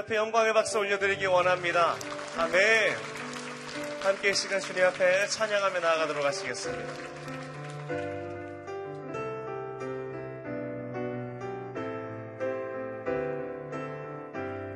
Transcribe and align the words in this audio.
앞에 0.00 0.16
영광의 0.16 0.54
박수 0.54 0.78
올려드리기 0.78 1.26
원합니다. 1.26 1.94
아멘. 2.38 2.96
함께 4.02 4.30
이 4.30 4.34
시간 4.34 4.58
주님 4.58 4.82
앞에 4.84 5.26
찬양하며 5.26 5.80
나아가도록 5.80 6.24
하시겠습니다. 6.24 6.94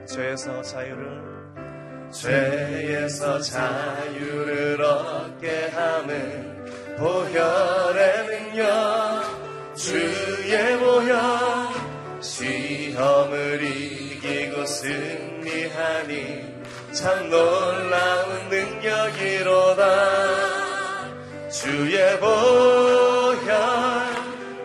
죄에서 0.07 0.61
자유를 0.61 1.23
죄에서 2.13 3.41
자유를 3.41 4.83
얻게 4.83 5.69
함은 5.69 6.97
보혈의 6.99 8.27
능력 8.27 9.75
주의 9.75 10.79
보혈 10.79 11.15
시험을 12.21 13.63
이 13.63 14.04
기고 14.25 14.65
승리하니 14.65 16.55
참 16.95 17.29
놀라운 17.29 18.49
능력이로다. 18.49 19.83
주의 21.51 22.19
보혈 22.19 23.45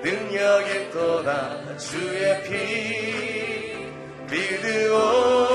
능력이 0.01 0.91
또다. 0.91 1.77
주의 1.77 2.41
피 2.43 3.75
믿으오. 4.31 5.47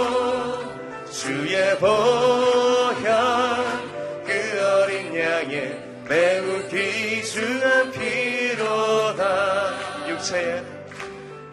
주의 1.11 1.79
보혈 1.79 3.05
그 4.27 4.31
어린 4.83 5.19
양의 5.19 5.83
매우 6.07 6.69
귀중한 6.69 7.91
피로다. 7.91 9.73
육체의 10.11 10.74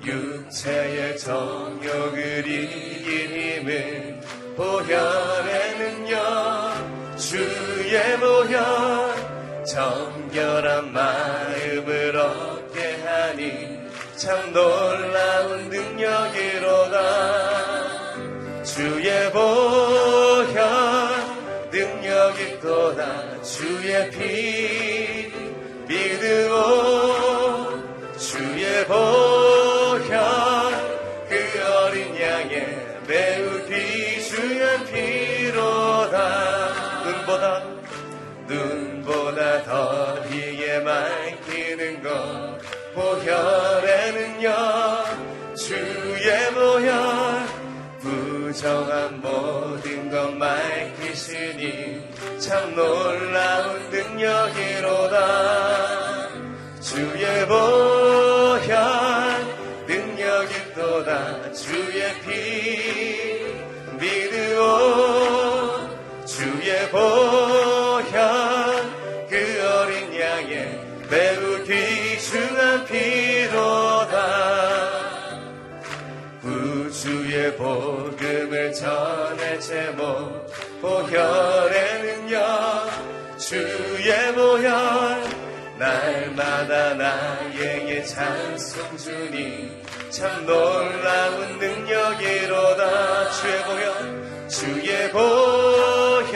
육체의 0.04 1.18
정욕을 1.18 2.48
이긴 2.48 3.32
힘은 3.32 4.22
보혈의 4.56 5.78
능력 5.78 7.18
주의 7.18 8.18
보혈 8.20 9.66
정결한 9.66 10.92
마음을 10.92 12.16
얻게 12.18 12.96
하니 13.04 13.80
참 14.16 14.52
놀라운 14.52 15.70
능력이로다 15.70 17.02
주의 18.64 19.32
보혈 19.32 20.62
능력이 21.72 22.60
또다. 22.60 23.42
주의 23.42 24.10
피 24.12 25.32
믿으오 25.88 27.70
주의 28.18 28.86
보 28.86 29.41
매우 33.12 33.66
귀중한 33.66 34.86
피로다. 34.86 36.16
눈보다 37.04 37.64
눈보다 38.48 39.64
더 39.64 40.24
희게 40.30 40.80
맑히는 40.80 42.02
것. 42.04 42.62
능력 44.42 45.06
주의 45.56 46.52
보혈 46.54 47.46
부정한 48.00 49.20
모든 49.22 50.10
것 50.10 50.34
맑히시니 50.34 52.10
참 52.40 52.74
놀라운 52.76 53.90
능력이 53.90 54.71
전할 78.74 79.60
제목 79.60 80.46
보혈의 80.82 82.02
능력 82.02 82.90
주의 83.38 84.34
보혈 84.34 85.42
날마다 85.78 86.94
나에게 86.94 88.04
찬송 88.04 88.98
주니 88.98 89.82
참 90.12 90.46
놀라운 90.46 91.58
능력이로다. 91.58 93.32
주의 93.32 93.64
보혈 93.64 94.48
주의 94.48 95.12
보혈 95.12 96.32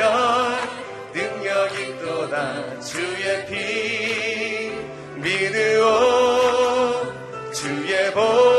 능력이 1.14 2.00
또다. 2.00 2.80
주의 2.80 3.46
피 3.46 4.72
믿으오. 5.16 7.14
주의 7.54 8.12
보혈 8.14 8.55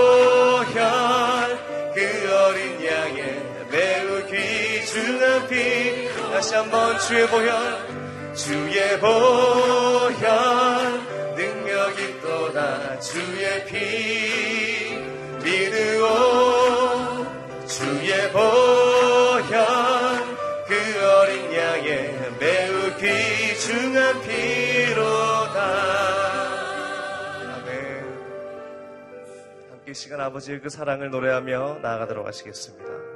다시 6.46 6.54
한번 6.54 6.96
주의 7.00 7.26
보혈 7.26 7.50
주의 8.32 9.00
보혈 9.00 10.20
능력이 11.34 12.20
또다 12.20 13.00
주의 13.00 13.64
피 13.66 14.94
믿으오. 15.42 16.06
주의 17.66 18.30
보혈 18.30 19.50
그 20.68 20.74
어린 21.04 21.52
양의 21.52 22.14
매우 22.38 22.96
귀중한 22.96 24.22
피로다. 24.22 25.58
아멘. 27.56 27.74
함께 29.70 29.90
이 29.90 29.94
시간 29.94 30.20
아버지의 30.20 30.60
그 30.60 30.68
사랑을 30.68 31.10
노래하며 31.10 31.80
나아가도록 31.82 32.24
하시겠습니다 32.24 33.15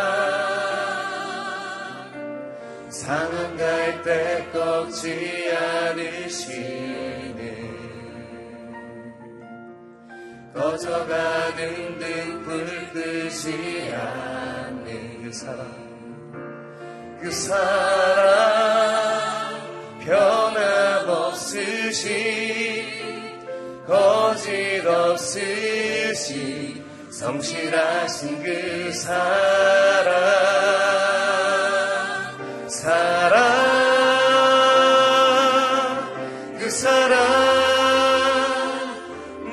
상한 3.11 3.57
갈때 3.57 4.47
꺾지 4.53 5.51
않으시는 5.53 7.35
꺼져가는 10.53 11.99
등불 11.99 12.89
끄지 12.93 13.93
않는 13.93 15.23
그 15.23 15.33
사랑 15.33 15.67
그 17.19 17.29
사랑 17.29 18.31
변함없으신 20.05 21.51
거짓 23.85 24.87
없으신 24.87 26.31
성실하신 27.11 28.41
그 28.41 28.93
사랑 28.93 30.80
사랑 32.81 33.37
그 36.57 36.67
사랑 36.67 37.19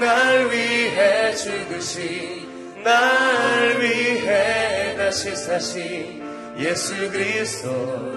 날 0.01 0.51
위해 0.51 1.35
죽으신 1.35 2.83
날 2.83 3.79
위해 3.83 4.97
다시 4.97 5.37
사신 5.37 6.27
예수 6.59 7.11
그리스도. 7.11 8.17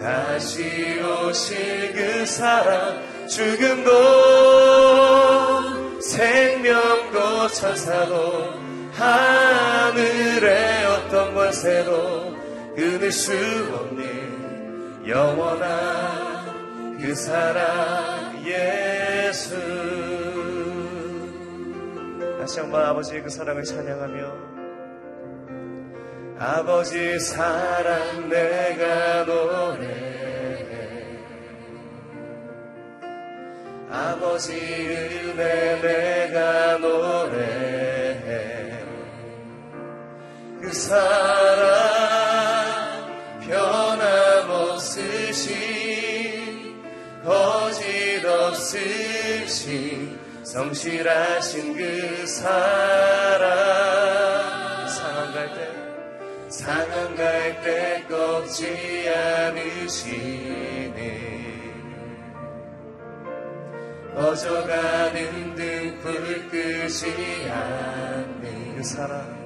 다시 0.00 0.98
오실 1.02 1.92
그 1.92 2.24
사랑 2.24 3.02
죽음도 3.28 3.90
생명도 6.00 7.48
천사도 7.48 8.54
하늘의 8.94 10.86
어떤 10.86 11.34
권세도 11.34 12.32
끊을 12.74 13.12
수 13.12 13.32
없는 13.74 14.21
영원한 15.06 16.98
그 17.00 17.14
사랑 17.14 18.44
예수. 18.44 19.56
다시 22.38 22.60
한번 22.60 22.84
아버지의 22.84 23.22
그 23.22 23.30
사랑을 23.30 23.62
찬양하며 23.62 24.52
아버지 26.38 27.20
사랑 27.20 28.28
내가 28.28 29.24
노래해 29.24 30.12
아버지 33.88 34.52
은혜 34.54 35.80
내가 35.80 36.78
노래해 36.78 38.20
그 40.60 40.72
사랑 40.72 41.91
거짓없으신 47.24 48.82
성실하신 50.42 51.76
그 51.76 52.26
사랑 52.26 53.48
상한 54.88 55.32
갈때 55.32 55.70
상한 56.48 57.14
갈때 57.14 58.04
꺾지 58.08 59.08
않으시네. 59.08 60.32
꺼져가는 64.14 65.54
등불 65.54 66.48
끄지 66.50 67.06
않는 67.50 68.76
그 68.76 68.82
사랑 68.82 69.42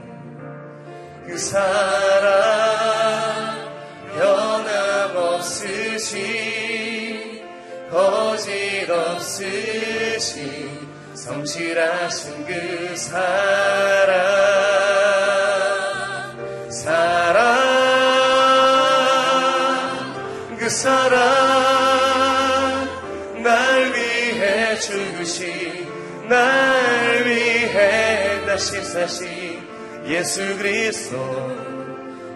그 1.26 1.37
사랑 1.38 2.37
변함없으신 5.12 6.65
거짓없으신 7.90 9.46
성실하신 11.14 12.46
그 12.46 12.96
사랑. 12.96 14.16
사랑. 16.70 17.46
그 20.58 20.68
사랑. 20.68 21.26
날 23.42 23.92
위해 23.94 24.76
죽으신 24.78 26.28
날 26.28 27.24
위해 27.24 28.44
다시 28.46 28.82
사신 28.82 29.66
예수 30.06 30.56
그리스도. 30.58 31.66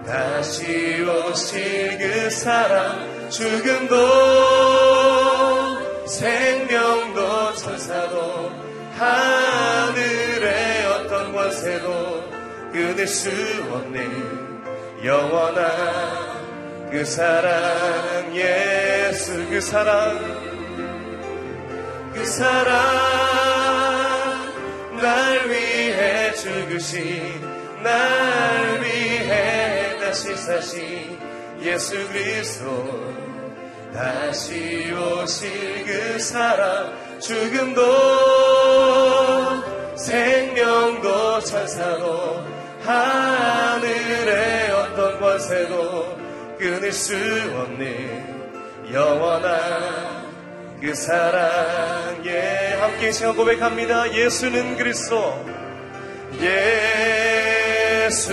다시 0.06 1.04
오실 1.04 1.98
그 1.98 2.30
사랑 2.30 3.30
죽음도 3.30 4.89
생명도 6.10 7.54
천사도 7.54 8.50
하늘의 8.98 10.86
어떤 10.86 11.32
권세도 11.32 12.30
끊을 12.72 13.06
수 13.06 13.30
없는 13.70 15.04
영원한 15.04 16.90
그 16.90 17.04
사랑 17.04 18.34
예수 18.34 19.48
그 19.48 19.60
사랑 19.60 20.18
그 22.12 22.26
사랑. 22.26 23.30
날 25.00 25.48
위해 25.48 26.34
죽으신 26.34 27.40
날 27.82 28.82
위해 28.82 29.96
다시 29.98 30.36
사신 30.36 31.18
예수 31.62 31.94
그리스도 32.08 33.30
다시 33.92 34.92
오실 34.92 35.84
그 35.84 36.18
사랑 36.18 36.92
죽음도 37.18 37.82
생명도 39.96 41.40
천사도 41.40 42.44
하늘의 42.82 44.70
어떤 44.70 45.20
권세도 45.20 46.18
끊을 46.58 46.92
수 46.92 47.14
없는 47.14 48.40
영원한 48.92 50.30
그 50.80 50.94
사랑에 50.94 52.74
함께 52.80 53.12
시간 53.12 53.36
고백합니다. 53.36 54.14
예수는 54.14 54.76
그리스도. 54.76 55.44
예수 56.40 58.32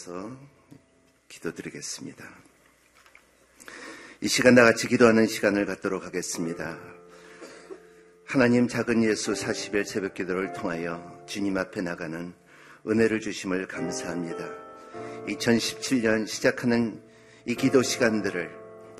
앉아서 0.00 0.30
기도드리겠습니다. 1.28 2.24
이 4.22 4.28
시간 4.28 4.54
다 4.54 4.64
같이 4.64 4.88
기도하는 4.88 5.26
시간을 5.26 5.66
갖도록 5.66 6.04
하겠습니다. 6.04 6.78
하나님 8.24 8.68
작은 8.68 9.04
예수 9.04 9.32
40일 9.32 9.84
새벽 9.84 10.14
기도를 10.14 10.52
통하여 10.52 11.22
주님 11.26 11.56
앞에 11.58 11.82
나가는 11.82 12.32
은혜를 12.86 13.20
주심을 13.20 13.66
감사합니다. 13.66 14.48
2017년 15.28 16.26
시작하는 16.26 17.02
이 17.44 17.54
기도 17.54 17.82
시간들을 17.82 18.50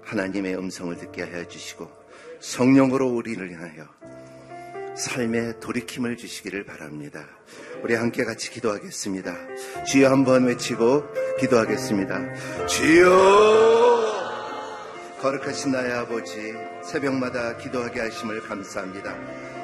하나님의 0.02 0.56
음성을 0.56 0.94
듣게 0.96 1.22
하여 1.22 1.46
주시고 1.46 1.90
성령으로 2.40 3.08
우리를 3.08 3.50
인하여 3.50 3.88
삶의 4.96 5.60
돌이킴을 5.60 6.16
주시기를 6.16 6.64
바랍니다. 6.64 7.26
우리 7.82 7.94
함께 7.94 8.24
같이 8.24 8.50
기도하겠습니다. 8.50 9.34
주여 9.86 10.10
한번 10.10 10.44
외치고 10.44 11.04
기도하겠습니다. 11.38 12.66
주여! 12.66 14.10
거룩하신 15.20 15.72
나의 15.72 15.92
아버지, 15.92 16.54
새벽마다 16.84 17.56
기도하게 17.56 18.00
하심을 18.00 18.42
감사합니다. 18.42 19.14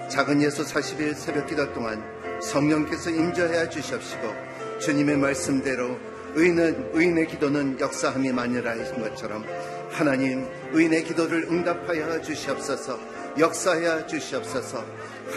작은 0.08 0.40
예수 0.42 0.64
40일 0.64 1.14
새벽 1.14 1.46
기도 1.46 1.73
동안 1.73 2.02
성령께서 2.40 3.11
임재하여 3.11 3.68
주시옵시고 3.68 4.35
주님의 4.80 5.16
말씀대로 5.16 5.99
의인은, 6.35 6.90
의인의 6.92 7.26
기도는 7.28 7.80
역사함이 7.80 8.32
마니라 8.32 8.73
하신 8.78 9.00
것처럼 9.00 9.44
하나님 9.90 10.46
의인의 10.73 11.04
기도를 11.04 11.44
응답하여 11.50 12.20
주시옵소서 12.20 12.99
역사하여 13.38 14.06
주시옵소서 14.06 14.85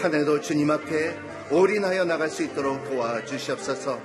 한 0.02 0.14
해도 0.14 0.40
주님 0.40 0.70
앞에 0.70 1.16
올인하여 1.50 2.04
나갈 2.04 2.30
수 2.30 2.42
있도록 2.44 2.84
도와주시옵소서. 2.88 4.00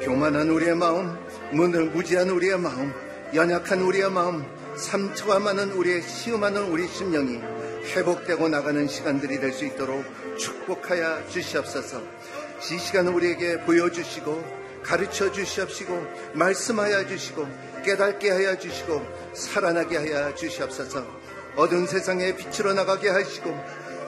교만한 0.00 0.48
우리의 0.50 0.74
마음 0.74 1.16
문을 1.52 1.86
무지한 1.90 2.28
우리의 2.30 2.58
마음 2.58 2.92
연약한 3.34 3.80
우리의 3.82 4.10
마음 4.10 4.44
상처가 4.76 5.38
많은 5.38 5.72
우리의 5.72 6.02
시음하는 6.02 6.70
우리 6.70 6.86
심령이 6.88 7.40
회복되고 7.94 8.48
나가는 8.48 8.86
시간들이 8.86 9.40
될 9.40 9.52
수 9.52 9.64
있도록 9.64 10.04
축복하여 10.38 11.26
주시옵소서. 11.28 12.00
이 12.00 12.78
시간을 12.78 13.12
우리에게 13.12 13.60
보여주시고 13.60 14.58
가르쳐 14.82 15.30
주시옵시고 15.30 16.06
말씀하여 16.34 17.06
주시고 17.06 17.46
깨닫게 17.84 18.30
하여 18.30 18.58
주시고 18.58 19.04
살아나게 19.34 19.96
하여 19.96 20.34
주시옵소서. 20.34 21.04
어두운 21.56 21.86
세상에 21.86 22.34
빛으로 22.36 22.72
나가게 22.74 23.08
하시고 23.08 23.56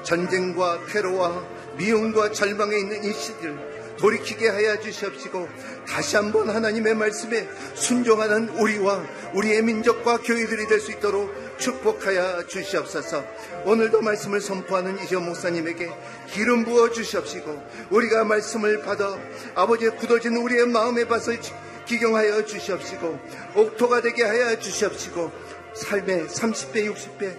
전쟁과 0.02 0.86
테러와 0.86 1.44
미움과 1.80 2.32
절망에 2.32 2.78
있는 2.78 3.02
이 3.04 3.12
시들 3.12 3.56
돌이키게 3.96 4.48
하여 4.48 4.78
주시옵시고 4.80 5.48
다시 5.86 6.16
한번 6.16 6.48
하나님의 6.48 6.94
말씀에 6.94 7.48
순종하는 7.74 8.48
우리와 8.50 9.02
우리의 9.34 9.62
민족과 9.62 10.18
교회들이 10.18 10.66
될 10.68 10.80
수 10.80 10.92
있도록 10.92 11.30
축복하여 11.58 12.46
주시옵소서. 12.46 13.22
오늘도 13.66 14.00
말씀을 14.00 14.40
선포하는 14.40 14.98
이재 15.04 15.16
목사님에게 15.16 15.90
기름 16.28 16.64
부어 16.64 16.90
주시옵시고 16.90 17.62
우리가 17.90 18.24
말씀을 18.24 18.80
받아 18.82 19.18
아버지의 19.54 19.96
굳어진 19.96 20.36
우리의 20.36 20.66
마음의 20.66 21.06
밭을 21.06 21.38
기경하여 21.86 22.46
주시옵시고 22.46 23.18
옥토가 23.56 24.00
되게 24.00 24.22
하여 24.24 24.58
주시옵시고 24.58 25.30
삶의 25.74 26.26
30배, 26.28 26.94
60배, 26.94 27.36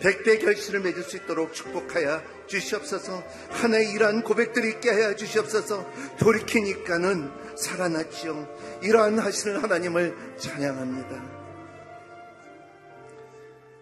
100배 0.00 0.40
결실을 0.44 0.80
맺을 0.80 1.04
수 1.04 1.16
있도록 1.16 1.54
축복하여 1.54 2.20
주시옵소서. 2.52 3.24
하나의 3.48 3.92
일한 3.92 4.22
고백들이 4.22 4.72
있게 4.72 4.90
하여 4.90 5.16
주시옵소서. 5.16 5.90
돌이키니까는 6.18 7.56
살아났지요. 7.56 8.80
이러한 8.82 9.18
하시는 9.18 9.62
하나님을 9.62 10.36
찬양합니다. 10.36 11.42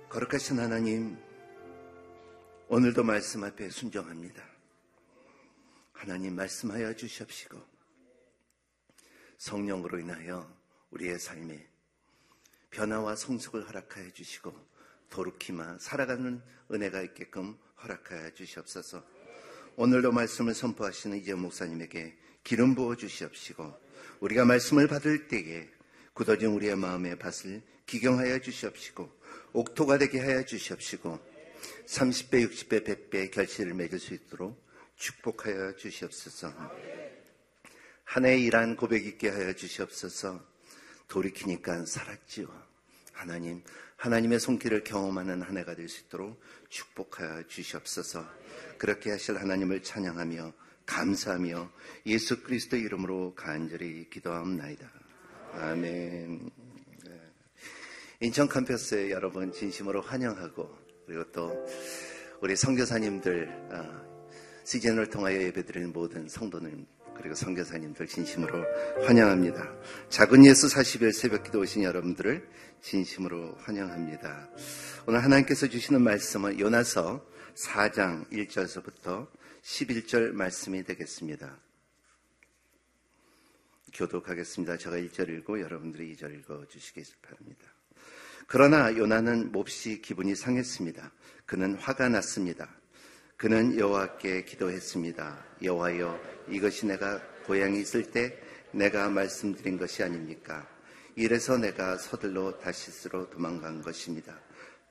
거룩하신 0.08 0.60
하나님 0.60 1.18
오늘도 2.68 3.02
말씀 3.02 3.42
앞에 3.42 3.70
순종합니다. 3.70 4.42
하나님 5.92 6.36
말씀하여 6.36 6.94
주시옵시고 6.94 7.60
성령으로 9.38 9.98
인하여 9.98 10.48
우리의 10.90 11.18
삶에 11.18 11.66
변화와 12.70 13.16
성숙을 13.16 13.66
허락하여 13.68 14.10
주시고 14.10 14.54
도르키마 15.10 15.78
살아가는 15.78 16.40
은혜가 16.70 17.02
있게끔 17.02 17.58
허락하여 17.82 18.30
주시옵소서. 18.34 19.02
오늘도 19.76 20.12
말씀을 20.12 20.54
선포하시는 20.54 21.18
이재 21.18 21.34
목사님에게 21.34 22.16
기름 22.44 22.74
부어 22.74 22.96
주시옵시고 22.96 23.74
우리가 24.20 24.44
말씀을 24.44 24.88
받을 24.88 25.28
때에 25.28 25.68
굳어진 26.12 26.48
우리의 26.48 26.76
마음의 26.76 27.18
밭을 27.18 27.62
기경하여 27.86 28.40
주시옵시고 28.40 29.10
옥토가 29.52 29.98
되게 29.98 30.20
하여 30.20 30.44
주시옵시고 30.44 31.18
30배, 31.86 32.48
60배, 32.48 32.84
100배 32.86 33.30
결실을 33.30 33.74
맺을 33.74 33.98
수 33.98 34.14
있도록 34.14 34.62
축복하여 34.96 35.76
주시옵소서. 35.76 36.52
한 38.04 38.24
해의 38.24 38.44
일한 38.44 38.76
고백 38.76 39.06
있게 39.06 39.28
하여 39.28 39.52
주시옵소서. 39.52 40.44
돌이키니까 41.08 41.86
살았지요. 41.86 42.70
하나님, 43.12 43.62
하나님의 43.96 44.40
손길을 44.40 44.84
경험하는 44.84 45.42
한 45.42 45.58
해가 45.58 45.74
될 45.74 45.88
수 45.88 46.04
있도록 46.04 46.40
축복하여 46.70 47.46
주시옵소서. 47.46 48.24
그렇게 48.78 49.10
하실 49.10 49.36
하나님을 49.36 49.82
찬양하며 49.82 50.52
감사하며 50.86 51.70
예수 52.06 52.42
그리스도의 52.42 52.82
이름으로 52.82 53.34
간절히 53.34 54.08
기도하옵나이다. 54.08 54.90
아멘. 55.52 56.50
네. 57.04 57.20
인천 58.20 58.48
캠퍼스 58.48 59.10
여러분 59.10 59.52
진심으로 59.52 60.00
환영하고 60.00 60.78
그리고 61.06 61.24
또 61.32 61.66
우리 62.40 62.56
선교사님들 62.56 63.68
어, 63.72 64.10
시즌을 64.64 65.10
통하여 65.10 65.42
예배드리는 65.42 65.92
모든 65.92 66.28
성도님 66.28 66.86
그리고 67.20 67.34
선교사님들 67.34 68.06
진심으로 68.06 68.64
환영합니다. 69.04 69.70
작은 70.08 70.46
예수 70.46 70.68
40일 70.68 71.12
새벽 71.12 71.44
기도 71.44 71.60
오신 71.60 71.82
여러분들을 71.82 72.48
진심으로 72.80 73.56
환영합니다. 73.58 74.48
오늘 75.06 75.22
하나님께서 75.22 75.68
주시는 75.68 76.02
말씀은 76.02 76.58
요나서 76.58 77.24
4장 77.54 78.26
1절서부터 78.30 79.28
11절 79.62 80.32
말씀이 80.32 80.82
되겠습니다. 80.84 81.58
교독하겠습니다. 83.92 84.78
제가 84.78 84.96
1절 84.96 85.28
읽고 85.28 85.60
여러분들이 85.60 86.16
2절 86.16 86.34
읽어 86.38 86.64
주시기 86.68 87.02
바랍니다. 87.20 87.66
그러나 88.46 88.96
요나는 88.96 89.52
몹시 89.52 90.00
기분이 90.00 90.34
상했습니다. 90.34 91.12
그는 91.44 91.74
화가 91.74 92.08
났습니다. 92.08 92.79
그는 93.40 93.78
여호와께 93.78 94.44
기도했습니다. 94.44 95.46
여호와여 95.62 96.20
이것이 96.50 96.84
내가 96.84 97.18
고향에 97.46 97.78
있을 97.80 98.10
때 98.10 98.38
내가 98.70 99.08
말씀드린 99.08 99.78
것이 99.78 100.02
아닙니까? 100.02 100.68
이래서 101.16 101.56
내가 101.56 101.96
서둘러 101.96 102.58
다시스로 102.58 103.30
도망간 103.30 103.80
것입니다. 103.80 104.38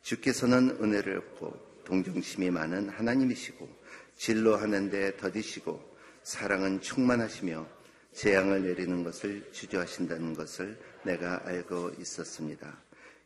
주께서는 0.01 0.79
은혜를 0.82 1.20
얻고 1.20 1.84
동정심이 1.86 2.50
많은 2.50 2.89
하나님이시고 2.89 3.70
진로 4.15 4.56
하는데 4.56 5.15
더디시고 5.18 5.98
사랑은 6.24 6.82
충만하시며 6.82 7.68
재앙을 8.13 8.63
내리는 8.63 9.03
것을 9.03 9.48
주저하신다는 9.51 10.34
것을 10.34 10.75
내가 11.03 11.39
알고 11.46 11.91
있었습니다. 12.00 12.82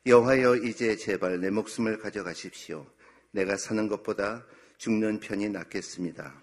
여호와여 0.05 0.57
이제 0.57 0.97
제발 0.97 1.39
내 1.39 1.49
목숨을 1.49 1.99
가져가십시오. 1.99 2.85
내가 3.31 3.55
사는 3.55 3.87
것보다 3.87 4.45
죽는 4.83 5.21
편이 5.21 5.47
낫겠습니다. 5.47 6.33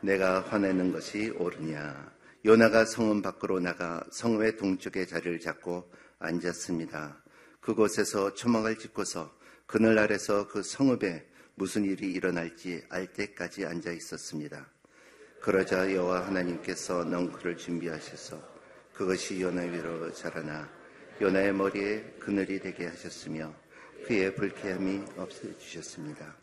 내가 0.00 0.40
화내는 0.40 0.90
것이 0.90 1.30
옳으냐. 1.38 2.12
요나가 2.44 2.84
성읍 2.84 3.22
밖으로 3.22 3.60
나가 3.60 4.02
성읍의 4.10 4.56
동쪽에 4.56 5.06
자리를 5.06 5.38
잡고 5.38 5.92
앉았습니다. 6.18 7.22
그곳에서 7.60 8.34
초막을 8.34 8.80
짓고서 8.80 9.32
그늘 9.66 10.00
아래서 10.00 10.48
그 10.48 10.64
성읍에 10.64 11.28
무슨 11.54 11.84
일이 11.84 12.10
일어날지 12.10 12.82
알 12.88 13.12
때까지 13.12 13.64
앉아 13.64 13.92
있었습니다. 13.92 14.66
그러자 15.40 15.94
여호와 15.94 16.26
하나님께서 16.26 17.04
넝쿨을 17.04 17.56
준비하셔서 17.56 18.42
그것이 18.92 19.40
요나 19.40 19.62
위로 19.62 20.12
자라나 20.12 20.68
요나의 21.20 21.52
머리에 21.54 22.02
그늘이 22.18 22.58
되게 22.58 22.88
하셨으며 22.88 23.54
그의 24.06 24.34
불쾌함이 24.34 25.04
없애주셨습니다. 25.16 26.36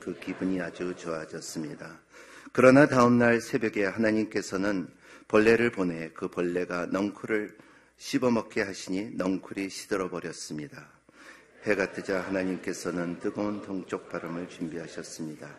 그 0.00 0.18
기분이 0.18 0.60
아주 0.60 0.94
좋아졌습니다. 0.96 2.00
그러나 2.52 2.86
다음날 2.86 3.40
새벽에 3.40 3.84
하나님께서는 3.84 4.88
벌레를 5.28 5.70
보내 5.70 6.10
그 6.14 6.28
벌레가 6.28 6.86
넝쿨을 6.86 7.56
씹어먹게 7.98 8.62
하시니 8.62 9.10
넝쿨이 9.16 9.68
시들어 9.68 10.08
버렸습니다. 10.08 10.88
해가 11.64 11.92
뜨자 11.92 12.20
하나님께서는 12.22 13.18
뜨거운 13.18 13.60
동쪽 13.62 14.08
바람을 14.08 14.48
준비하셨습니다. 14.48 15.54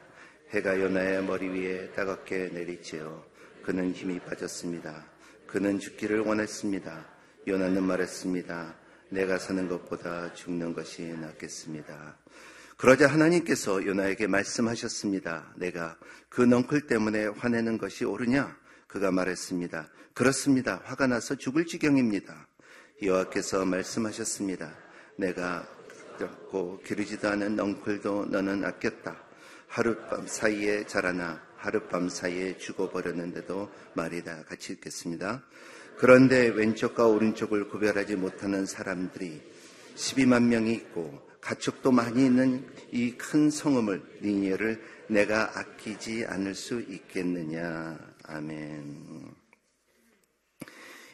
해가 0.50 0.80
요나의 0.80 1.24
머리 1.24 1.48
위에 1.50 1.92
따갑게 1.92 2.50
내리치어 2.54 3.24
그는 3.62 3.94
힘이 3.94 4.20
빠졌습니다. 4.20 5.06
그는 5.46 5.78
죽기를 5.78 6.22
원했습니다. 6.22 7.06
요나는 7.48 7.84
말했습니다. 7.84 8.79
내가 9.10 9.38
사는 9.38 9.68
것보다 9.68 10.34
죽는 10.34 10.74
것이 10.74 11.02
낫겠습니다. 11.02 12.18
그러자 12.78 13.08
하나님께서 13.08 13.86
요나에게 13.86 14.28
말씀하셨습니다. 14.28 15.54
내가 15.58 15.98
그 16.30 16.42
넝클 16.42 16.88
때문에 16.88 17.28
화내는 17.28 17.78
것이 17.78 18.06
옳으냐? 18.06 18.56
그가 18.88 19.12
말했습니다. 19.12 19.90
그렇습니다. 20.14 20.82
화가 20.86 21.08
나서 21.08 21.36
죽을 21.36 21.66
지경입니다. 21.66 22.48
여호와께서 23.02 23.66
말씀하셨습니다. 23.66 24.74
내가 25.18 25.68
고 26.50 26.80
기르지도 26.86 27.30
않은 27.30 27.56
넝클도 27.56 28.26
너는 28.26 28.64
아꼈다. 28.66 29.24
하룻밤 29.68 30.28
사이에 30.28 30.86
자라나 30.86 31.42
하룻밤 31.58 32.10
사이에 32.10 32.58
죽어버렸는데도 32.58 33.70
말이다. 33.94 34.44
같이 34.46 34.74
읽겠습니다. 34.74 35.44
그런데 36.00 36.48
왼쪽과 36.48 37.08
오른쪽을 37.08 37.68
구별하지 37.68 38.16
못하는 38.16 38.66
사람들이 38.66 39.42
12만 39.96 40.44
명이 40.44 40.72
있고 40.72 41.28
가축도 41.42 41.92
많이 41.92 42.26
있는 42.26 42.66
이 42.94 43.18
큰 43.18 43.50
성읍을 43.50 44.20
니니에를 44.22 44.82
내가 45.10 45.60
아끼지 45.60 46.26
않을 46.26 46.56
수 46.56 46.80
있겠느냐. 46.80 48.00
아멘. 48.24 49.36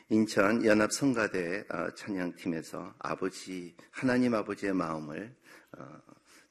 인천 0.10 0.64
연합 0.64 0.92
성가대 0.92 1.66
어, 1.68 1.90
찬양팀에서 1.96 2.94
아버지 3.00 3.76
하나님 3.90 4.36
아버지의 4.36 4.74
마음을 4.74 5.36
어, 5.80 5.98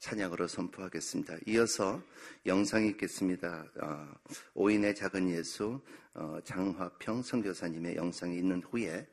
찬양으로 0.04 0.48
선포하겠습니다. 0.48 1.38
이어서 1.46 2.02
영상이 2.44 2.90
있겠습니다. 2.90 3.64
어, 3.80 4.14
오인의 4.52 4.94
작은 4.94 5.30
예수 5.30 5.80
어, 6.12 6.38
장화평 6.44 7.22
선교사님의 7.22 7.96
영상이 7.96 8.36
있는 8.36 8.62
후에 8.62 9.08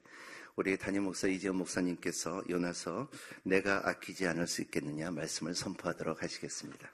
우리 0.58 0.78
담임 0.78 1.04
목사 1.04 1.30
이지원 1.30 1.56
목사님께서 1.56 2.44
요나서 2.50 3.10
내가 3.44 3.88
아끼지 3.88 4.28
않을 4.28 4.48
수 4.48 4.62
있겠느냐 4.64 5.12
말씀을 5.12 5.56
선포하도록 5.56 6.22
하시겠습니다. 6.22 6.90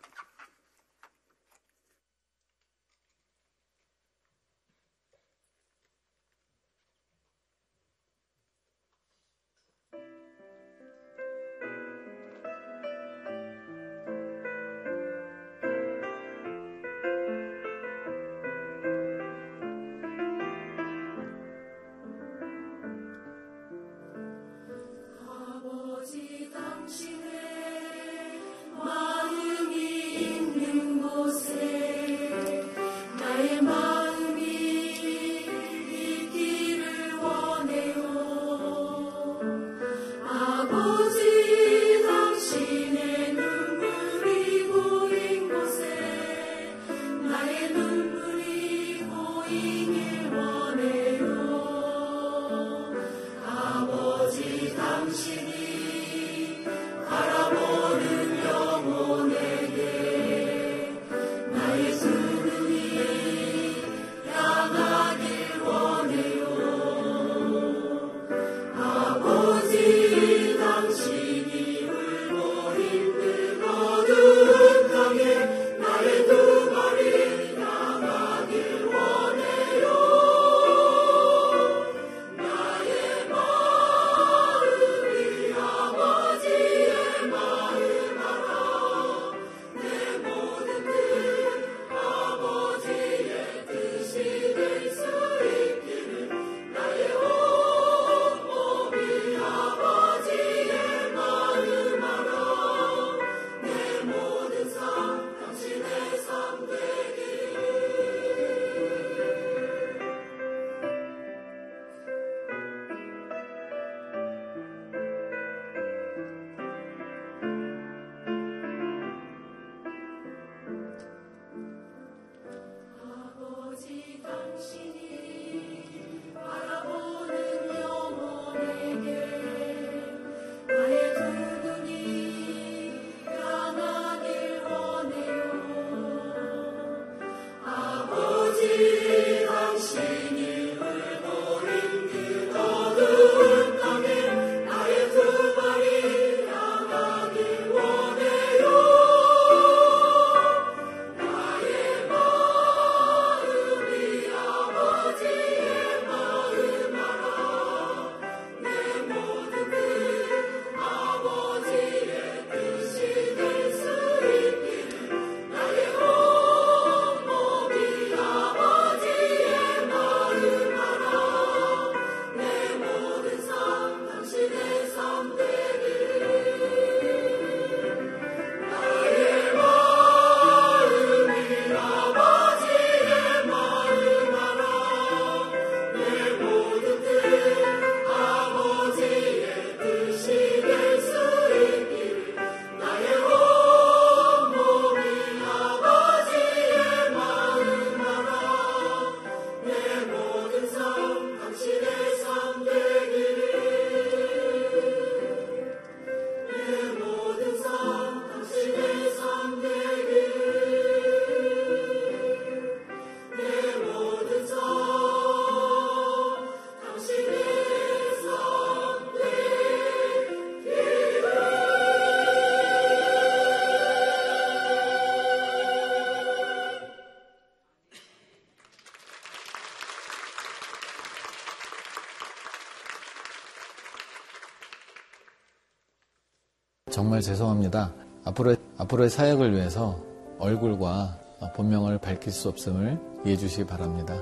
정말 236.98 237.22
죄송합니다. 237.22 237.94
앞으로, 238.26 238.56
앞으로의 238.80 239.12
사역을 239.12 239.54
위해서 239.54 240.00
얼굴과 240.40 241.20
본명을 241.56 242.00
밝힐 242.00 242.34
수 242.34 242.50
없음을 242.50 243.00
이해해 243.24 243.38
주시기 243.38 243.68
바랍니다. 243.68 244.20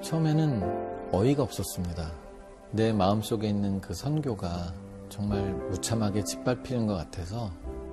처음에는 0.00 1.12
어이가 1.12 1.44
없었습니다. 1.44 2.10
내 2.72 2.92
마음속에 2.92 3.48
있는 3.48 3.80
그 3.80 3.94
선교가 3.94 4.74
정말 5.08 5.54
무참하게 5.70 6.24
짓밟히는 6.24 6.88
것 6.88 6.96
같아서 6.96 7.52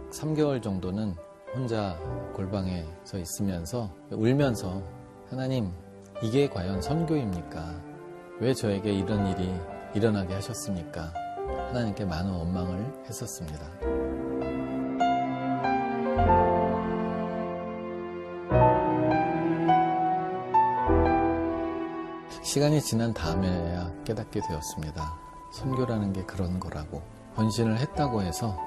3개월 0.10 0.64
정도는 0.64 1.14
혼자 1.56 1.98
골방에 2.34 2.86
서 3.06 3.18
있으면서 3.18 3.90
울면서 4.12 4.84
하나님 5.30 5.72
이게 6.22 6.50
과연 6.50 6.82
선교입니까? 6.82 7.82
왜 8.42 8.54
저에게 8.54 8.92
이런 8.92 9.26
일이 9.28 9.50
일어나게 9.94 10.34
하셨습니까? 10.34 11.14
하나님께 11.70 12.04
많은 12.04 12.30
원망을 12.30 13.06
했었습니다. 13.08 13.66
시간이 22.44 22.82
지난 22.82 23.14
다음에야 23.14 23.94
깨닫게 24.04 24.42
되었습니다. 24.48 25.18
선교라는 25.54 26.12
게 26.12 26.26
그런 26.26 26.60
거라고. 26.60 27.02
헌신을 27.38 27.80
했다고 27.80 28.22
해서 28.22 28.58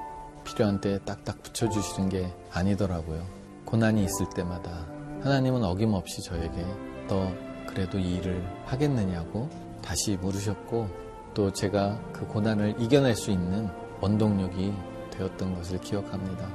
필요한 0.43 0.81
때에 0.81 0.99
딱딱 0.99 1.43
붙여주시는 1.43 2.09
게 2.09 2.33
아니더라고요. 2.51 3.25
고난이 3.65 4.03
있을 4.03 4.27
때마다 4.35 4.87
하나님은 5.21 5.63
어김없이 5.63 6.21
저에게 6.23 6.65
더 7.07 7.31
그래도 7.67 7.99
이 7.99 8.15
일을 8.15 8.43
하겠느냐고 8.65 9.49
다시 9.83 10.17
물으셨고 10.17 10.89
또 11.33 11.51
제가 11.53 11.99
그 12.11 12.25
고난을 12.27 12.75
이겨낼 12.79 13.15
수 13.15 13.31
있는 13.31 13.69
원동력이 14.01 14.73
되었던 15.11 15.55
것을 15.55 15.79
기억합니다. 15.81 16.47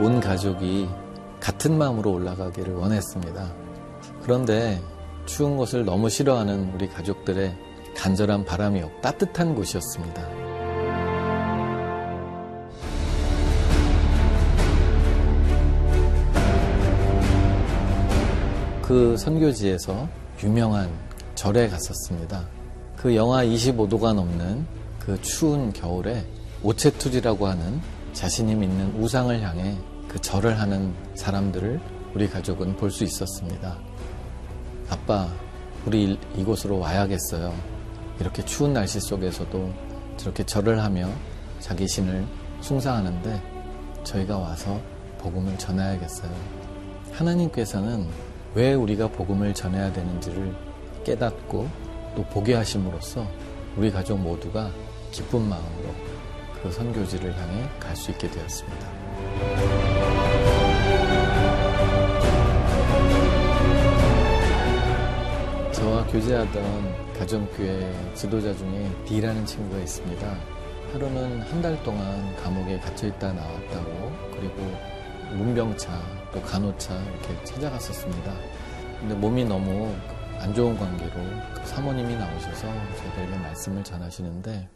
온 0.00 0.20
가족이 0.20 0.88
같은 1.40 1.78
마음으로 1.78 2.12
올라가기를 2.12 2.74
원했습니다. 2.74 3.52
그런데 4.22 4.80
추운 5.26 5.56
곳을 5.56 5.84
너무 5.84 6.08
싫어하는 6.10 6.72
우리 6.74 6.88
가족들의 6.88 7.54
간절한 7.96 8.44
바람이요. 8.44 8.90
따뜻한 9.00 9.54
곳이었습니다. 9.54 10.44
그 18.82 19.16
선교지에서 19.16 20.08
유명한 20.42 20.90
절에 21.34 21.68
갔었습니다. 21.68 22.46
그 22.96 23.16
영하 23.16 23.44
25도가 23.44 24.14
넘는 24.14 24.66
그 24.98 25.20
추운 25.22 25.72
겨울에 25.72 26.24
오체투지라고 26.62 27.46
하는 27.46 27.80
자신이 28.12 28.54
믿는 28.54 28.94
우상을 29.00 29.40
향해 29.42 29.76
그 30.08 30.20
절을 30.20 30.60
하는 30.60 30.94
사람들을 31.14 31.80
우리 32.14 32.28
가족은 32.28 32.76
볼 32.76 32.90
수 32.90 33.04
있었습니다. 33.04 33.78
아빠, 34.88 35.28
우리 35.86 36.18
이곳으로 36.36 36.78
와야겠어요. 36.78 37.54
이렇게 38.20 38.44
추운 38.44 38.72
날씨 38.72 39.00
속에서도 39.00 39.72
저렇게 40.16 40.44
절을 40.44 40.82
하며 40.82 41.08
자기 41.60 41.86
신을 41.88 42.24
숭상하는데 42.60 43.42
저희가 44.04 44.38
와서 44.38 44.80
복음을 45.18 45.56
전해야겠어요. 45.58 46.30
하나님께서는 47.12 48.06
왜 48.54 48.74
우리가 48.74 49.08
복음을 49.08 49.52
전해야 49.54 49.92
되는지를 49.92 50.54
깨닫고 51.04 51.68
또 52.16 52.24
보게 52.24 52.54
하심으로써 52.54 53.26
우리 53.76 53.90
가족 53.90 54.18
모두가 54.18 54.70
기쁜 55.10 55.42
마음으로 55.48 55.88
그 56.62 56.70
선교지를 56.70 57.36
향해 57.36 57.68
갈 57.80 57.96
수 57.96 58.10
있게 58.10 58.30
되었습니다. 58.30 59.93
교제하던 66.10 67.12
가정교회 67.18 68.12
지도자 68.14 68.54
중에 68.54 68.90
D라는 69.06 69.44
친구가 69.46 69.80
있습니다. 69.80 70.36
하루는 70.92 71.40
한 71.42 71.60
달 71.62 71.82
동안 71.82 72.36
감옥에 72.36 72.78
갇혀 72.78 73.08
있다 73.08 73.32
나왔다고 73.32 74.12
그리고 74.32 74.54
문병차 75.36 75.90
또 76.32 76.40
간호차 76.42 76.94
이렇게 76.94 77.44
찾아갔었습니다. 77.44 78.32
근데 79.00 79.14
몸이 79.14 79.44
너무 79.44 79.92
안 80.38 80.54
좋은 80.54 80.76
관계로 80.78 81.10
그 81.54 81.66
사모님이 81.66 82.14
나오셔서 82.16 82.68
저희들에게 82.98 83.36
말씀을 83.38 83.82
전하시는데 83.82 84.68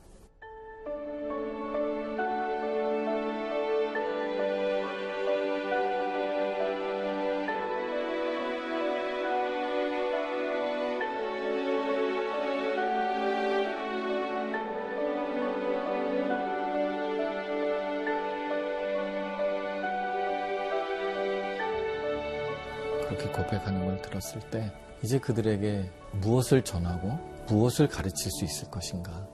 그렇게 23.49 23.59
고백하는 23.59 23.87
걸 23.87 24.03
들었을 24.03 24.41
때 24.51 24.71
이제 25.03 25.19
그들에게 25.19 25.91
무엇을 26.21 26.63
전하고 26.63 27.19
무엇을 27.49 27.89
가르칠 27.89 28.31
수 28.31 28.45
있을 28.45 28.71
것인가. 28.71 29.27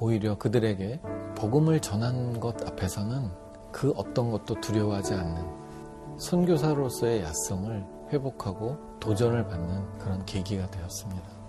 오히려 0.00 0.36
그들에게 0.36 1.00
복음을 1.36 1.80
전한 1.80 2.40
것 2.40 2.66
앞에서는 2.66 3.30
그 3.70 3.92
어떤 3.96 4.30
것도 4.30 4.60
두려워하지 4.60 5.14
않는 5.14 6.18
선교사로서의 6.18 7.22
야성을 7.22 7.86
회복하고 8.12 8.76
도전을 8.98 9.46
받는 9.46 9.98
그런 9.98 10.24
계기가 10.26 10.68
되었습니다. 10.70 11.39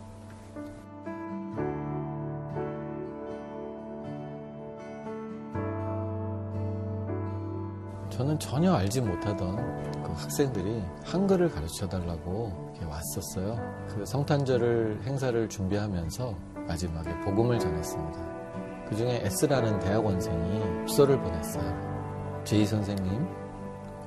저는 8.22 8.38
전혀 8.38 8.72
알지 8.72 9.02
못하던 9.02 9.56
그 10.04 10.12
학생들이 10.12 10.84
한글을 11.06 11.50
가르쳐 11.50 11.90
달라고 11.90 12.52
왔었어요. 12.88 13.58
그 13.90 14.06
성탄절을 14.06 15.02
행사를 15.06 15.50
준비하면서 15.50 16.36
마지막에 16.68 17.20
복음을 17.22 17.58
전했습니다. 17.58 18.86
그 18.88 18.96
중에 18.96 19.24
S라는 19.26 19.80
대학원생이 19.80 20.84
입소를 20.84 21.20
보냈어요. 21.20 22.42
제이 22.44 22.64
선생님, 22.64 23.28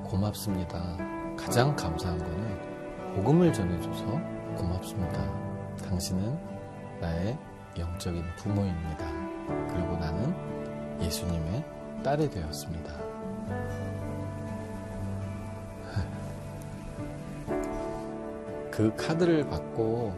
고맙습니다. 0.04 0.96
가장 1.36 1.74
감사한 1.74 2.16
거는 2.16 3.14
복음을 3.16 3.52
전해줘서 3.52 4.04
고맙습니다. 4.56 5.24
당신은 5.88 6.38
나의 7.00 7.36
영적인 7.76 8.22
부모입니다. 8.36 9.10
그리고 9.72 9.96
나는 9.96 11.00
예수님의 11.02 11.64
딸이 12.04 12.30
되었습니다. 12.30 13.83
그 18.74 18.94
카드를 18.96 19.48
받고 19.48 20.12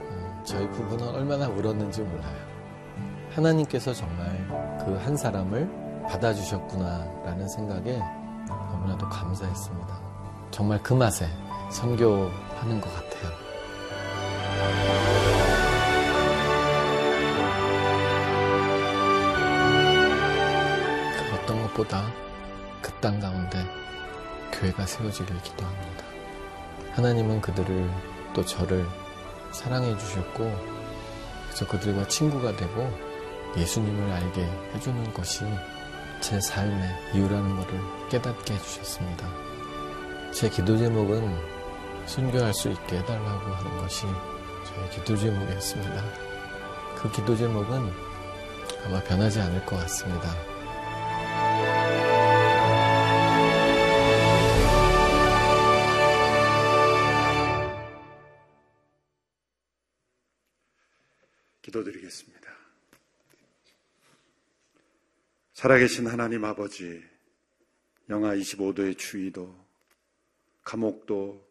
어, 0.00 0.42
저희 0.46 0.66
부부는 0.70 1.08
얼마나 1.08 1.46
울었는지 1.48 2.00
몰라요. 2.02 2.46
하나님께서 3.34 3.92
정말 3.92 4.26
그 4.84 4.96
한 5.04 5.16
사람을 5.16 5.68
받아주셨구나라는 6.08 7.48
생각에 7.48 8.00
너무나도 8.48 9.08
감사했습니다. 9.08 10.00
정말 10.52 10.82
그 10.82 10.94
맛에 10.94 11.26
선교하는 11.70 12.80
것 12.80 12.88
같아요. 12.94 13.32
그 21.16 21.34
어떤 21.34 21.62
것보다 21.62 22.06
그 22.82 22.92
땅 23.00 23.20
가운데 23.20 23.58
교회가 24.52 24.86
세워지길 24.86 25.40
기도합니다. 25.42 25.95
하나님은 26.96 27.42
그들을 27.42 27.90
또 28.32 28.42
저를 28.42 28.86
사랑해 29.52 29.96
주셨고 29.98 30.50
그래서 31.44 31.66
그들과 31.66 32.08
친구가 32.08 32.56
되고 32.56 32.90
예수님을 33.54 34.12
알게 34.12 34.42
해주는 34.74 35.12
것이 35.12 35.44
제 36.22 36.40
삶의 36.40 37.12
이유라는 37.14 37.56
것을 37.56 37.80
깨닫게 38.08 38.54
해주셨습니다. 38.54 39.28
제 40.32 40.48
기도 40.48 40.78
제목은 40.78 41.36
순교할 42.06 42.54
수 42.54 42.70
있게 42.70 42.98
해달라고 42.98 43.50
하는 43.50 43.78
것이 43.78 44.06
저의 44.64 44.90
기도 44.90 45.16
제목이었습니다. 45.18 46.02
그 46.96 47.10
기도 47.12 47.36
제목은 47.36 47.92
아마 48.86 49.02
변하지 49.02 49.40
않을 49.42 49.66
것 49.66 49.76
같습니다. 49.76 50.55
살아계신 65.66 66.06
하나님 66.06 66.44
아버지, 66.44 67.02
영하 68.08 68.36
25도의 68.36 68.96
추위도, 68.96 69.52
감옥도, 70.62 71.44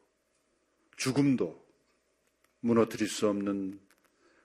죽음도 0.96 1.62
무너뜨릴 2.62 3.10
수 3.10 3.28
없는 3.28 3.78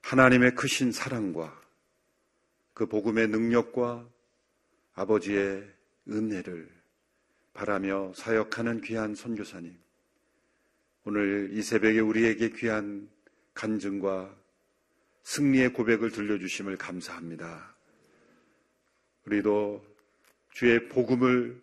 하나님의 0.01 0.55
크신 0.55 0.91
사랑과 0.91 1.57
그 2.73 2.85
복음의 2.85 3.29
능력과 3.29 4.09
아버지의 4.91 5.65
은혜를 6.09 6.69
바라며 7.53 8.11
사역하는 8.13 8.81
귀한 8.81 9.15
선교사님. 9.15 9.73
오늘 11.05 11.51
이 11.53 11.61
새벽에 11.61 12.01
우리에게 12.01 12.49
귀한 12.57 13.09
간증과 13.53 14.35
승리의 15.23 15.71
고백을 15.71 16.11
들려주심을 16.11 16.77
감사합니다. 16.77 17.70
우리도 19.31 19.83
주의 20.51 20.87
복음을 20.89 21.61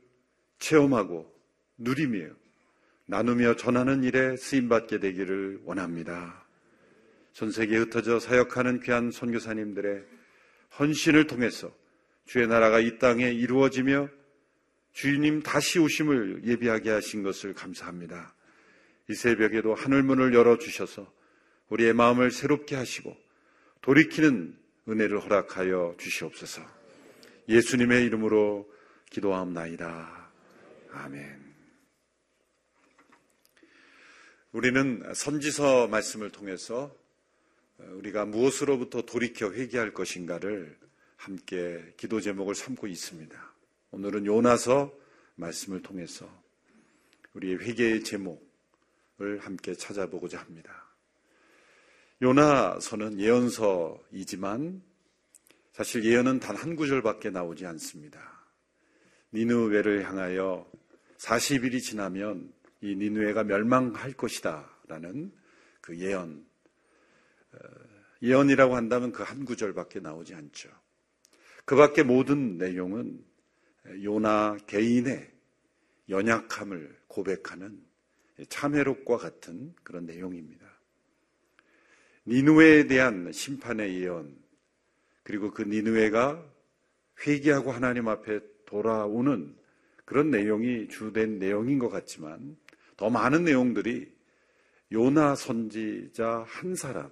체험하고 0.58 1.30
누리며 1.76 2.30
나누며 3.06 3.56
전하는 3.56 4.04
일에 4.04 4.36
쓰임받게 4.36 4.98
되기를 4.98 5.60
원합니다. 5.64 6.46
전 7.32 7.52
세계에 7.52 7.78
흩어져 7.78 8.18
사역하는 8.18 8.80
귀한 8.80 9.10
선교사님들의 9.10 10.02
헌신을 10.78 11.26
통해서 11.26 11.70
주의 12.24 12.46
나라가 12.46 12.80
이 12.80 12.98
땅에 12.98 13.30
이루어지며 13.30 14.08
주님 14.92 15.42
다시 15.42 15.78
오심을 15.78 16.42
예비하게 16.44 16.90
하신 16.90 17.22
것을 17.22 17.54
감사합니다. 17.54 18.34
이 19.08 19.14
새벽에도 19.14 19.74
하늘문을 19.74 20.34
열어주셔서 20.34 21.10
우리의 21.68 21.92
마음을 21.92 22.30
새롭게 22.30 22.76
하시고 22.76 23.16
돌이키는 23.82 24.58
은혜를 24.88 25.20
허락하여 25.20 25.94
주시옵소서. 25.98 26.77
예수님의 27.48 28.04
이름으로 28.04 28.70
기도하옵나이다. 29.10 30.30
아멘. 30.90 31.48
우리는 34.52 35.14
선지서 35.14 35.88
말씀을 35.88 36.30
통해서 36.30 36.94
우리가 37.78 38.26
무엇으로부터 38.26 39.02
돌이켜 39.02 39.50
회개할 39.52 39.94
것인가를 39.94 40.78
함께 41.16 41.94
기도 41.96 42.20
제목을 42.20 42.54
삼고 42.54 42.86
있습니다. 42.86 43.54
오늘은 43.92 44.26
요나서 44.26 44.92
말씀을 45.36 45.80
통해서 45.82 46.28
우리의 47.32 47.60
회개의 47.60 48.04
제목을 48.04 49.38
함께 49.40 49.74
찾아보고자 49.74 50.38
합니다. 50.38 50.92
요나서는 52.20 53.20
예언서이지만 53.20 54.82
사실 55.78 56.04
예언은 56.04 56.40
단 56.40 56.56
한 56.56 56.74
구절밖에 56.74 57.30
나오지 57.30 57.64
않습니다. 57.64 58.44
니누웨를 59.32 60.08
향하여 60.08 60.68
40일이 61.18 61.80
지나면 61.80 62.52
이 62.80 62.96
니누웨가 62.96 63.44
멸망할 63.44 64.12
것이다 64.14 64.68
라는 64.88 65.32
그 65.80 65.96
예언. 65.96 66.44
어, 67.52 67.58
예언이라고 68.22 68.74
한다면 68.74 69.12
그 69.12 69.22
한 69.22 69.44
구절밖에 69.44 70.00
나오지 70.00 70.34
않죠. 70.34 70.68
그 71.64 71.76
밖에 71.76 72.02
모든 72.02 72.58
내용은 72.58 73.24
요나 74.02 74.56
개인의 74.66 75.30
연약함을 76.08 77.02
고백하는 77.06 77.80
참회록과 78.48 79.16
같은 79.18 79.76
그런 79.84 80.06
내용입니다. 80.06 80.66
니누웨에 82.26 82.88
대한 82.88 83.30
심판의 83.30 84.02
예언, 84.02 84.47
그리고 85.28 85.50
그 85.50 85.60
니누웨가 85.60 86.42
회개하고 87.20 87.70
하나님 87.70 88.08
앞에 88.08 88.40
돌아오는 88.64 89.54
그런 90.06 90.30
내용이 90.30 90.88
주된 90.88 91.38
내용인 91.38 91.78
것 91.78 91.90
같지만 91.90 92.56
더 92.96 93.10
많은 93.10 93.44
내용들이 93.44 94.10
요나 94.90 95.34
선지자 95.34 96.46
한 96.48 96.74
사람, 96.74 97.10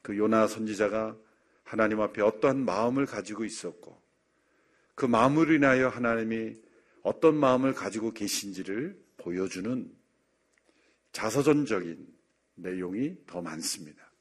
그 0.00 0.16
요나 0.16 0.46
선지자가 0.46 1.16
하나님 1.64 2.00
앞에 2.02 2.22
어떠한 2.22 2.64
마음을 2.64 3.04
가지고 3.04 3.44
있었고 3.44 4.00
그 4.94 5.04
마음으로 5.04 5.54
인하여 5.54 5.88
하나님이 5.88 6.56
어떤 7.02 7.34
마음을 7.34 7.74
가지고 7.74 8.12
계신지를 8.12 8.96
보여주는 9.16 9.92
자서전적인 11.10 12.06
내용이 12.54 13.16
더 13.26 13.42
많습니다. 13.42 14.13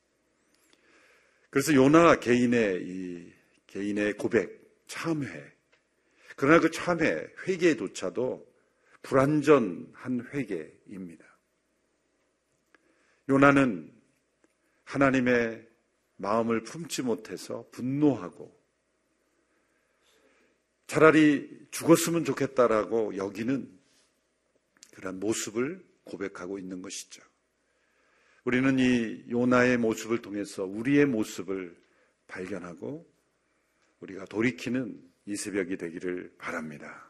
그래서 1.54 1.72
요나 1.76 2.16
개인의 2.20 2.82
이 2.82 3.32
개인의 3.68 4.14
고백, 4.14 4.76
참회. 4.88 5.54
그러나 6.36 6.60
그 6.60 6.72
참회, 6.72 7.28
회개조차도 7.48 8.52
불완전한 9.04 10.30
회개입니다. 10.34 11.24
요나는 13.30 13.94
하나님의 14.84 15.70
마음을 16.16 16.64
품지 16.64 17.04
못해서 17.04 17.68
분노하고 17.72 18.60
차라리 20.88 21.68
죽었으면 21.70 22.26
좋겠다라고 22.26 23.16
여기는 23.16 23.80
그런 24.96 25.20
모습을 25.20 25.86
고백하고 26.06 26.58
있는 26.58 26.82
것이죠. 26.82 27.22
우리는 28.46 28.78
이 28.78 29.24
요나의 29.30 29.78
모습을 29.78 30.22
통해서 30.22 30.66
우리의 30.66 31.06
모습을 31.06 31.76
발견하고 32.28 33.10
우리가 34.02 34.26
돌이키는 34.26 35.02
이 35.26 35.36
새벽이 35.36 35.78
되기를 35.78 36.34
바랍니다. 36.38 37.10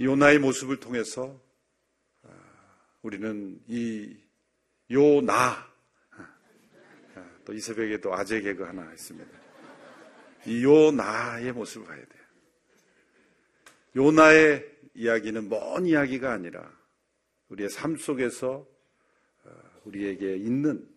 요나의 0.00 0.38
모습을 0.40 0.80
통해서 0.80 1.40
아, 2.22 2.30
우리는 3.02 3.60
이 3.68 4.16
요나 4.90 5.68
아, 7.14 7.38
또이 7.44 7.60
새벽에도 7.60 8.12
아재 8.12 8.40
개그 8.40 8.64
하나 8.64 8.90
있습니다. 8.92 9.30
이 10.46 10.64
요나의 10.64 11.52
모습을 11.52 11.86
봐야 11.86 11.98
돼요. 11.98 12.24
요나의 13.94 14.78
이야기는 14.94 15.48
먼 15.48 15.86
이야기가 15.86 16.32
아니라 16.32 16.76
우리의 17.50 17.68
삶 17.68 17.96
속에서 17.96 18.69
우리에게 19.84 20.36
있는 20.36 20.88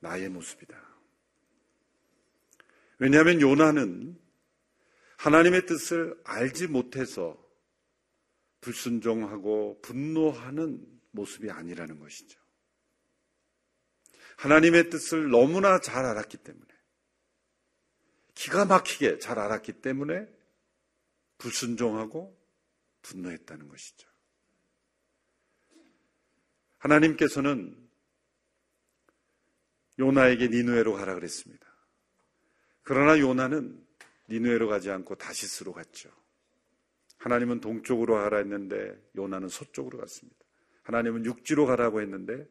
나의 0.00 0.28
모습이다. 0.28 0.80
왜냐하면 2.98 3.40
요나는 3.40 4.18
하나님의 5.18 5.66
뜻을 5.66 6.20
알지 6.24 6.68
못해서 6.68 7.40
불순종하고 8.60 9.80
분노하는 9.82 10.84
모습이 11.12 11.50
아니라는 11.50 11.98
것이죠. 11.98 12.40
하나님의 14.36 14.90
뜻을 14.90 15.30
너무나 15.30 15.80
잘 15.80 16.04
알았기 16.04 16.38
때문에, 16.38 16.66
기가 18.34 18.64
막히게 18.64 19.18
잘 19.18 19.38
알았기 19.38 19.74
때문에 19.74 20.26
불순종하고 21.38 22.40
분노했다는 23.02 23.68
것이죠. 23.68 24.08
하나님께서는 26.78 27.81
요나에게 30.02 30.48
니누에로 30.48 30.94
가라 30.94 31.14
그랬습니다. 31.14 31.64
그러나 32.82 33.18
요나는 33.20 33.80
니누에로 34.28 34.66
가지 34.68 34.90
않고 34.90 35.14
다시스로 35.14 35.72
갔죠. 35.72 36.10
하나님은 37.18 37.60
동쪽으로 37.60 38.14
가라 38.14 38.38
했는데 38.38 39.00
요나는 39.16 39.48
서쪽으로 39.48 39.98
갔습니다. 39.98 40.38
하나님은 40.82 41.24
육지로 41.24 41.66
가라고 41.66 42.00
했는데 42.00 42.48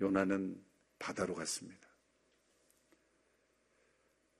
요나는 0.00 0.62
바다로 1.00 1.34
갔습니다. 1.34 1.88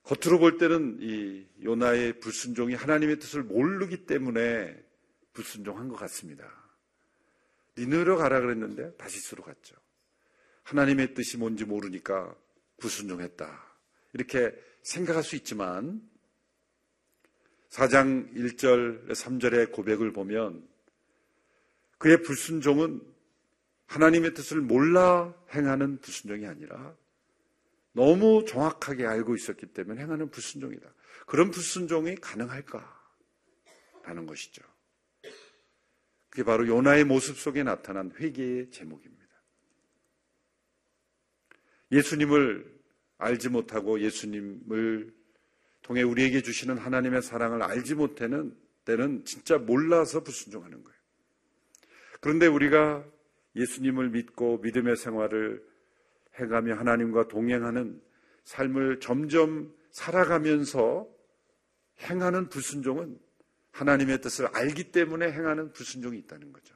겉으로 0.03 0.39
볼 0.39 0.57
때는 0.57 0.99
이 1.01 1.45
요나의 1.61 2.19
불순종이 2.21 2.73
하나님의 2.73 3.19
뜻을 3.19 3.43
모르기 3.43 4.05
때문에 4.05 4.81
불순종한 5.33 5.89
것 5.89 5.95
같습니다. 5.95 6.49
니누에로 7.77 8.15
가라 8.15 8.39
그랬는데 8.39 8.95
다시스로 8.95 9.43
갔죠. 9.43 9.75
하나님의 10.65 11.13
뜻이 11.13 11.37
뭔지 11.37 11.63
모르니까 11.63 12.35
불순종했다. 12.77 13.63
이렇게 14.13 14.53
생각할 14.81 15.23
수 15.23 15.35
있지만 15.35 16.01
4장 17.69 18.33
1절, 18.35 19.09
3절의 19.09 19.71
고백을 19.71 20.11
보면 20.11 20.67
그의 21.97 22.21
불순종은 22.23 23.01
하나님의 23.85 24.33
뜻을 24.33 24.61
몰라 24.61 25.33
행하는 25.53 25.99
불순종이 25.99 26.47
아니라 26.47 26.95
너무 27.91 28.43
정확하게 28.47 29.05
알고 29.05 29.35
있었기 29.35 29.67
때문에 29.67 30.01
행하는 30.01 30.29
불순종이다. 30.29 30.93
그런 31.27 31.51
불순종이 31.51 32.15
가능할까? 32.15 32.93
라는 34.03 34.25
것이죠. 34.25 34.63
그게 36.29 36.43
바로 36.43 36.67
요나의 36.67 37.05
모습 37.05 37.37
속에 37.37 37.63
나타난 37.63 38.11
회개의 38.19 38.71
제목입니다. 38.71 39.14
예수님을 41.95 42.75
알지 43.17 43.49
못하고 43.49 43.99
예수님을 44.01 45.13
통해 45.81 46.03
우리에게 46.03 46.41
주시는 46.41 46.77
하나님의 46.77 47.21
사랑을 47.21 47.63
알지 47.63 47.95
못하는 47.95 48.55
때는 48.85 49.23
진짜 49.25 49.57
몰라서 49.57 50.23
불순종하는 50.23 50.83
거예요. 50.83 50.99
그런데 52.19 52.47
우리가 52.47 53.05
예수님을 53.55 54.09
믿고 54.09 54.57
믿음의 54.59 54.97
생활을 54.97 55.65
해가며 56.35 56.75
하나님과 56.75 57.27
동행하는 57.27 58.01
삶을 58.43 58.99
점점 58.99 59.73
살아가면서 59.91 61.07
행하는 62.01 62.49
불순종은 62.49 63.17
하나님의 63.71 64.21
뜻을 64.21 64.47
알기 64.47 64.91
때문에 64.91 65.31
행하는 65.31 65.71
불순종이 65.71 66.17
있다는 66.19 66.51
거죠. 66.51 66.75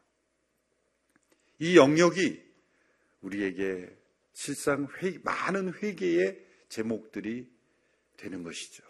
이 1.60 1.76
영역이 1.76 2.42
우리에게 3.22 3.99
실상 4.40 4.88
회, 5.02 5.18
많은 5.22 5.74
회개의 5.74 6.40
제목들이 6.70 7.46
되는 8.16 8.42
것이죠. 8.42 8.86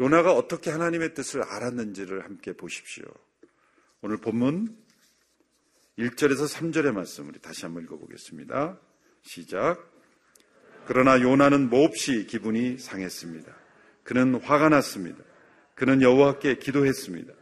요나가 0.00 0.32
어떻게 0.32 0.72
하나님의 0.72 1.14
뜻을 1.14 1.44
알았는지를 1.44 2.24
함께 2.24 2.52
보십시오. 2.52 3.04
오늘 4.00 4.16
본문 4.16 4.76
1절에서 6.00 6.52
3절의 6.52 6.94
말씀 6.94 7.28
우리 7.28 7.38
다시 7.38 7.64
한번 7.64 7.84
읽어보겠습니다. 7.84 8.80
시작. 9.22 9.88
그러나 10.86 11.20
요나는 11.20 11.70
몹시 11.70 12.26
기분이 12.26 12.78
상했습니다. 12.78 13.56
그는 14.02 14.34
화가 14.34 14.68
났습니다. 14.68 15.22
그는 15.76 16.02
여호와께 16.02 16.56
기도했습니다. 16.56 17.32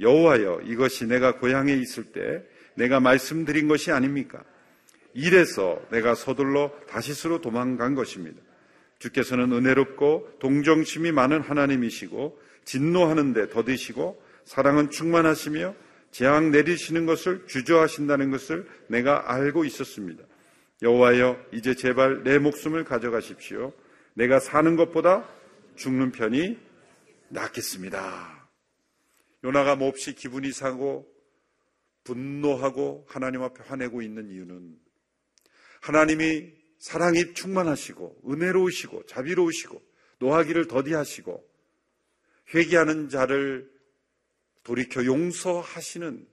여호와여 0.00 0.62
이것이 0.64 1.06
내가 1.06 1.38
고향에 1.38 1.72
있을 1.72 2.10
때 2.10 2.44
내가 2.74 2.98
말씀드린 2.98 3.68
것이 3.68 3.92
아닙니까? 3.92 4.44
이래서 5.16 5.80
내가 5.90 6.14
서둘러 6.14 6.70
다시스로 6.86 7.40
도망간 7.40 7.94
것입니다. 7.94 8.38
주께서는 8.98 9.50
은혜롭고 9.50 10.36
동정심이 10.40 11.10
많은 11.10 11.40
하나님이시고 11.40 12.38
진노하는데 12.66 13.48
더디시고 13.48 14.22
사랑은 14.44 14.90
충만하시며 14.90 15.74
재앙 16.10 16.50
내리시는 16.50 17.06
것을 17.06 17.46
주저하신다는 17.46 18.30
것을 18.30 18.68
내가 18.88 19.32
알고 19.32 19.64
있었습니다. 19.64 20.22
여호와여 20.82 21.46
이제 21.54 21.74
제발 21.74 22.22
내 22.22 22.38
목숨을 22.38 22.84
가져가십시오. 22.84 23.72
내가 24.12 24.38
사는 24.38 24.76
것보다 24.76 25.26
죽는 25.76 26.12
편이 26.12 26.58
낫겠습니다. 27.30 28.48
요나가 29.44 29.76
몹시 29.76 30.14
기분이 30.14 30.52
상고 30.52 31.06
분노하고 32.04 33.06
하나님 33.08 33.42
앞에 33.42 33.64
화내고 33.64 34.02
있는 34.02 34.28
이유는 34.28 34.85
하나님이 35.86 36.52
사랑이 36.78 37.32
충만하시고 37.34 38.22
은혜로우시고 38.28 39.06
자비로우시고 39.06 39.80
노하기를 40.18 40.66
더디하시고 40.66 41.48
회개하는 42.52 43.08
자를 43.08 43.70
돌이켜 44.64 45.04
용서하시는 45.04 46.26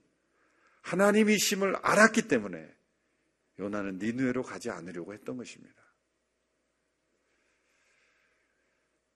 하나님이심을 0.82 1.76
알았기 1.84 2.28
때문에 2.28 2.68
요나는 3.60 4.00
니누에로 4.00 4.42
가지 4.42 4.72
않으려고 4.72 5.13
했던 5.13 5.38
것입니다. 5.38 5.76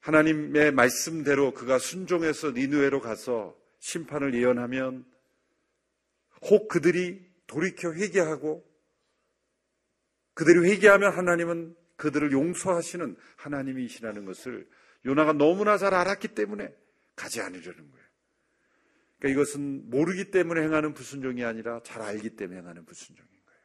하나님의 0.01 0.71
말씀대로 0.71 1.55
그가 1.55 1.79
순종해서 1.79 2.51
니누에로 2.51 3.01
가서 3.01 3.57
심판을 3.79 4.35
예언하면 4.35 5.03
혹 6.43 6.67
그들이 6.67 7.27
돌이켜 7.47 7.91
회개하고 7.91 8.66
그들이 10.37 10.69
회개하면 10.69 11.13
하나님은 11.13 11.75
그들을 11.95 12.31
용서하시는 12.31 13.17
하나님이시라는 13.37 14.25
것을 14.25 14.69
요나가 15.03 15.33
너무나 15.33 15.79
잘 15.79 15.95
알았기 15.95 16.27
때문에 16.35 16.71
가지 17.15 17.41
않으려는 17.41 17.89
거예요. 17.89 18.07
그러니까 19.17 19.41
이것은 19.41 19.89
모르기 19.89 20.29
때문에 20.29 20.61
행하는 20.61 20.93
불순종이 20.93 21.43
아니라 21.43 21.81
잘 21.83 22.03
알기 22.03 22.35
때문에 22.35 22.59
행하는 22.59 22.85
불순종인 22.85 23.31
거예요. 23.47 23.61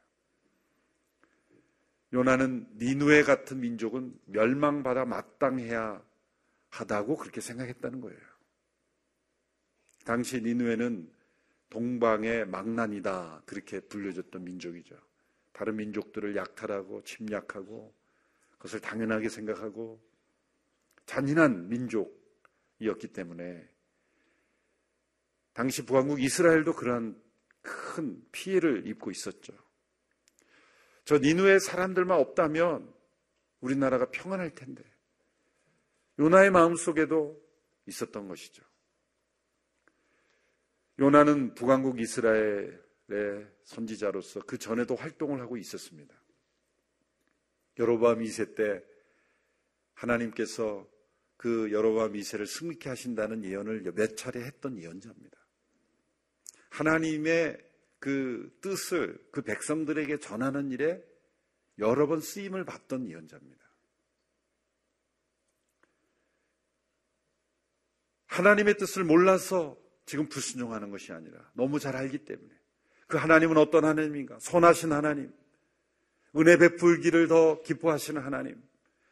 요나는 2.13 2.67
니누에 2.77 3.21
같은 3.21 3.59
민족은 3.59 4.19
멸망받아 4.25 5.05
마땅해야 5.05 6.03
하다고 6.69 7.17
그렇게 7.17 7.39
생각했다는 7.39 8.01
거예요. 8.01 8.19
당시 10.05 10.41
니누에는 10.41 11.07
동방의 11.69 12.47
망난이다 12.47 13.43
그렇게 13.45 13.79
불려졌던 13.79 14.43
민족이죠. 14.43 15.12
다른 15.53 15.75
민족들을 15.77 16.35
약탈하고 16.35 17.03
침략하고 17.03 17.93
그것을 18.53 18.81
당연하게 18.81 19.29
생각하고 19.29 20.01
잔인한 21.05 21.69
민족이었기 21.69 23.09
때문에 23.13 23.69
당시 25.53 25.85
부왕국 25.85 26.21
이스라엘도 26.21 26.73
그러한 26.73 27.21
큰 27.61 28.25
피해를 28.31 28.87
입고 28.87 29.11
있었죠. 29.11 29.53
저 31.05 31.19
니누의 31.19 31.59
사람들만 31.59 32.17
없다면 32.19 32.91
우리나라가 33.61 34.09
평안할 34.09 34.55
텐데 34.55 34.83
요나의 36.19 36.51
마음 36.51 36.75
속에도 36.75 37.41
있었던 37.85 38.27
것이죠. 38.27 38.63
요나는 40.99 41.53
북왕국 41.55 41.99
이스라엘의 41.99 42.79
선지자로서 43.63 44.41
그 44.41 44.57
전에도 44.57 44.95
활동을 44.95 45.41
하고 45.41 45.57
있었습니다. 45.57 46.13
여로보암 47.79 48.19
2세 48.19 48.55
때 48.55 48.83
하나님께서 49.93 50.87
그 51.37 51.71
여로보암 51.71 52.13
2세를 52.13 52.45
승리케 52.45 52.89
하신다는 52.89 53.43
예언을 53.43 53.81
몇 53.93 54.15
차례 54.15 54.41
했던 54.43 54.77
예언자입니다. 54.77 55.37
하나님의 56.69 57.57
그 57.99 58.57
뜻을 58.61 59.17
그 59.31 59.41
백성들에게 59.41 60.19
전하는 60.19 60.71
일에 60.71 61.03
여러 61.79 62.07
번 62.07 62.21
쓰임을 62.21 62.65
받던 62.65 63.07
예언자입니다. 63.09 63.63
하나님의 68.27 68.77
뜻을 68.77 69.03
몰라서 69.03 69.77
지금 70.05 70.27
불순종하는 70.27 70.89
것이 70.89 71.11
아니라 71.13 71.51
너무 71.53 71.79
잘 71.79 71.95
알기 71.95 72.25
때문에 72.25 72.62
그 73.13 73.17
하나님은 73.17 73.57
어떤 73.57 73.85
하나님인가? 73.85 74.39
선하신 74.39 74.91
하나님, 74.91 75.31
은혜 76.35 76.57
베풀기를 76.57 77.27
더 77.27 77.61
기뻐하시는 77.61 78.19
하나님, 78.19 78.59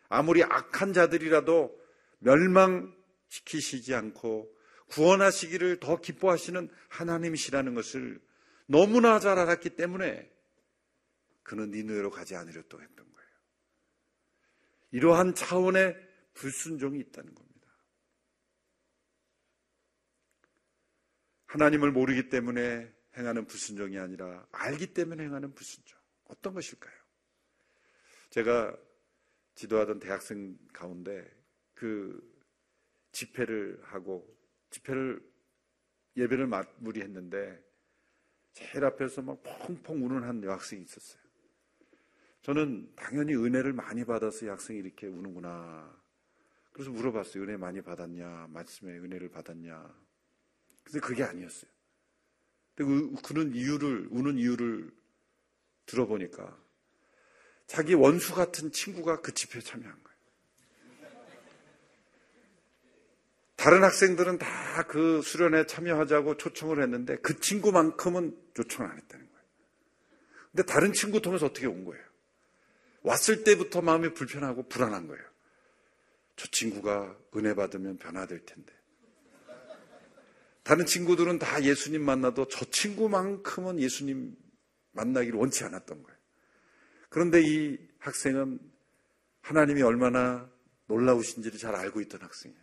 아무리 0.10 0.44
악한 0.44 0.94
자들이라도 0.94 1.80
멸망시키시지 2.18 3.94
않고 3.94 4.52
구원하시기를 4.88 5.82
더 5.82 6.02
기뻐하시는 6.02 6.68
하나님이시라는 6.90 7.76
것을 7.76 8.20
너무나 8.66 9.20
잘 9.20 9.38
알았기 9.38 9.76
때문에 9.76 10.28
그는 11.44 11.70
니누에로 11.70 12.10
가지 12.10 12.36
않으려 12.36 12.64
또 12.70 12.82
했던 12.82 12.96
거예요. 12.96 13.30
이러한 14.94 15.36
차원의 15.36 15.96
불순종이 16.34 17.00
있다는 17.02 17.36
겁니다. 17.36 17.68
하나님을 21.46 21.92
모르기 21.92 22.30
때문에 22.30 22.92
행하는 23.18 23.46
불순종이 23.46 23.98
아니라 24.00 24.46
알기 24.52 24.94
때문에 24.94 25.24
행하는 25.24 25.54
불순종. 25.54 25.98
어떤 26.26 26.54
것일까요? 26.54 26.94
제가 28.30 28.78
지도하던 29.56 30.00
대학생 30.00 30.58
가운데 30.74 31.30
그 31.74 32.22
집회를 33.12 33.80
하고 33.84 34.26
집회를 34.70 35.22
예배를 36.16 36.48
마무리했는데 36.48 37.62
제일 38.54 38.86
앞에서 38.86 39.22
막 39.22 39.42
펑펑 39.44 40.06
우는 40.06 40.24
한 40.24 40.44
여학생이 40.44 40.84
있었어요. 40.84 41.22
저는 42.42 42.94
당연히 42.96 43.36
은혜를 43.36 43.74
많이 43.74 44.04
받아서 44.04 44.48
여학생이 44.48 44.80
이렇게 44.80 45.08
우는구나. 45.08 46.02
그래서 46.72 46.90
물어봤어요. 46.92 47.44
은혜 47.44 47.58
많이 47.58 47.82
받았냐? 47.82 48.48
말씀에 48.50 48.98
은혜를 48.98 49.30
받았냐? 49.30 49.94
근데 50.84 51.00
그게 51.00 51.24
아니었어요. 51.24 51.70
그는 53.24 53.54
이유를, 53.54 54.08
우는 54.12 54.38
이유를 54.38 54.92
들어보니까 55.86 56.58
자기 57.68 57.94
원수 57.94 58.34
같은 58.36 58.72
친구가 58.72 59.22
그 59.22 59.34
집회에 59.34 59.62
참여한 59.62 59.94
거예요. 59.94 60.12
다른 63.56 63.84
학생들은 63.84 64.38
다 64.40 64.72
그 64.88 65.22
수련회 65.22 65.66
참여하자고 65.66 66.38
초청을 66.38 66.82
했는데 66.82 67.18
그 67.18 67.40
친구만큼은 67.40 68.38
초청을 68.54 68.90
안 68.90 68.98
했다는 68.98 69.26
거예요. 69.26 69.46
근데 70.52 70.64
다른 70.64 70.94
친구 70.94 71.22
통해서 71.22 71.46
어떻게 71.46 71.68
온 71.68 71.86
거예요? 71.86 72.04
왔을 73.04 73.44
때부터 73.44 73.82
마음이 73.82 74.14
불편하고 74.14 74.68
불안한 74.68 75.08
거예요. 75.08 75.24
저 76.36 76.48
친구가 76.48 77.18
은혜 77.36 77.54
받으면 77.54 77.98
변화될 77.98 78.46
텐데. 78.46 78.74
다른 80.64 80.86
친구들은 80.86 81.40
다 81.40 81.64
예수님 81.64 82.04
만나도 82.04 82.48
저 82.48 82.66
친구만큼은 82.66 83.80
예수님 83.80 84.36
만나기를 84.92 85.38
원치 85.38 85.64
않았던 85.64 86.04
거예요. 86.04 86.20
그런데 87.10 87.42
이 87.42 87.78
학생은 88.00 88.60
하나님이 89.42 89.82
얼마나 89.82 90.50
놀라우신지를 90.88 91.58
잘 91.58 91.76
알고 91.76 92.02
있던 92.02 92.22
학생이에요. 92.22 92.62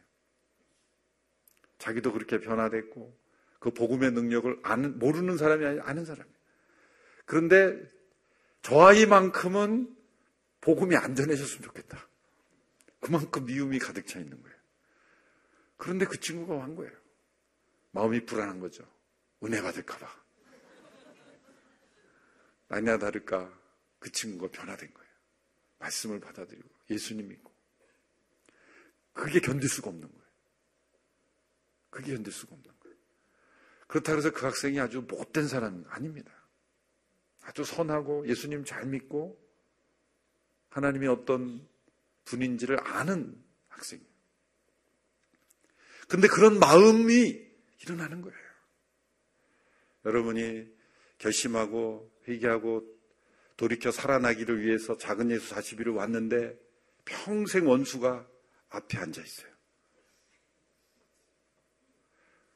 자기도 1.79 2.13
그렇게 2.13 2.41
변화됐고 2.41 3.19
그 3.61 3.71
복음의 3.73 4.13
능력을 4.13 4.61
아는, 4.63 4.99
모르는 4.99 5.37
사람이 5.37 5.65
아니라 5.65 5.87
아는 5.87 6.05
사람이에요. 6.05 6.39
그런데 7.25 7.77
저 8.63 8.81
아이만큼은 8.81 9.97
복음이 10.61 10.97
안 10.97 11.15
전해졌으면 11.15 11.63
좋겠다. 11.63 12.09
그만큼 13.01 13.45
미움이 13.45 13.79
가득 13.79 14.07
차 14.07 14.19
있는 14.19 14.43
거예요. 14.43 14.57
그런데 15.77 16.05
그 16.05 16.19
친구가 16.19 16.55
완 16.55 16.75
거예요. 16.75 16.93
마음이 17.93 18.25
불안한 18.27 18.61
거죠. 18.61 18.85
은혜 19.43 19.63
받을까봐. 19.63 20.29
아니나 22.69 22.99
다를까 22.99 23.51
그 23.99 24.13
친구가 24.13 24.51
변화된 24.51 24.93
거예요. 24.93 25.09
말씀을 25.79 26.21
받아들이고 26.21 26.69
예수님 26.91 27.29
믿고. 27.29 27.53
그게 29.13 29.41
견딜 29.41 29.69
수가 29.69 29.91
없는 29.91 30.09
거예요. 30.09 30.25
그게 31.91 32.15
견딜 32.15 32.33
수가 32.33 32.55
없는 32.55 32.71
거예요. 32.81 32.97
그렇다고 33.87 34.19
해서 34.19 34.31
그 34.33 34.45
학생이 34.45 34.79
아주 34.79 35.01
못된 35.01 35.49
사람은 35.49 35.87
아닙니다. 35.89 36.31
아주 37.41 37.65
선하고 37.65 38.29
예수님 38.29 38.65
잘 38.65 38.87
믿고 38.87 39.43
하나님이 40.69 41.07
어떤 41.07 41.67
분인지를 42.27 42.87
아는 42.87 43.43
학생이에요. 43.69 44.09
근데 46.09 46.29
그런 46.29 46.59
마음이 46.59 47.48
일어나는 47.83 48.23
거예요. 48.23 48.39
여러분이 50.05 50.67
결심하고 51.19 52.11
회개하고 52.27 52.99
돌이켜 53.57 53.91
살아나기를 53.91 54.63
위해서 54.63 54.97
작은 54.97 55.31
예수 55.31 55.55
40일을 55.55 55.95
왔는데 55.95 56.57
평생 57.05 57.69
원수가 57.69 58.29
앞에 58.69 58.99
앉아 58.99 59.23
있어요. 59.23 59.53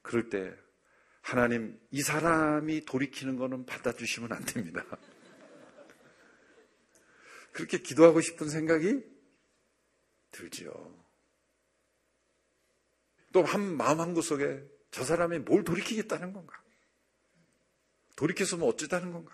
그럴 0.02 0.28
때 0.28 0.54
하나님 1.20 1.80
이 1.90 2.02
사람이 2.02 2.84
돌이키는 2.84 3.36
거는 3.36 3.66
받아주시면 3.66 4.32
안 4.32 4.44
됩니다. 4.44 4.84
그렇게 7.52 7.78
기도하고 7.78 8.20
싶은 8.20 8.48
생각이 8.48 9.04
들지요. 10.30 11.02
또 13.32 13.42
한 13.42 13.76
마음 13.76 14.00
한 14.00 14.14
구석에 14.14 14.62
저 14.92 15.04
사람이 15.04 15.40
뭘 15.40 15.64
돌이키겠다는 15.64 16.32
건가? 16.32 16.62
돌이켰으면 18.14 18.68
어쩌다는 18.68 19.12
건가? 19.12 19.32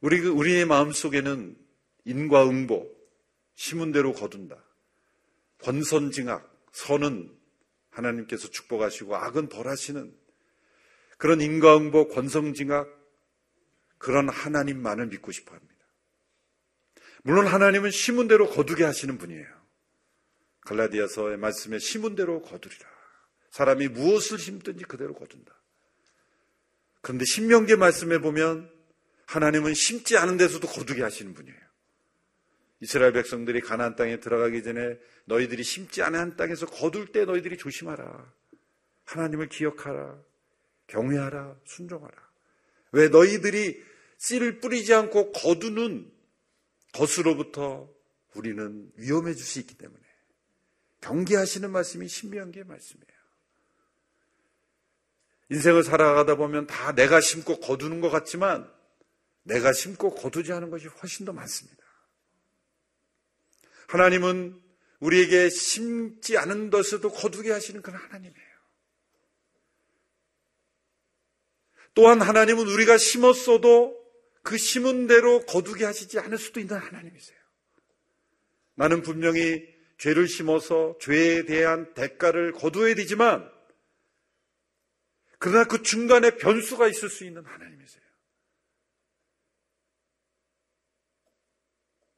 우리, 0.00 0.20
그, 0.20 0.28
우리의 0.28 0.64
마음 0.64 0.92
속에는 0.92 1.56
인과응보, 2.04 2.90
심은대로 3.54 4.14
거둔다. 4.14 4.56
권선징악, 5.62 6.68
선은 6.72 7.32
하나님께서 7.90 8.48
축복하시고 8.48 9.14
악은 9.14 9.48
벌하시는 9.48 10.16
그런 11.18 11.40
인과응보, 11.40 12.08
권성징악, 12.08 12.88
그런 13.98 14.28
하나님만을 14.28 15.06
믿고 15.08 15.32
싶어 15.32 15.54
합니다. 15.54 15.74
물론 17.22 17.46
하나님은 17.46 17.90
심은 17.90 18.28
대로 18.28 18.48
거두게 18.48 18.84
하시는 18.84 19.18
분이에요. 19.18 19.46
갈라디아서의 20.62 21.36
말씀에 21.36 21.78
심은 21.78 22.14
대로 22.14 22.40
거두리라. 22.42 22.95
사람이 23.56 23.88
무엇을 23.88 24.38
심든지 24.38 24.84
그대로 24.84 25.14
거둔다. 25.14 25.54
그런데 27.00 27.24
신명기 27.24 27.76
말씀에 27.76 28.18
보면 28.18 28.70
하나님은 29.24 29.72
심지 29.72 30.18
않은 30.18 30.36
데서도 30.36 30.68
거두게 30.68 31.02
하시는 31.02 31.32
분이에요. 31.32 31.56
이스라엘 32.80 33.14
백성들이 33.14 33.62
가나안 33.62 33.96
땅에 33.96 34.20
들어가기 34.20 34.62
전에 34.62 34.98
너희들이 35.24 35.62
심지 35.62 36.02
않은 36.02 36.36
땅에서 36.36 36.66
거둘 36.66 37.12
때 37.12 37.24
너희들이 37.24 37.56
조심하라. 37.56 38.30
하나님을 39.04 39.48
기억하라. 39.48 40.18
경외하라. 40.88 41.56
순종하라. 41.64 42.14
왜 42.92 43.08
너희들이 43.08 43.82
씨를 44.18 44.60
뿌리지 44.60 44.92
않고 44.92 45.32
거두는 45.32 46.12
것으로부터 46.92 47.90
우리는 48.34 48.92
위험해질 48.96 49.42
수 49.42 49.60
있기 49.60 49.78
때문에 49.78 50.02
경계하시는 51.00 51.70
말씀이 51.70 52.06
신명기의 52.06 52.66
말씀이에요. 52.66 53.15
인생을 55.50 55.84
살아가다 55.84 56.36
보면 56.36 56.66
다 56.66 56.92
내가 56.92 57.20
심고 57.20 57.60
거두는 57.60 58.00
것 58.00 58.10
같지만 58.10 58.70
내가 59.42 59.72
심고 59.72 60.14
거두지 60.14 60.52
않은 60.52 60.70
것이 60.70 60.86
훨씬 60.86 61.24
더 61.24 61.32
많습니다. 61.32 61.84
하나님은 63.88 64.60
우리에게 64.98 65.50
심지 65.50 66.36
않은 66.36 66.70
것에도 66.70 67.10
거두게 67.10 67.52
하시는 67.52 67.80
그런 67.82 68.00
하나님이에요. 68.00 68.46
또한 71.94 72.20
하나님은 72.20 72.66
우리가 72.66 72.98
심었어도 72.98 73.96
그 74.42 74.58
심은 74.58 75.06
대로 75.06 75.40
거두게 75.46 75.84
하시지 75.84 76.18
않을 76.18 76.38
수도 76.38 76.60
있는 76.60 76.76
하나님이세요. 76.76 77.38
나는 78.74 79.02
분명히 79.02 79.66
죄를 79.98 80.28
심어서 80.28 80.98
죄에 81.00 81.44
대한 81.44 81.94
대가를 81.94 82.52
거두어야 82.52 82.94
되지만 82.94 83.50
그러나 85.38 85.64
그 85.64 85.82
중간에 85.82 86.36
변수가 86.36 86.88
있을 86.88 87.08
수 87.10 87.24
있는 87.24 87.44
하나님이세요. 87.44 88.04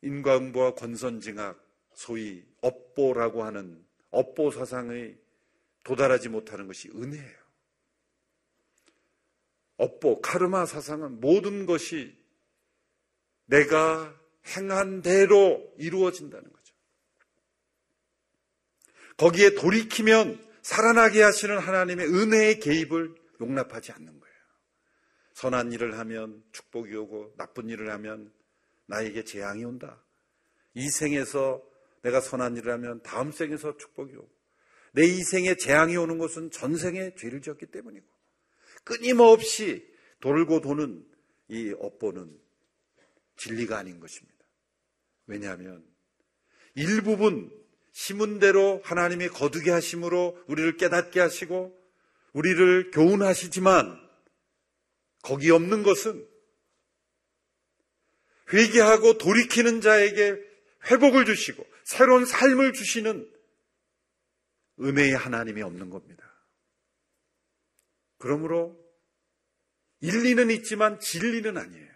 인과응보와 0.03 0.75
권선징악, 0.75 1.61
소위 1.95 2.45
업보라고 2.61 3.43
하는 3.45 3.85
업보 4.11 4.51
사상의 4.51 5.19
도달하지 5.85 6.29
못하는 6.29 6.67
것이 6.67 6.89
은혜예요. 6.91 7.39
업보, 9.79 10.21
카르마 10.21 10.67
사상은 10.67 11.21
모든 11.21 11.67
것이 11.67 12.17
내가 13.47 14.15
행한 14.57 15.03
대로 15.03 15.73
이루어진다는 15.79 16.53
거죠. 16.53 16.75
거기에 19.17 19.55
돌이키면 19.55 20.48
살아나게 20.69 21.23
하시는 21.23 21.57
하나님의 21.59 22.07
은혜의 22.09 22.61
개입을 22.61 23.15
용납하지 23.41 23.93
않는 23.93 24.21
거예요. 24.21 24.37
선한 25.33 25.73
일을 25.73 25.99
하면 25.99 26.45
축복이 26.53 26.95
오고 26.95 27.37
나쁜 27.39 27.71
일을 27.71 27.91
하면 27.93 28.31
나에게 28.85 29.25
재앙이 29.25 29.65
온다. 29.65 30.05
이 30.75 30.91
생에서 30.91 31.63
내가 32.03 32.21
선한 32.21 32.59
일을 32.59 32.71
하면 32.75 33.03
다음 33.03 33.33
생에서 33.33 33.79
축복이 33.79 34.15
오고 34.15 34.31
내 34.93 35.07
이 35.07 35.23
생에 35.23 35.55
재앙이 35.55 35.97
오는 35.97 36.19
것은 36.19 36.51
전생에 36.51 37.15
죄를 37.15 37.41
지었기 37.41 37.67
때문이고 37.67 38.07
끊임없이 38.85 39.91
돌고 40.21 40.61
도는 40.61 41.03
이 41.49 41.75
업보는 41.79 42.39
진리가 43.37 43.79
아닌 43.79 44.01
것입니다. 44.01 44.45
왜냐하면 45.27 45.83
일부분 46.75 47.58
심은 47.99 48.39
대로 48.39 48.81
하나님이 48.85 49.27
거두게 49.27 49.73
하심으로 49.73 50.45
우리를 50.47 50.77
깨닫게 50.77 51.19
하시고 51.19 51.77
우리를 52.33 52.93
교훈하시지만 52.93 54.09
거기 55.23 55.51
없는 55.51 55.83
것은 55.83 56.25
회개하고 58.53 59.19
돌이키는 59.19 59.81
자에게 59.81 60.37
회복을 60.89 61.25
주시고 61.25 61.67
새로운 61.83 62.25
삶을 62.25 62.73
주시는 62.73 63.29
은혜의 64.79 65.17
하나님이 65.17 65.63
없는 65.63 65.91
겁니다. 65.91 66.25
그러므로 68.19 68.79
일리는 69.99 70.53
있지만 70.53 71.01
진리는 71.01 71.59
아니에요. 71.59 71.95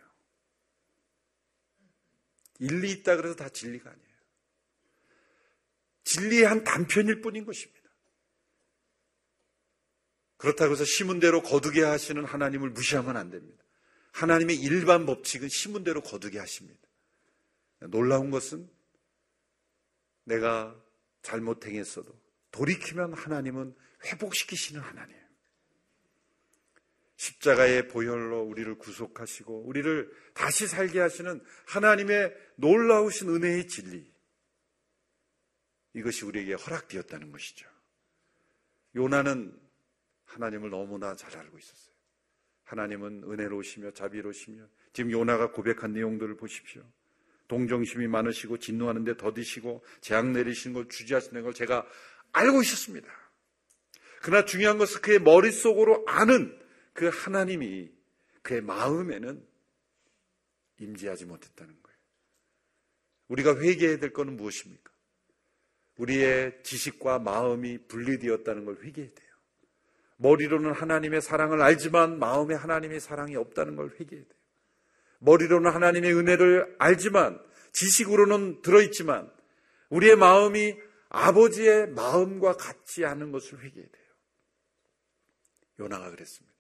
일리 2.59 2.91
있다 2.91 3.15
그래서 3.15 3.37
다 3.37 3.49
진리가 3.49 3.89
아니에요. 3.89 4.12
진리의 6.05 6.45
한 6.45 6.65
단편일 6.65 7.21
뿐인 7.21 7.45
것입니다. 7.45 7.83
그렇다고 10.37 10.73
해서 10.73 10.85
심은 10.85 11.21
대로 11.21 11.43
거두게 11.43 11.83
하시는 11.83 12.25
하나님을 12.25 12.71
무시하면 12.71 13.17
안 13.17 13.31
됩니다. 13.31 13.63
하나님의 14.13 14.57
일반 14.57 15.07
법칙은 15.07 15.49
심은 15.49 15.85
대로 15.85 16.03
거두게 16.03 16.39
하십니다. 16.39 16.81
놀라운 17.79 18.31
것은 18.31 18.69
내가 20.25 20.77
잘못 21.23 21.67
행했어도 21.67 22.13
돌이키면 22.51 23.15
하나님은 23.15 23.75
회복시키시는 24.05 24.81
하나님. 24.81 25.17
십자가의 27.17 27.87
보혈로 27.89 28.43
우리를 28.43 28.77
구속하시고 28.79 29.63
우리를 29.67 30.11
다시 30.35 30.67
살게 30.67 30.99
하시는 30.99 31.41
하나님의 31.67 32.35
놀라우신 32.57 33.29
은혜의 33.29 33.69
진리. 33.69 34.12
이것이 35.95 36.25
우리에게 36.25 36.55
허락되었다는 36.55 37.33
것이죠. 37.33 37.69
요나는 38.95 39.59
하나님을 40.25 40.71
너무나 40.71 41.15
잘 41.15 41.37
알고 41.37 41.59
있었어요. 41.59 41.95
하나님은 42.65 43.25
은혜로우시며 43.25 43.93
자비로우시며 43.93 44.67
지금 44.93 45.11
요나가 45.11 45.51
고백한 45.51 45.93
내용들을 45.93 46.37
보십시오. 46.37 46.83
동정심이 47.49 48.07
많으시고 48.07 48.59
진노하는데 48.59 49.17
더디시고 49.19 49.85
재앙 50.01 50.33
내리시는 50.33 50.75
걸 50.75 50.89
주지하시는 50.89 51.43
걸 51.43 51.53
제가 51.53 51.87
알고 52.33 52.63
있었습니다. 52.63 53.09
그러나 54.23 54.45
중요한 54.45 54.79
것은 54.79 55.03
그의 55.03 55.19
머릿속으로 55.19 56.05
아는 56.07 56.59
그 56.95 57.09
하나님이 57.13 57.91
그의 58.43 58.63
마음에는 58.63 59.47
임재하지 60.79 61.27
못했다는 61.27 61.83
거예요. 61.83 61.99
우리가 63.29 63.59
회개해야 63.59 63.99
될 63.99 64.13
것은 64.13 64.37
무엇입니까? 64.37 64.92
우리의 65.97 66.63
지식과 66.63 67.19
마음이 67.19 67.87
분리되었다는 67.87 68.65
걸 68.65 68.79
회개해야 68.83 69.13
돼요. 69.13 69.29
머리로는 70.17 70.73
하나님의 70.73 71.21
사랑을 71.21 71.61
알지만 71.61 72.19
마음에 72.19 72.55
하나님의 72.55 73.01
사랑이 73.01 73.37
없다는 73.37 73.77
걸 73.77 73.91
회개해야 73.99 74.25
돼요. 74.25 74.41
머리로는 75.19 75.71
하나님의 75.71 76.15
은혜를 76.15 76.77
알지만 76.79 77.41
지식으로는 77.73 78.63
들어있지만 78.63 79.33
우리의 79.91 80.17
마음이 80.17 80.77
아버지의 81.09 81.89
마음과 81.91 82.57
같지 82.57 83.05
않은 83.05 83.33
것을 83.33 83.61
회개해야 83.61 83.89
돼요. 83.89 84.03
요나가 85.81 86.11
그랬습니다. 86.11 86.53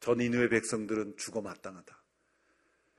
전 0.00 0.20
이누의 0.20 0.48
백성들은 0.48 1.16
죽어 1.16 1.40
마땅하다. 1.42 2.02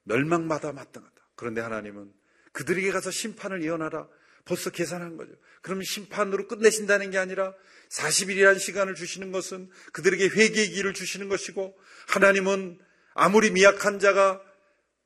멸망마다 0.03 0.73
마땅하다. 0.73 1.29
그런데 1.35 1.61
하나님은 1.61 2.13
그들에게 2.51 2.91
가서 2.91 3.11
심판을 3.11 3.63
예언하라. 3.63 4.07
벌써 4.45 4.69
계산한 4.69 5.17
거죠. 5.17 5.33
그러면 5.61 5.83
심판으로 5.83 6.47
끝내신다는 6.47 7.11
게 7.11 7.17
아니라 7.17 7.53
40일이라는 7.89 8.59
시간을 8.59 8.95
주시는 8.95 9.31
것은 9.31 9.69
그들에게 9.93 10.29
회개의 10.29 10.71
길을 10.71 10.93
주시는 10.93 11.29
것이고 11.29 11.77
하나님은 12.07 12.79
아무리 13.13 13.51
미약한 13.51 13.99
자가 13.99 14.41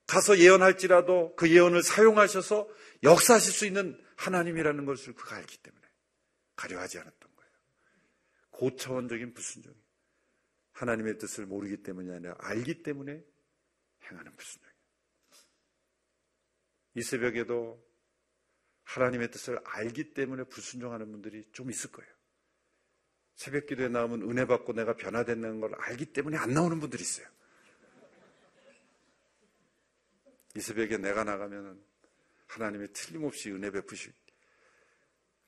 가서 0.08 0.38
예언할지라도 0.38 1.36
그 1.36 1.50
예언을 1.50 1.82
사용하셔서 1.82 2.70
역사하실 3.04 3.54
수 3.54 3.66
있는 3.66 4.00
하나님이라는 4.16 4.86
것을 4.86 5.14
그가 5.14 5.36
알기 5.36 5.58
때문에 5.58 5.84
가려하지 6.56 7.00
않았던 7.00 7.36
거예요. 7.36 7.52
고차원적인 8.52 9.34
불순종이 9.34 9.76
하나님의 10.74 11.18
뜻을 11.18 11.46
모르기 11.46 11.78
때문이 11.84 12.12
아니라 12.12 12.36
알기 12.40 12.84
때문에 12.84 13.24
행하는 14.04 14.32
불순종이에요. 14.36 14.76
이 16.96 17.02
새벽에도 17.02 17.85
하나님의 18.86 19.30
뜻을 19.32 19.60
알기 19.66 20.14
때문에 20.14 20.46
불순종하는 20.46 21.12
분들이 21.12 21.48
좀 21.52 21.70
있을 21.70 21.92
거예요. 21.92 22.12
새벽 23.36 23.66
기도에 23.66 23.90
나오면 23.90 24.22
은혜 24.30 24.46
받고 24.46 24.74
내가 24.74 24.96
변화됐다는 24.96 25.60
걸 25.60 25.76
알기 25.76 26.06
때문에 26.14 26.38
안 26.38 26.54
나오는 26.54 26.80
분들이 26.80 27.02
있어요. 27.04 27.28
이 30.56 30.62
새벽에 30.62 30.98
내가 30.98 31.24
나가면 31.26 31.84
하나님이 32.48 32.94
틀림없이 32.94 33.52
은혜 33.52 33.70
베푸시 33.72 34.10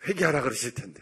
회개하라 0.05 0.41
그러실 0.41 0.73
텐데 0.73 1.01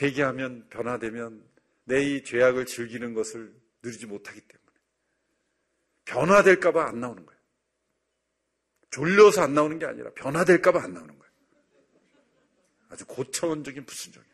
회개하면 0.00 0.68
변화되면 0.68 1.50
내 1.84 2.02
이 2.04 2.22
죄악을 2.22 2.66
즐기는 2.66 3.12
것을 3.14 3.52
누리지 3.82 4.06
못하기 4.06 4.40
때문에 4.40 4.72
변화될까봐 6.04 6.86
안 6.86 7.00
나오는 7.00 7.26
거예요. 7.26 7.31
졸려서 8.92 9.42
안 9.42 9.54
나오는 9.54 9.78
게 9.78 9.86
아니라 9.86 10.10
변화될까봐 10.12 10.82
안 10.82 10.92
나오는 10.92 11.18
거예요. 11.18 11.32
아주 12.90 13.06
고차원적인 13.06 13.86
불순종이에요. 13.86 14.32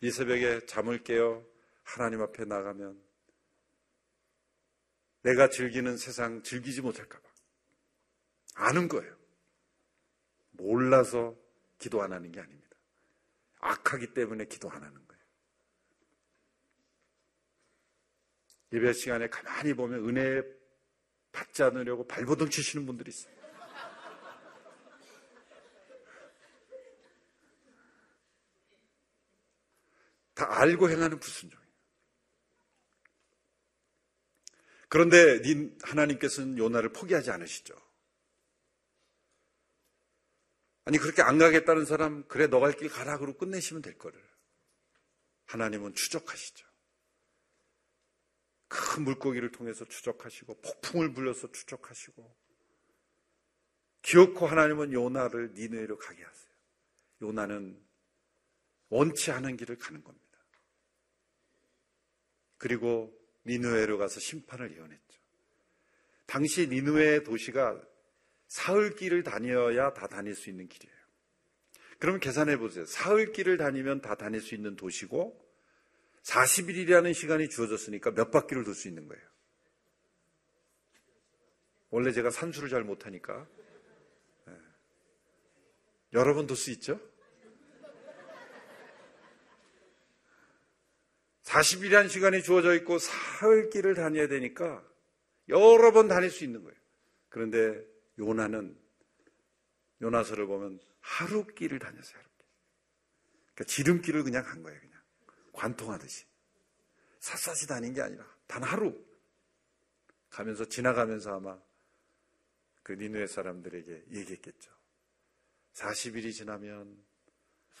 이 0.00 0.10
새벽에 0.10 0.66
잠을 0.66 1.02
깨어 1.02 1.42
하나님 1.84 2.20
앞에 2.20 2.44
나가면 2.44 3.00
내가 5.22 5.48
즐기는 5.48 5.96
세상 5.96 6.42
즐기지 6.42 6.82
못할까봐 6.82 7.26
아는 8.56 8.88
거예요. 8.88 9.16
몰라서 10.50 11.36
기도 11.78 12.02
안 12.02 12.12
하는 12.12 12.30
게 12.32 12.40
아닙니다. 12.40 12.76
악하기 13.60 14.14
때문에 14.14 14.46
기도 14.46 14.68
안 14.68 14.82
하는 14.82 14.94
거예요. 15.06 15.22
예배 18.72 18.92
시간에 18.94 19.28
가만히 19.28 19.74
보면 19.74 20.08
은혜 20.08 20.42
받지 21.34 21.62
않으려고 21.62 22.06
발버둥 22.06 22.48
치시는 22.48 22.86
분들이 22.86 23.10
있어요. 23.10 23.34
다 30.34 30.46
알고 30.60 30.90
행하는 30.90 31.18
불순종이에요. 31.20 31.64
그런데 34.88 35.40
하나님께서는 35.82 36.58
요나를 36.58 36.92
포기하지 36.92 37.30
않으시죠. 37.30 37.74
아니 40.86 40.98
그렇게 40.98 41.22
안 41.22 41.38
가겠다는 41.38 41.84
사람 41.84 42.26
그래 42.28 42.46
너 42.46 42.60
갈 42.60 42.76
길 42.76 42.88
가라 42.90 43.18
그러고 43.18 43.38
끝내시면 43.38 43.82
될 43.82 43.96
거를 43.96 44.22
하나님은 45.46 45.94
추적하시죠. 45.94 46.66
큰 48.68 49.04
물고기를 49.04 49.50
통해서 49.52 49.84
추적하시고 49.84 50.60
폭풍을 50.60 51.12
불려서 51.12 51.50
추적하시고 51.52 52.34
기어코 54.02 54.46
하나님은 54.46 54.92
요나를 54.92 55.52
니느웨로 55.54 55.96
가게 55.98 56.22
하세요. 56.22 56.52
요나는 57.22 57.82
원치 58.90 59.30
않은 59.30 59.56
길을 59.56 59.78
가는 59.78 60.04
겁니다. 60.04 60.24
그리고 62.58 63.12
니느웨로 63.46 63.98
가서 63.98 64.20
심판을 64.20 64.76
예언했죠. 64.76 65.20
당시 66.26 66.68
니느웨 66.68 67.22
도시가 67.22 67.80
사흘 68.48 68.94
길을 68.94 69.22
다녀야 69.22 69.92
다 69.92 70.06
다닐 70.06 70.34
수 70.34 70.50
있는 70.50 70.68
길이에요. 70.68 70.94
그럼 71.98 72.20
계산해 72.20 72.58
보세요. 72.58 72.84
사흘 72.84 73.32
길을 73.32 73.56
다니면 73.56 74.00
다 74.00 74.14
다닐 74.14 74.40
수 74.40 74.54
있는 74.54 74.76
도시고 74.76 75.43
40일이라는 76.24 77.14
시간이 77.14 77.48
주어졌으니까 77.48 78.12
몇 78.12 78.30
바퀴를 78.30 78.64
돌 78.64 78.74
수 78.74 78.88
있는 78.88 79.06
거예요. 79.06 79.22
원래 81.90 82.12
제가 82.12 82.30
산수를 82.30 82.68
잘 82.68 82.82
못하니까 82.82 83.46
네. 84.46 84.54
여러 86.12 86.34
번 86.34 86.46
돌 86.46 86.56
수 86.56 86.70
있죠? 86.72 87.00
40일이라는 91.44 92.08
시간이 92.08 92.42
주어져 92.42 92.74
있고 92.74 92.98
사흘 92.98 93.70
길을 93.70 93.94
다녀야 93.94 94.26
되니까 94.26 94.82
여러 95.48 95.92
번 95.92 96.08
다닐 96.08 96.30
수 96.30 96.42
있는 96.42 96.64
거예요. 96.64 96.76
그런데 97.28 97.84
요나는 98.18 98.76
요나서를 100.00 100.46
보면 100.46 100.80
하루 101.00 101.46
길을 101.46 101.78
다녔어요. 101.78 102.16
하루 102.16 102.28
길. 102.38 102.46
그러니까 103.54 103.64
지름길을 103.64 104.24
그냥 104.24 104.42
간 104.42 104.62
거예요. 104.62 104.80
그냥 104.80 104.93
관통하듯이 105.54 106.26
샅샅이 107.20 107.66
다닌 107.66 107.94
게 107.94 108.02
아니라 108.02 108.24
단 108.46 108.62
하루 108.62 108.94
가면서 110.30 110.64
지나가면서 110.66 111.36
아마 111.36 111.58
그 112.82 112.92
니누의 112.92 113.28
사람들에게 113.28 114.04
얘기했겠죠. 114.10 114.70
40일이 115.72 116.32
지나면 116.32 117.02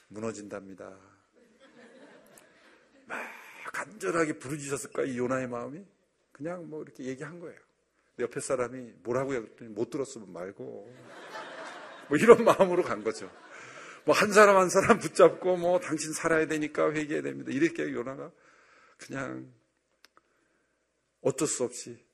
무너진답니다. 0.08 0.98
막 3.06 3.20
간절하게 3.72 4.38
부르짖었을까 4.38 5.04
이 5.04 5.18
요나의 5.18 5.48
마음이 5.48 5.84
그냥 6.32 6.68
뭐 6.68 6.82
이렇게 6.82 7.04
얘기한 7.04 7.38
거예요. 7.38 7.58
옆에 8.18 8.40
사람이 8.40 8.92
뭐라고 9.02 9.34
했더니 9.34 9.70
못 9.70 9.90
들었으면 9.90 10.32
말고 10.32 10.94
뭐 12.08 12.18
이런 12.18 12.42
마음으로 12.44 12.82
간 12.82 13.02
거죠. 13.02 13.30
뭐 14.04 14.14
한 14.14 14.32
사람 14.32 14.56
한 14.56 14.68
사람 14.68 14.98
붙잡고 15.00 15.56
뭐 15.56 15.80
당신 15.80 16.12
살아야 16.12 16.46
되니까 16.46 16.92
회개해야 16.92 17.22
됩니다. 17.22 17.50
이렇게 17.50 17.90
요나가 17.92 18.30
그냥 18.98 19.52
어쩔 21.20 21.48
수 21.48 21.64
없이 21.64 22.04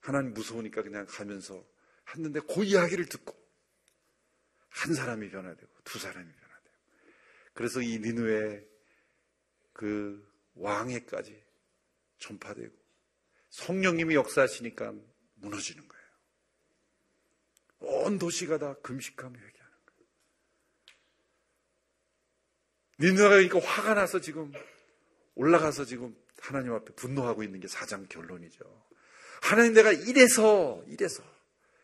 하나님 0.00 0.34
무서우니까 0.34 0.82
그냥 0.82 1.06
가면서 1.08 1.64
했는데 2.10 2.40
그 2.40 2.64
이야기를 2.64 3.06
듣고 3.06 3.40
한 4.68 4.94
사람이 4.94 5.30
변화되고 5.30 5.70
두 5.84 5.98
사람이 5.98 6.26
변화되고 6.26 6.76
그래서 7.54 7.82
이 7.82 7.98
니누의 7.98 8.66
그 9.72 10.26
왕에까지 10.54 11.42
전파되고 12.18 12.74
성령님이 13.50 14.14
역사하시니까 14.14 14.94
무너지는 15.34 15.86
거예요. 15.86 16.02
온 17.80 18.18
도시가 18.18 18.58
다 18.58 18.74
금식하며 18.82 19.38
회개 19.38 19.61
거예요. 23.02 23.12
니느웨가 23.12 23.36
그러니까 23.36 23.58
화가 23.60 23.94
나서 23.94 24.20
지금 24.20 24.52
올라가서 25.34 25.84
지금 25.84 26.16
하나님 26.40 26.72
앞에 26.72 26.94
분노하고 26.94 27.42
있는 27.42 27.60
게 27.60 27.68
사장 27.68 28.06
결론이죠. 28.06 28.64
하나님 29.42 29.74
내가 29.74 29.92
이래서 29.92 30.82
이래서 30.86 31.22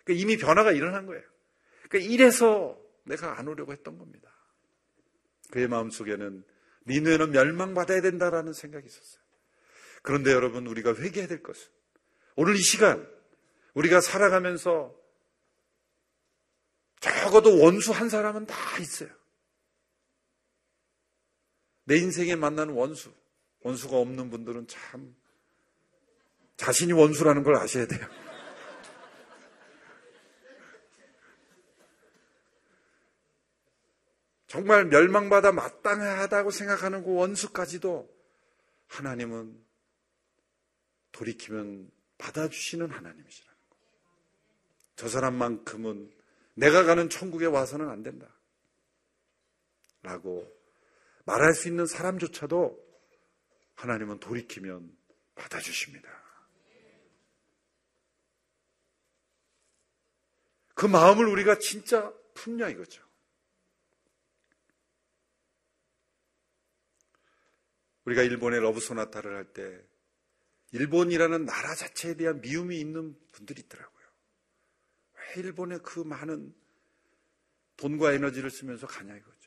그러니까 0.05 0.23
이미 0.23 0.37
변화가 0.37 0.73
일어난 0.73 1.07
거예요. 1.07 1.23
그러니까 1.89 2.13
이래서 2.13 2.79
내가 3.05 3.39
안 3.39 3.49
오려고 3.49 3.73
했던 3.73 3.99
겁니다. 3.99 4.31
그의 5.51 5.69
마음 5.69 5.91
속에는 5.91 6.45
니느웨는 6.87 7.31
멸망받아야 7.31 8.01
된다라는 8.01 8.53
생각이 8.53 8.87
있었어요. 8.87 9.23
그런데 10.03 10.33
여러분 10.33 10.67
우리가 10.67 10.95
회개해야 10.95 11.29
될 11.29 11.43
것은 11.43 11.69
오늘 12.37 12.55
이 12.55 12.63
시간 12.63 13.07
우리가 13.75 14.01
살아가면서 14.01 14.95
적어도 17.01 17.61
원수 17.63 17.93
한 17.93 18.09
사람은 18.09 18.47
다 18.47 18.79
있어요. 18.79 19.18
내 21.89 21.97
인생에 21.97 22.37
만나는 22.37 22.75
원수, 22.75 23.11
원수가 23.61 23.97
없는 23.97 24.29
분들은 24.29 24.67
참 24.69 25.17
자신이 26.59 26.93
원수라는 26.93 27.43
걸 27.43 27.57
아셔야 27.57 27.87
돼요. 27.87 28.07
정말 34.47 34.85
멸망받아 34.85 35.53
마땅하다고 35.53 36.51
생각하는 36.51 37.03
그 37.03 37.15
원수까지도 37.15 38.15
하나님은 38.89 39.59
돌이키면 41.13 41.91
받아주시는 42.19 42.91
하나님이시라는 42.91 43.59
거. 43.71 43.77
저 44.95 45.09
사람만큼은 45.09 46.13
내가 46.53 46.85
가는 46.85 47.09
천국에 47.09 47.47
와서는 47.47 47.89
안 47.89 48.03
된다. 48.03 48.29
라고 50.03 50.58
말할 51.29 51.53
수 51.53 51.69
있는 51.69 51.85
사람조차도 51.85 52.83
하나님은 53.75 54.19
돌이키면 54.19 54.97
받아주십니다. 55.35 56.09
그 60.75 60.87
마음을 60.87 61.27
우리가 61.27 61.59
진짜 61.59 62.13
품냐 62.35 62.69
이거죠. 62.71 63.05
우리가 68.05 68.23
일본의 68.23 68.61
러브 68.61 68.81
소나타를 68.81 69.37
할 69.37 69.53
때 69.53 69.85
일본이라는 70.71 71.45
나라 71.45 71.75
자체에 71.75 72.15
대한 72.15 72.41
미움이 72.41 72.79
있는 72.79 73.19
분들이 73.33 73.63
있더라고요. 73.63 74.07
왜 75.15 75.43
일본에 75.43 75.79
그 75.79 76.01
많은 76.01 76.55
돈과 77.77 78.13
에너지를 78.13 78.51
쓰면서 78.51 78.87
가냐 78.87 79.15
이거죠. 79.17 79.38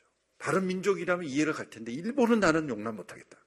다른 0.42 0.66
민족이라면 0.66 1.24
이해를 1.24 1.52
갈 1.52 1.70
텐데 1.70 1.92
일본은 1.92 2.40
나는 2.40 2.68
용납 2.68 2.96
못하겠다. 2.96 3.38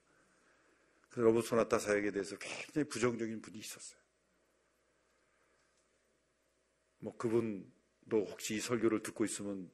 그 1.10 1.20
러브 1.20 1.42
소나타 1.42 1.78
사역에 1.78 2.12
대해서 2.12 2.38
굉장히 2.38 2.88
부정적인 2.88 3.42
분이 3.42 3.60
있었어요. 3.60 4.00
뭐 7.00 7.18
그분도 7.18 8.26
혹시 8.30 8.56
이 8.56 8.62
설교를 8.62 9.04
듣고 9.04 9.26
있으면 9.26 9.70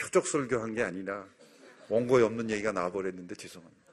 표적 0.00 0.26
설교한 0.26 0.74
게 0.74 0.82
아니라 0.82 1.28
원고에 1.90 2.24
없는 2.24 2.50
얘기가 2.50 2.72
나와버렸는데 2.72 3.36
죄송합니다. 3.36 3.92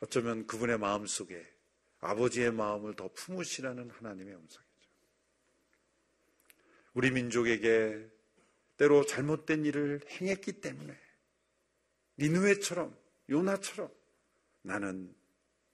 어쩌면 0.00 0.46
그분의 0.46 0.78
마음 0.78 1.06
속에 1.06 1.42
아버지의 2.00 2.52
마음을 2.52 2.94
더 2.96 3.10
품으시라는 3.14 3.88
하나님의 3.92 4.34
음성이죠. 4.34 4.62
우리 6.92 7.10
민족에게 7.10 8.11
때로 8.82 9.06
잘못된 9.06 9.64
일을 9.64 10.00
행했기 10.08 10.60
때문에 10.60 10.98
니누에처럼 12.18 12.96
요나처럼 13.30 13.88
나는 14.62 15.14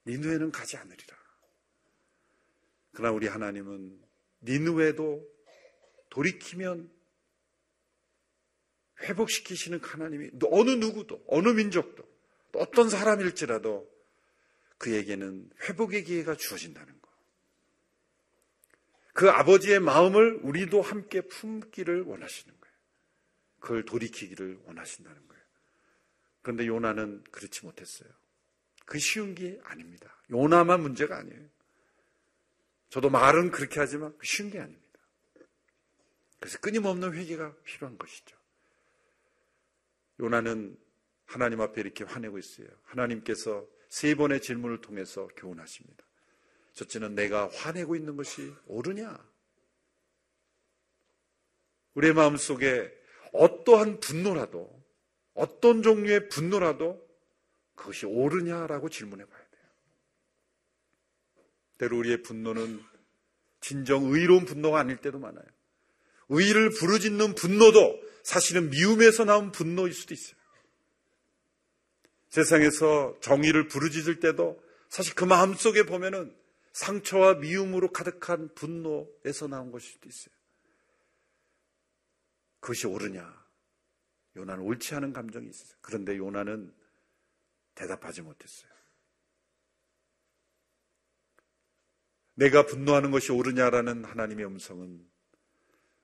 니누에는 0.07 0.53
가지 0.53 0.77
않으리라. 0.77 1.17
그러나 2.93 3.15
우리 3.15 3.27
하나님은 3.27 3.99
니누에도 4.43 5.27
돌이키면 6.11 6.91
회복시키시는 9.01 9.83
하나님이 9.83 10.31
어느 10.51 10.71
누구도 10.73 11.25
어느 11.29 11.49
민족도 11.49 12.07
어떤 12.57 12.91
사람일지라도 12.91 13.91
그에게는 14.77 15.51
회복의 15.63 16.05
기회가 16.05 16.35
주어진다는 16.37 17.01
거. 17.01 17.11
그 19.15 19.31
아버지의 19.31 19.81
마음을 19.81 20.41
우리도 20.43 20.83
함께 20.83 21.23
품기를 21.23 22.03
원하시는 22.03 22.49
거예요. 22.53 22.58
그걸 23.61 23.85
돌이키기를 23.85 24.61
원하신다는 24.65 25.29
거예요. 25.29 25.43
그런데 26.43 26.67
요나는 26.67 27.25
그렇지 27.31 27.65
못했어요. 27.65 28.09
그 28.87 28.99
쉬운 28.99 29.35
게 29.35 29.61
아닙니다. 29.65 30.17
요나만 30.31 30.81
문제가 30.81 31.19
아니에요. 31.19 31.49
저도 32.89 33.11
말은 33.11 33.51
그렇게 33.51 33.81
하지만 33.81 34.17
그 34.17 34.27
쉬운 34.27 34.51
게 34.51 34.59
아닙니다. 34.59 34.99
그래서 36.41 36.59
끊임없는 36.61 37.15
회개가 37.15 37.55
필요한 37.65 37.99
것이죠. 37.99 38.37
요나는 40.21 40.79
하나님 41.27 41.61
앞에 41.61 41.81
이렇게 41.81 42.05
화내고 42.05 42.39
있어요. 42.39 42.69
하나님께서 42.85 43.67
세 43.89 44.15
번의 44.15 44.41
질문을 44.41 44.81
통해서 44.81 45.29
교훈하십니다. 45.37 46.05
첫째는 46.73 47.15
내가 47.15 47.49
화내고 47.49 47.97
있는 47.97 48.17
것이 48.17 48.55
옳으냐? 48.67 49.19
우리의 51.95 52.15
마음 52.15 52.37
속에 52.37 52.98
어떠한 53.33 54.01
분노라도, 54.01 54.71
어떤 55.35 55.83
종류의 55.83 56.29
분노라도 56.29 57.07
그것이 57.75 58.07
옳으냐라고 58.07 58.89
질문해 58.89 59.25
봐야 59.25 59.39
돼요. 59.39 59.65
때로 61.79 61.99
우리의 61.99 62.23
분노는 62.23 62.83
진정 63.61 64.05
의로운 64.07 64.45
분노가 64.45 64.81
아닐 64.81 64.97
때도 64.97 65.19
많아요. 65.19 65.45
의를 66.29 66.71
부르짖는 66.71 67.35
분노도 67.35 68.01
사실은 68.23 68.71
미움에서 68.71 69.25
나온 69.25 69.53
분노일 69.53 69.95
수도 69.95 70.13
있어요. 70.15 70.37
세상에서 72.29 73.17
정의를 73.21 73.69
부르짖을 73.69 74.21
때도 74.21 74.63
사실 74.89 75.15
그 75.15 75.25
마음 75.25 75.55
속에 75.55 75.85
보면은 75.85 76.37
상처와 76.73 77.35
미움으로 77.35 77.91
가득한 77.91 78.55
분노에서 78.55 79.49
나온 79.49 79.73
것일 79.73 79.93
수도 79.93 80.09
있어요. 80.09 80.38
그것이 82.61 82.87
옳으냐? 82.87 83.47
요나는 84.37 84.65
옳지 84.65 84.95
않은 84.95 85.13
감정이 85.13 85.49
있어요. 85.49 85.77
그런데 85.81 86.17
요나는 86.17 86.75
대답하지 87.75 88.23
못했어요. 88.23 88.71
내가 92.35 92.67
분노하는 92.67 93.11
것이 93.11 93.33
옳으냐라는 93.33 94.05
하나님의 94.05 94.47
음성은 94.47 95.09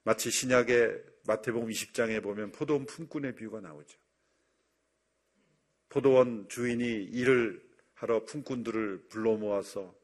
마치 0.03 0.31
신약의 0.31 1.05
마태복음 1.27 1.69
20장에 1.69 2.23
보면 2.23 2.53
포도원 2.53 2.87
품꾼의 2.87 3.37
비유가 3.37 3.61
나오죠. 3.61 3.99
포도원 5.89 6.49
주인이 6.49 6.85
일을 6.85 7.65
하러 7.95 8.25
품꾼들을 8.25 9.09
불러 9.09 9.37
모아서 9.37 9.97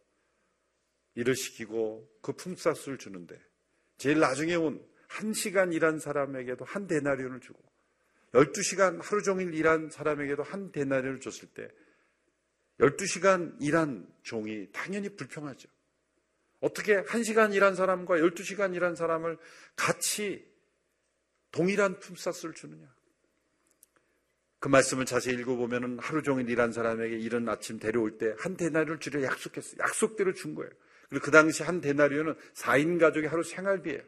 일을 1.16 1.34
시키고 1.34 2.08
그 2.22 2.32
품삯을 2.32 2.96
주는데 2.96 3.38
제일 3.98 4.20
나중에 4.20 4.54
온 4.54 4.88
한 5.10 5.32
시간 5.34 5.72
일한 5.72 5.98
사람에게도 5.98 6.64
한 6.64 6.86
데나리온을 6.86 7.40
주고 7.40 7.60
12시간 8.32 9.02
하루 9.02 9.22
종일 9.22 9.52
일한 9.54 9.90
사람에게도 9.90 10.44
한 10.44 10.70
데나리온을 10.70 11.18
줬을 11.18 11.48
때 11.48 11.68
12시간 12.78 13.56
일한 13.60 14.06
종이 14.22 14.68
당연히 14.72 15.08
불평하죠. 15.08 15.68
어떻게 16.60 17.02
1시간 17.02 17.52
일한 17.54 17.74
사람과 17.74 18.18
12시간 18.18 18.74
일한 18.76 18.94
사람을 18.94 19.36
같이 19.74 20.48
동일한 21.50 21.98
품삯을 21.98 22.54
주느냐? 22.54 22.86
그 24.60 24.68
말씀을 24.68 25.06
자세히 25.06 25.34
읽어보면 25.40 25.98
하루 25.98 26.22
종일 26.22 26.48
일한 26.48 26.70
사람에게 26.70 27.18
이른 27.18 27.48
아침 27.48 27.80
데려올 27.80 28.16
때 28.16 28.32
한 28.38 28.56
데나리를 28.56 29.00
주려 29.00 29.22
약속했어요. 29.24 29.80
약속대로 29.80 30.34
준 30.34 30.54
거예요. 30.54 30.70
그리고 31.08 31.24
그 31.24 31.30
당시 31.32 31.64
한 31.64 31.80
데나리오는 31.80 32.36
4인 32.54 33.00
가족의 33.00 33.28
하루 33.28 33.42
생활비예요. 33.42 34.02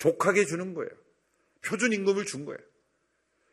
족하게 0.00 0.44
주는 0.46 0.74
거예요. 0.74 0.90
표준 1.62 1.92
임금을 1.92 2.24
준 2.24 2.44
거예요. 2.44 2.58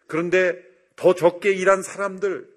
그런데 0.07 0.59
더 0.95 1.13
적게 1.13 1.51
일한 1.51 1.83
사람들, 1.83 2.49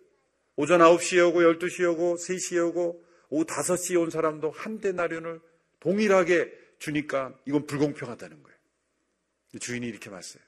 오전 0.56 0.80
9시에 0.80 1.28
오고 1.28 1.40
12시에 1.40 1.92
오고 1.92 2.16
3시에 2.16 2.68
오고 2.68 3.04
오후 3.28 3.44
5시에 3.44 4.00
온 4.00 4.10
사람도 4.10 4.50
한 4.50 4.80
데나리온을 4.80 5.40
동일하게 5.80 6.52
주니까 6.78 7.36
이건 7.46 7.66
불공평하다는 7.66 8.42
거예요. 8.42 8.58
주인이 9.58 9.86
이렇게 9.86 10.08
말했어요. 10.08 10.42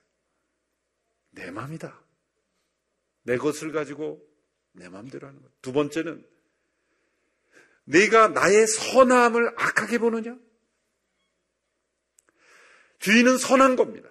내 1.32 1.51
맘이다. 1.51 2.01
내 3.24 3.36
것을 3.36 3.72
가지고 3.72 4.24
내 4.72 4.88
마음대로 4.88 5.26
하는 5.26 5.40
거예요. 5.40 5.53
두 5.61 5.72
번째는 5.72 6.24
내가 7.84 8.28
나의 8.28 8.66
선함을 8.66 9.55
악하게 9.57 9.99
보느냐? 9.99 10.38
주인은 13.03 13.36
선한 13.38 13.76
겁니다. 13.76 14.09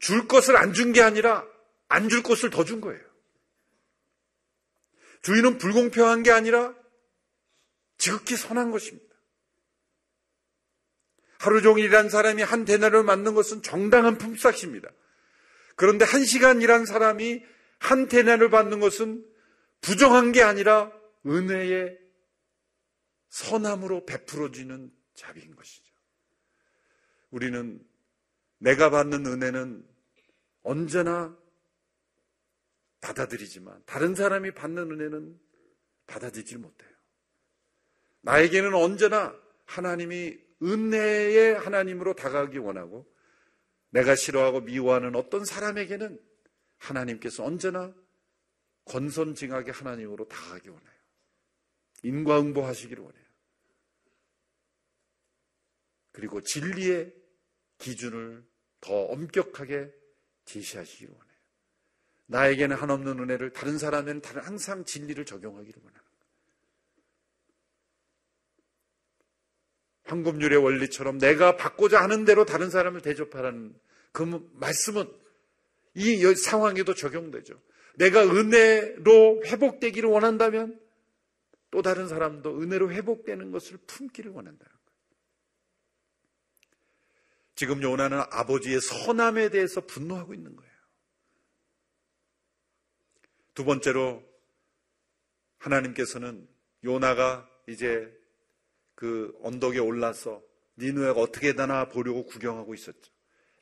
줄 0.00 0.28
것을 0.28 0.56
안 0.56 0.72
준 0.72 0.92
게 0.92 1.02
아니라 1.02 1.46
안 1.88 2.08
줄 2.08 2.22
것을 2.22 2.50
더 2.50 2.64
준 2.64 2.80
거예요. 2.80 3.00
주인은 5.22 5.58
불공평한 5.58 6.22
게 6.22 6.30
아니라 6.30 6.74
지극히 7.98 8.36
선한 8.36 8.70
것입니다. 8.70 9.12
하루 11.38 11.62
종일 11.62 11.86
일한 11.86 12.08
사람이 12.08 12.42
한 12.42 12.64
대나를 12.64 13.02
맞는 13.02 13.34
것은 13.34 13.62
정당한 13.62 14.18
품삯입니다. 14.18 14.88
그런데 15.76 16.04
한 16.04 16.24
시간 16.24 16.60
일한 16.60 16.84
사람이 16.86 17.44
한 17.78 18.08
대나를 18.08 18.50
받는 18.50 18.78
것은 18.80 19.24
부정한 19.80 20.32
게 20.32 20.42
아니라 20.42 20.92
은혜의 21.26 21.98
선함으로 23.28 24.04
베풀어지는 24.06 24.92
자비인 25.14 25.56
것이죠. 25.56 25.91
우리는 27.32 27.84
내가 28.58 28.90
받는 28.90 29.26
은혜는 29.26 29.84
언제나 30.62 31.36
받아들이지만 33.00 33.82
다른 33.84 34.14
사람이 34.14 34.52
받는 34.52 34.90
은혜는 34.92 35.40
받아들이지 36.06 36.58
못해요. 36.58 36.90
나에게는 38.20 38.74
언제나 38.74 39.36
하나님이 39.64 40.38
은혜의 40.62 41.58
하나님으로 41.58 42.14
다가가기 42.14 42.58
원하고 42.58 43.10
내가 43.90 44.14
싫어하고 44.14 44.60
미워하는 44.60 45.16
어떤 45.16 45.44
사람에게는 45.44 46.20
하나님께서 46.78 47.44
언제나 47.44 47.92
권선징악의 48.84 49.72
하나님으로 49.72 50.28
다가가기 50.28 50.68
원해요. 50.68 50.92
인과응보하시기를 52.04 53.02
원해요. 53.02 53.22
그리고 56.12 56.40
진리의 56.40 57.21
기준을 57.82 58.44
더 58.80 58.94
엄격하게 58.94 59.92
제시하시기를 60.44 61.12
원해요. 61.12 61.32
나에게는 62.26 62.76
한없는 62.76 63.18
은혜를 63.18 63.52
다른 63.52 63.78
사람에는 63.78 64.22
다른 64.22 64.42
항상 64.42 64.84
진리를 64.84 65.24
적용하기를 65.24 65.82
원하는 65.82 66.00
거예요. 66.00 66.12
황금률의 70.04 70.58
원리처럼 70.58 71.18
내가 71.18 71.56
받고자 71.56 72.00
하는 72.02 72.24
대로 72.24 72.44
다른 72.44 72.70
사람을 72.70 73.02
대접하라는 73.02 73.78
그 74.12 74.48
말씀은 74.54 75.10
이 75.94 76.34
상황에도 76.34 76.94
적용되죠. 76.94 77.60
내가 77.96 78.24
은혜로 78.24 79.42
회복되기를 79.44 80.08
원한다면 80.08 80.80
또 81.70 81.82
다른 81.82 82.08
사람도 82.08 82.60
은혜로 82.60 82.92
회복되는 82.92 83.50
것을 83.50 83.78
품기를 83.86 84.30
원한다는 84.30 84.70
거예요. 84.70 84.81
지금 87.54 87.82
요나는 87.82 88.20
아버지의 88.30 88.80
선함에 88.80 89.50
대해서 89.50 89.80
분노하고 89.82 90.34
있는 90.34 90.56
거예요. 90.56 90.72
두 93.54 93.64
번째로 93.64 94.22
하나님께서는 95.58 96.48
요나가 96.84 97.48
이제 97.68 98.10
그 98.94 99.36
언덕에 99.42 99.78
올라서 99.78 100.42
니누에가 100.78 101.20
어떻게 101.20 101.52
되나 101.52 101.88
보려고 101.88 102.24
구경하고 102.24 102.74
있었죠. 102.74 103.12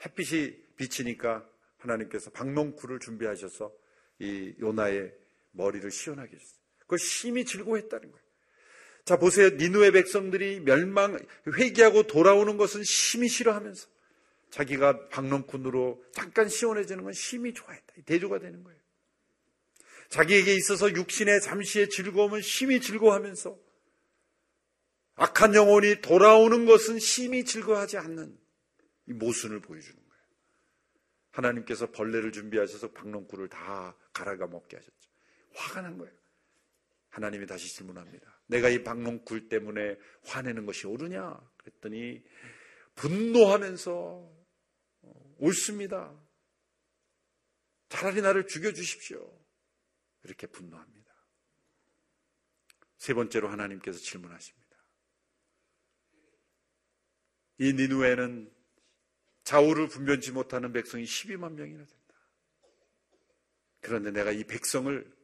햇빛이 0.05 0.57
비치니까 0.77 1.47
하나님께서 1.79 2.31
박농쿨을 2.31 3.01
준비하셔서 3.01 3.73
이 4.21 4.55
요나의 4.61 5.13
머리를 5.53 5.91
시원하게 5.91 6.37
했어요. 6.37 6.61
그걸 6.79 6.99
심히 6.99 7.45
즐거워했다는 7.45 8.11
거예요. 8.11 8.30
자, 9.11 9.17
보세요. 9.17 9.49
니누의 9.49 9.91
백성들이 9.91 10.61
멸망, 10.61 11.19
회개하고 11.59 12.05
돌아오는 12.05 12.57
것은 12.57 12.85
심히 12.85 13.27
싫어하면서 13.27 13.89
자기가 14.51 15.09
박농쿤으로 15.09 16.01
잠깐 16.13 16.49
시원해지는 16.49 17.03
건 17.03 17.13
심히 17.13 17.53
좋아했다. 17.53 17.93
대조가 18.07 18.39
되는 18.39 18.63
거예요. 18.63 18.79
자기에게 20.11 20.55
있어서 20.55 20.95
육신의 20.95 21.41
잠시의 21.41 21.89
즐거움은 21.89 22.41
심히 22.41 22.81
즐거워하면서 22.81 23.59
악한 25.17 25.57
영혼이 25.57 26.03
돌아오는 26.03 26.65
것은 26.65 27.01
심히 27.01 27.45
즐거워하지 27.45 27.99
않는 27.99 28.39
이 29.09 29.13
모순을 29.13 29.59
보여주는 29.59 29.97
거예요. 29.97 30.23
하나님께서 31.33 31.91
벌레를 31.91 32.31
준비하셔서 32.31 32.93
박농꿀을 32.93 33.49
다 33.49 33.97
갈아가 34.13 34.47
먹게 34.47 34.77
하셨죠. 34.77 34.95
화가 35.55 35.81
난 35.81 35.99
거예요. 35.99 36.15
하나님이 37.09 37.47
다시 37.47 37.75
질문합니다. 37.75 38.40
내가 38.51 38.69
이 38.69 38.83
박농꿀 38.83 39.49
때문에 39.49 39.97
화내는 40.25 40.67
것이 40.67 40.87
옳으냐? 40.87 41.41
그랬더니 41.57 42.23
분노하면서 42.97 43.93
어, 45.03 45.37
옳습니다. 45.39 46.13
차라리 47.89 48.21
나를 48.21 48.47
죽여주십시오. 48.47 49.41
이렇게 50.25 50.47
분노합니다. 50.49 51.15
세 52.99 53.15
번째로 53.15 53.49
하나님께서 53.49 53.99
질문하십니다. 53.99 54.61
이 57.59 57.73
니누에는 57.73 58.53
좌우를 59.45 59.89
분변치 59.89 60.33
못하는 60.33 60.73
백성이 60.73 61.05
12만 61.05 61.53
명이나 61.53 61.85
된다. 61.85 62.15
그런데 63.81 64.11
내가 64.11 64.33
이 64.33 64.45
백성을 64.45 65.21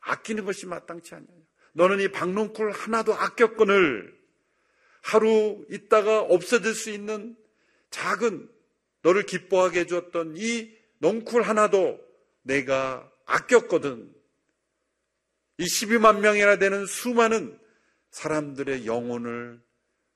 아끼는 0.00 0.44
것이 0.44 0.66
마땅치 0.66 1.14
않냐. 1.14 1.47
너는 1.72 2.00
이 2.00 2.08
박농쿨 2.08 2.70
하나도 2.70 3.14
아꼈거늘 3.14 4.16
하루 5.02 5.64
있다가 5.70 6.20
없어질 6.20 6.74
수 6.74 6.90
있는 6.90 7.36
작은 7.90 8.50
너를 9.02 9.24
기뻐하게 9.24 9.80
해주었던 9.80 10.34
이 10.36 10.76
농쿨 10.98 11.42
하나도 11.42 12.00
내가 12.42 13.10
아꼈거든. 13.24 14.14
이 15.58 15.64
12만 15.64 16.20
명이나 16.20 16.56
되는 16.56 16.86
수많은 16.86 17.58
사람들의 18.10 18.86
영혼을 18.86 19.62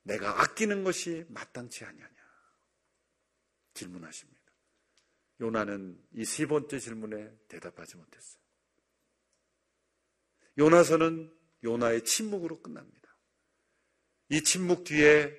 내가 0.03 0.41
아끼는 0.43 0.85
것이 0.85 1.25
마땅치 1.29 1.85
않냐냐. 1.85 2.13
질문하십니다. 3.75 4.41
요나는 5.41 5.99
이 6.15 6.25
세 6.25 6.47
번째 6.47 6.79
질문에 6.79 7.31
대답하지 7.49 7.97
못했어요. 7.97 8.43
요나서는 10.59 11.33
요나의 11.65 12.05
침묵으로 12.05 12.61
끝납니다. 12.61 13.17
이 14.29 14.43
침묵 14.43 14.85
뒤에 14.85 15.33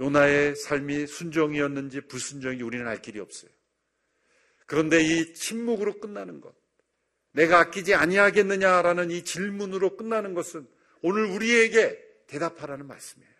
요나의 0.00 0.56
삶이 0.56 1.06
순종이었는지 1.06 2.02
불순종이 2.02 2.62
우리는 2.62 2.86
알 2.86 3.00
길이 3.00 3.18
없어요. 3.18 3.50
그런데 4.66 5.00
이 5.00 5.32
침묵으로 5.32 6.00
끝나는 6.00 6.40
것, 6.40 6.54
내가 7.32 7.60
아끼지 7.60 7.94
아니하겠느냐라는 7.94 9.10
이 9.10 9.24
질문으로 9.24 9.96
끝나는 9.96 10.34
것은 10.34 10.68
오늘 11.02 11.26
우리에게 11.26 12.02
대답하라는 12.26 12.86
말씀이에요. 12.86 13.36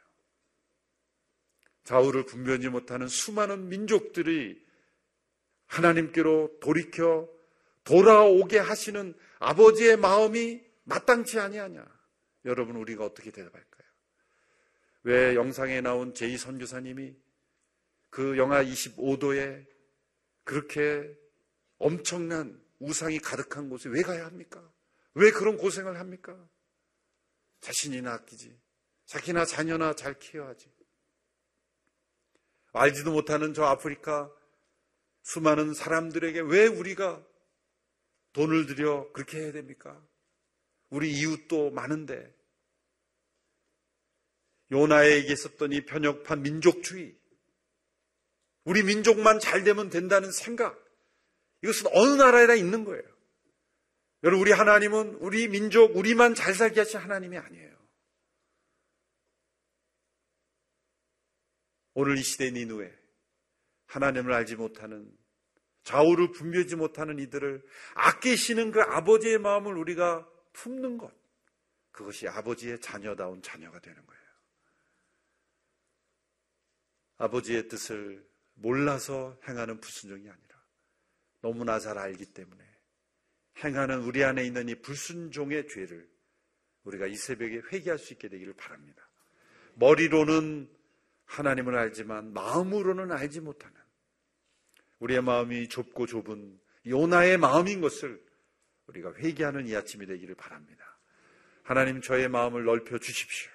좌우를 1.85 2.27
분별하지 2.27 2.69
못하는 2.69 3.09
수많은 3.09 3.69
민족들이 3.69 4.65
하나님께로 5.67 6.59
돌이켜 6.61 7.29
돌아오게 7.85 8.59
하시는 8.59 9.15
아버지의 9.39 9.97
마음이 9.97 10.66
마땅치 10.87 11.39
아니하냐? 11.39 11.85
여러분 12.45 12.77
우리가 12.77 13.05
어떻게 13.05 13.31
대답할까요? 13.31 13.87
왜 15.03 15.35
영상에 15.35 15.81
나온 15.81 16.15
제이 16.15 16.37
선교사님이 16.37 17.15
그 18.11 18.39
영하 18.39 18.65
25도에 18.65 19.67
그렇게 20.45 21.17
엄청난 21.79 22.61
우상이 22.79 23.19
가득한 23.19 23.69
곳에 23.69 23.89
왜 23.89 24.03
가야 24.03 24.27
합니까? 24.27 24.63
왜 25.15 25.31
그런 25.31 25.57
고생을 25.57 25.99
합니까? 25.99 26.37
자신이나 27.61 28.13
아끼지. 28.15 28.57
자기나 29.07 29.45
자녀나 29.45 29.95
잘 29.95 30.19
키워야지. 30.19 30.71
알지도 32.73 33.13
못하는 33.13 33.55
저 33.55 33.65
아프리카 33.65 34.31
수많은 35.23 35.75
사람들에게 35.75 36.41
왜 36.43 36.67
우리가 36.67 37.25
돈을 38.35 38.67
들여 38.67 39.11
그렇게 39.13 39.39
해야 39.39 39.53
됩니까? 39.53 40.01
우리 40.91 41.13
이웃도 41.13 41.71
많은데. 41.71 42.35
요나에게 44.71 45.33
있었던 45.33 45.73
이 45.73 45.85
편협한 45.85 46.43
민족주의. 46.43 47.17
우리 48.65 48.83
민족만 48.83 49.39
잘 49.39 49.63
되면 49.63 49.91
된다는 49.91 50.33
생각. 50.33 50.83
이것은 51.63 51.89
어느 51.93 52.11
나라에나 52.21 52.55
있는 52.55 52.85
거예요. 52.85 53.03
여러분, 54.23 54.43
우리 54.43 54.53
하나님은 54.53 55.17
우리 55.21 55.47
민족, 55.49 55.97
우리만 55.97 56.35
잘 56.35 56.55
살게 56.55 56.81
하신 56.81 56.99
하나님이 57.01 57.39
아니에요. 57.39 57.77
오늘 61.95 62.19
이 62.19 62.23
시대 62.23 62.51
니누에 62.51 62.93
하나님을 63.87 64.33
알지 64.33 64.57
못하는 64.57 65.11
좌우를 65.85 66.33
분별하지 66.33 66.77
못하는 66.77 67.19
이들을 67.19 67.65
아끼시는 67.95 68.73
그 68.73 68.83
아버지의 68.83 69.39
마음을 69.39 69.77
우리가 69.79 70.29
품는 70.57 70.97
것. 70.97 71.13
그것이 71.93 72.29
아버지의 72.29 72.81
자녀다운 72.81 73.41
자녀가 73.43 73.79
되는 73.81 74.05
거예요. 74.05 74.23
아버지의 77.19 77.69
뜻을 77.69 78.27
몰라서 78.55 79.39
행하는 79.47 79.81
불순종이 79.81 80.29
아니라 80.29 80.63
너무나 81.41 81.79
잘 81.79 81.99
알기 81.99 82.27
때문에 82.27 82.65
행하는 83.65 84.03
우리 84.03 84.25
안에 84.25 84.45
있는 84.45 84.69
이 84.69 84.75
불순종의 84.77 85.69
죄를 85.69 86.09
우리가 86.85 87.07
이 87.07 87.17
새벽에 87.17 87.63
회개할 87.73 87.99
수 87.99 88.13
있게 88.13 88.29
되기를 88.29 88.55
바랍니다. 88.55 89.09
머리로는 89.75 90.71
하나님을 91.25 91.77
알지만 91.77 92.33
마음으로는 92.33 93.13
알지 93.13 93.41
못하는 93.41 93.75
우리의 95.01 95.23
마음이 95.23 95.69
좁고 95.69 96.07
좁은 96.07 96.61
요나의 96.87 97.39
마음인 97.39 97.81
것을 97.81 98.25
우리가 98.87 99.15
회개하는 99.15 99.67
이 99.67 99.77
아침이 99.77 100.07
되기를 100.07 100.35
바랍니다. 100.35 100.85
하나님 101.63 102.01
저의 102.01 102.29
마음을 102.29 102.65
넓혀 102.65 102.99
주십시오. 102.99 103.51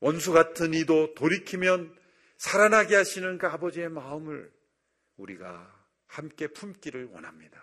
원수 0.00 0.32
같은 0.32 0.74
이도 0.74 1.14
돌이키면 1.14 1.96
살아나게 2.36 2.96
하시는 2.96 3.38
그 3.38 3.46
아버지의 3.46 3.88
마음을 3.88 4.52
우리가 5.16 5.82
함께 6.06 6.48
품기를 6.48 7.06
원합니다. 7.06 7.62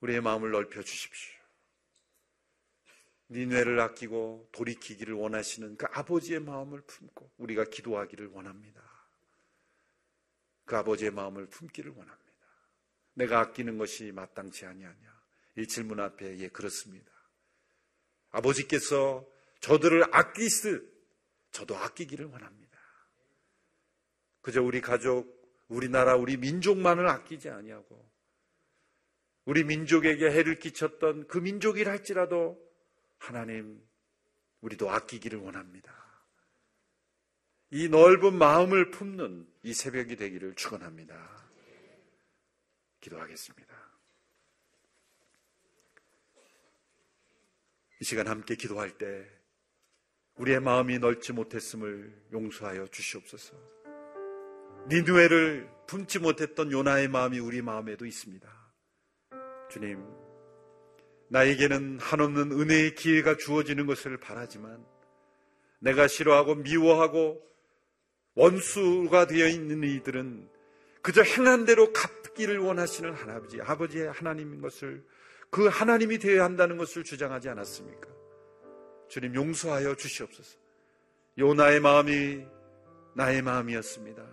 우리의 0.00 0.20
마음을 0.20 0.50
넓혀 0.50 0.82
주십시오. 0.82 1.38
니뇌를 3.30 3.80
아끼고 3.80 4.48
돌이키기를 4.52 5.14
원하시는 5.14 5.76
그 5.76 5.86
아버지의 5.92 6.40
마음을 6.40 6.80
품고 6.82 7.30
우리가 7.38 7.64
기도하기를 7.64 8.28
원합니다. 8.28 8.82
그 10.64 10.76
아버지의 10.76 11.10
마음을 11.10 11.46
품기를 11.46 11.90
원합니다. 11.90 12.27
내가 13.18 13.40
아끼는 13.40 13.78
것이 13.78 14.12
마땅치 14.12 14.64
아니하냐? 14.64 15.18
이 15.56 15.66
질문 15.66 15.98
앞에 15.98 16.38
예 16.38 16.48
그렇습니다. 16.48 17.10
아버지께서 18.30 19.26
저들을 19.60 20.04
아끼스 20.14 20.88
저도 21.50 21.76
아끼기를 21.76 22.26
원합니다. 22.26 22.78
그저 24.40 24.62
우리 24.62 24.80
가족, 24.80 25.26
우리나라, 25.66 26.14
우리 26.14 26.36
민족만을 26.36 27.08
아끼지 27.08 27.50
아니하고 27.50 28.08
우리 29.46 29.64
민족에게 29.64 30.30
해를 30.30 30.60
끼쳤던 30.60 31.26
그 31.26 31.38
민족이라 31.38 31.90
할지라도 31.90 32.56
하나님 33.18 33.82
우리도 34.60 34.90
아끼기를 34.90 35.40
원합니다. 35.40 35.92
이 37.70 37.88
넓은 37.88 38.38
마음을 38.38 38.90
품는 38.92 39.48
이 39.64 39.74
새벽이 39.74 40.16
되기를 40.16 40.54
축원합니다. 40.54 41.47
기도하겠습니다. 43.00 43.74
이 48.00 48.04
시간 48.04 48.28
함께 48.28 48.54
기도할 48.54 48.96
때 48.96 49.26
우리의 50.36 50.60
마음이 50.60 50.98
넓지 50.98 51.32
못했음을 51.32 52.26
용서하여 52.32 52.86
주시옵소서. 52.88 53.56
니누에를 54.88 55.68
품지 55.86 56.18
못했던 56.18 56.70
요나의 56.70 57.08
마음이 57.08 57.40
우리 57.40 57.60
마음에도 57.60 58.06
있습니다. 58.06 58.48
주님, 59.70 60.02
나에게는 61.28 61.98
한없는 61.98 62.52
은혜의 62.52 62.94
기회가 62.94 63.36
주어지는 63.36 63.86
것을 63.86 64.16
바라지만 64.18 64.84
내가 65.80 66.06
싫어하고 66.06 66.54
미워하고 66.56 67.44
원수가 68.34 69.26
되어 69.26 69.48
있는 69.48 69.82
이들은 69.82 70.48
그저 71.02 71.22
행한 71.22 71.64
대로 71.64 71.92
갚 71.92 72.27
기를 72.38 72.58
원하시는 72.60 73.12
하나아버지, 73.12 73.60
아버지의 73.60 74.12
하나님인 74.12 74.62
것을 74.62 75.04
그 75.50 75.66
하나님이 75.66 76.18
되어야 76.18 76.44
한다는 76.44 76.76
것을 76.78 77.02
주장하지 77.02 77.48
않았습니까? 77.48 78.08
주님 79.08 79.34
용서하여 79.34 79.96
주시옵소서. 79.96 80.58
요나의 81.36 81.80
마음이 81.80 82.46
나의 83.14 83.42
마음이었습니다. 83.42 84.24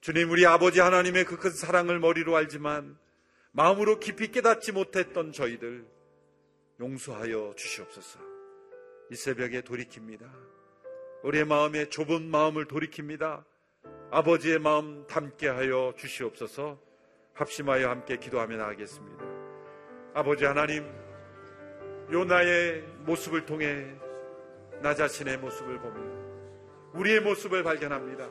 주님 0.00 0.30
우리 0.30 0.46
아버지 0.46 0.80
하나님의 0.80 1.24
그 1.24 1.36
큰 1.36 1.50
사랑을 1.50 1.98
머리로 1.98 2.34
알지만 2.36 2.96
마음으로 3.52 3.98
깊이 3.98 4.30
깨닫지 4.30 4.72
못했던 4.72 5.32
저희들 5.32 5.84
용서하여 6.80 7.54
주시옵소서. 7.56 8.20
이 9.10 9.16
새벽에 9.16 9.62
돌이킵니다. 9.62 10.30
우리의 11.24 11.44
마음에 11.44 11.88
좁은 11.90 12.30
마음을 12.30 12.66
돌이킵니다. 12.66 13.44
아버지의 14.10 14.58
마음 14.58 15.06
담게 15.06 15.48
하여 15.48 15.92
주시옵소서. 15.94 16.78
합심하여 17.34 17.90
함께 17.90 18.16
기도하며 18.16 18.56
나가겠습니다. 18.56 19.24
아버지 20.14 20.46
하나님, 20.46 20.90
요나의 22.10 22.84
모습을 23.00 23.44
통해 23.44 23.86
나 24.80 24.94
자신의 24.94 25.36
모습을 25.38 25.78
보며 25.78 26.00
우리의 26.94 27.20
모습을 27.20 27.62
발견합니다. 27.62 28.30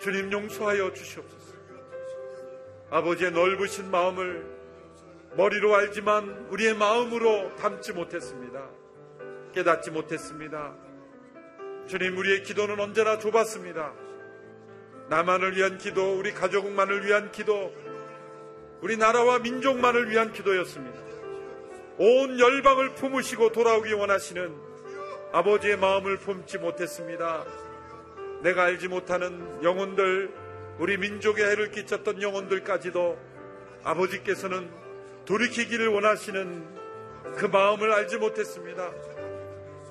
주님 0.00 0.32
용서하여 0.32 0.92
주시옵소서. 0.92 1.54
아버지의 2.90 3.30
넓으신 3.30 3.92
마음을 3.92 4.44
머리로 5.36 5.72
알지만 5.76 6.48
우리의 6.50 6.74
마음으로 6.74 7.54
담지 7.56 7.92
못했습니다. 7.92 8.68
깨닫지 9.52 9.92
못했습니다. 9.92 10.74
주님, 11.86 12.18
우리의 12.18 12.42
기도는 12.42 12.80
언제나 12.80 13.18
좁았습니다. 13.18 14.03
나만을 15.08 15.56
위한 15.56 15.78
기도, 15.78 16.18
우리 16.18 16.32
가족만을 16.32 17.04
위한 17.06 17.30
기도, 17.30 17.72
우리 18.80 18.96
나라와 18.96 19.38
민족만을 19.38 20.10
위한 20.10 20.32
기도였습니다. 20.32 20.98
온 21.98 22.38
열방을 22.38 22.94
품으시고 22.94 23.52
돌아오기 23.52 23.92
원하시는 23.92 24.54
아버지의 25.32 25.76
마음을 25.78 26.18
품지 26.18 26.58
못했습니다. 26.58 27.44
내가 28.42 28.64
알지 28.64 28.88
못하는 28.88 29.62
영혼들, 29.62 30.30
우리 30.78 30.96
민족에 30.96 31.44
해를 31.44 31.70
끼쳤던 31.70 32.20
영혼들까지도 32.20 33.18
아버지께서는 33.84 34.70
돌이키기를 35.24 35.88
원하시는 35.88 36.74
그 37.36 37.46
마음을 37.46 37.92
알지 37.92 38.18
못했습니다. 38.18 38.90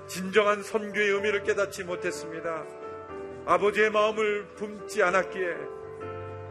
진정한 0.08 0.62
선교의 0.62 1.10
의미를 1.10 1.44
깨닫지 1.44 1.84
못했습니다. 1.84 2.83
아버지의 3.46 3.90
마음을 3.90 4.48
품지 4.56 5.04
않았기에 5.04 5.56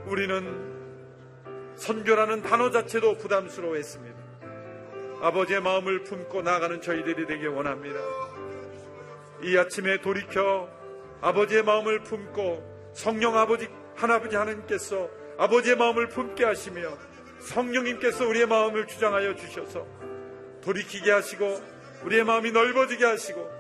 우리는 0.07 0.73
선교라는 1.75 2.43
단어 2.43 2.71
자체도 2.71 3.17
부담스러워했습니다. 3.17 4.21
아버지의 5.23 5.63
마음을 5.63 6.03
품고 6.03 6.43
나가는 6.43 6.81
저희들이 6.83 7.27
되길 7.27 7.49
원합니다. 7.49 7.99
이 9.43 9.57
아침에 9.57 10.03
돌이켜 10.03 10.69
아버지의 11.23 11.63
마음을 11.63 12.03
품고 12.03 12.91
성령 12.93 13.39
아버지 13.39 13.69
하나님께 13.97 14.37
하나님께서 14.37 15.09
아버지의 15.39 15.77
마음을 15.77 16.09
품게 16.09 16.45
하시며 16.45 16.99
성령님께서 17.41 18.27
우리의 18.27 18.47
마음을 18.47 18.87
주장하여 18.87 19.35
주셔서 19.37 19.87
돌이키게 20.63 21.11
하시고 21.11 21.59
우리의 22.05 22.25
마음이 22.25 22.53
넓어지게 22.53 23.05
하시고 23.05 23.51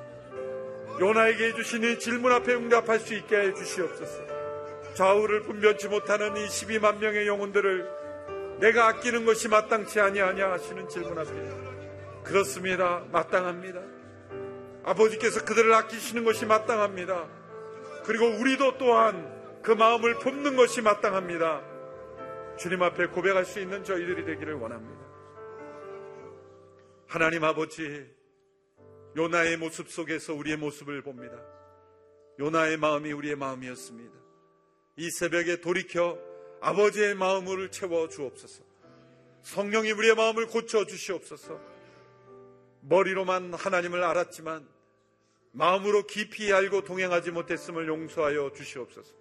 요나에게 1.01 1.49
이 1.49 1.99
질문 1.99 2.33
앞에 2.33 2.55
응답할 2.55 3.01
수 3.01 3.15
있게 3.15 3.37
해 3.37 3.55
주시옵소서. 3.55 4.33
좌우를 4.95 5.43
분변치 5.43 5.89
못하는 5.89 6.37
이 6.37 6.47
12만 6.47 6.99
명의 6.99 7.27
영혼들을 7.27 8.03
내가 8.61 8.89
아끼는 8.89 9.25
것이 9.25 9.49
마땅치 9.49 10.01
아니하냐 10.01 10.51
하시는 10.51 10.89
질문 10.89 11.19
앞에 11.19 11.33
그렇습니다. 12.23 13.05
마땅합니다. 13.11 13.81
아버지께서 14.85 15.45
그들을 15.45 15.73
아끼시는 15.73 16.25
것이 16.25 16.47
마땅합니다. 16.47 17.29
그리고 18.05 18.27
우리도 18.27 18.79
또한 18.79 19.61
그 19.63 19.71
마음을 19.71 20.19
품는 20.19 20.57
것이 20.57 20.83
마땅합니다. 20.83 21.63
주님 22.57 22.83
앞에 22.83 23.07
고백할 23.07 23.45
수 23.45 23.61
있는 23.61 23.85
저희들이 23.85 24.25
되기를 24.25 24.55
원합니다. 24.55 25.03
하나님 27.07 27.45
아버지, 27.45 28.07
요나의 29.17 29.59
모습 29.59 29.91
속에서 29.91 30.35
우리의 30.35 30.57
모습을 30.57 31.03
봅니다. 31.03 31.37
요나의 32.39 32.79
마음이 32.79 33.13
우리의 33.13 33.37
마음이었습니다. 33.37 34.13
이 34.97 35.11
새벽에 35.11 35.61
돌이켜 35.61 36.19
아버지의 36.61 37.15
마음을 37.15 37.71
채워 37.71 38.09
주옵소서. 38.09 38.63
성령이 39.43 39.93
우리의 39.93 40.15
마음을 40.15 40.47
고쳐 40.47 40.87
주시옵소서. 40.87 41.61
머리로만 42.83 43.55
하나님을 43.55 44.03
알았지만 44.03 44.67
마음으로 45.53 46.07
깊이 46.07 46.53
알고 46.53 46.85
동행하지 46.85 47.31
못했음을 47.31 47.87
용서하여 47.89 48.53
주시옵소서. 48.55 49.15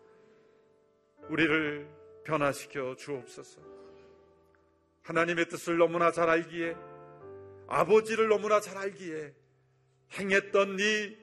우리를 1.30 1.88
변화시켜 2.24 2.96
주옵소서. 2.96 3.60
하나님의 5.02 5.50
뜻을 5.50 5.78
너무나 5.78 6.12
잘 6.12 6.30
알기에 6.30 6.76
아버지를 7.68 8.28
너무나 8.28 8.62
잘 8.62 8.78
알기에 8.78 9.34
행했던 10.18 10.78
이 10.80 11.18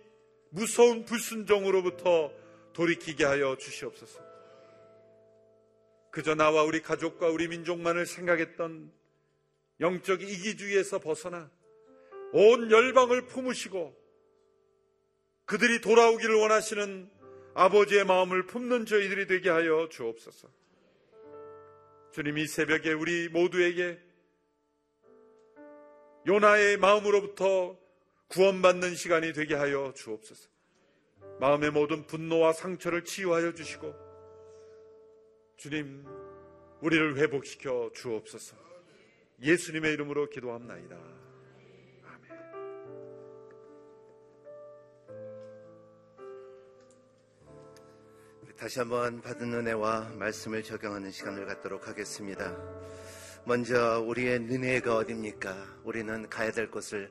무서운 0.50 1.04
불순종으로부터 1.04 2.32
돌이키게 2.72 3.24
하여 3.24 3.56
주시옵소서. 3.56 4.20
그저 6.10 6.34
나와 6.34 6.62
우리 6.62 6.80
가족과 6.80 7.28
우리 7.28 7.48
민족만을 7.48 8.06
생각했던 8.06 8.90
영적 9.80 10.22
이기주의에서 10.22 10.98
벗어나 10.98 11.50
온 12.32 12.70
열방을 12.70 13.26
품으시고 13.26 13.96
그들이 15.44 15.80
돌아오기를 15.80 16.34
원하시는 16.34 17.10
아버지의 17.54 18.04
마음을 18.04 18.46
품는 18.46 18.86
저희들이 18.86 19.26
되게 19.26 19.50
하여 19.50 19.88
주옵소서. 19.90 20.48
주님 22.12 22.38
이 22.38 22.46
새벽에 22.46 22.92
우리 22.92 23.28
모두에게 23.28 23.98
요나의 26.26 26.76
마음으로부터 26.78 27.78
구원받는 28.28 28.94
시간이 28.94 29.32
되게 29.32 29.54
하여 29.54 29.92
주옵소서. 29.94 30.48
마음의 31.40 31.70
모든 31.70 32.06
분노와 32.06 32.52
상처를 32.52 33.04
치유하여 33.04 33.54
주시고 33.54 33.94
주님 35.56 36.04
우리를 36.80 37.16
회복시켜 37.16 37.90
주옵소서. 37.94 38.56
예수님의 39.40 39.94
이름으로 39.94 40.28
기도합나이다. 40.28 40.96
아멘. 42.04 42.28
다시 48.56 48.80
한번 48.80 49.22
받은 49.22 49.54
은혜와 49.54 50.10
말씀을 50.16 50.62
적용하는 50.62 51.10
시간을 51.10 51.46
갖도록 51.46 51.88
하겠습니다. 51.88 52.54
먼저 53.44 54.00
우리의 54.00 54.36
은혜가 54.38 54.96
어딥니까? 54.96 55.80
우리는 55.84 56.28
가야 56.28 56.52
될 56.52 56.70
곳을 56.70 57.08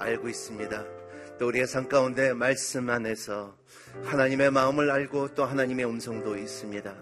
알고 0.00 0.28
있습니다. 0.28 0.84
또 1.38 1.46
우리의 1.48 1.66
삶 1.66 1.88
가운데 1.88 2.32
말씀 2.32 2.88
안에서 2.90 3.56
하나님의 4.04 4.50
마음을 4.50 4.90
알고 4.90 5.34
또 5.34 5.44
하나님의 5.44 5.86
음성도 5.86 6.36
있습니다. 6.36 6.94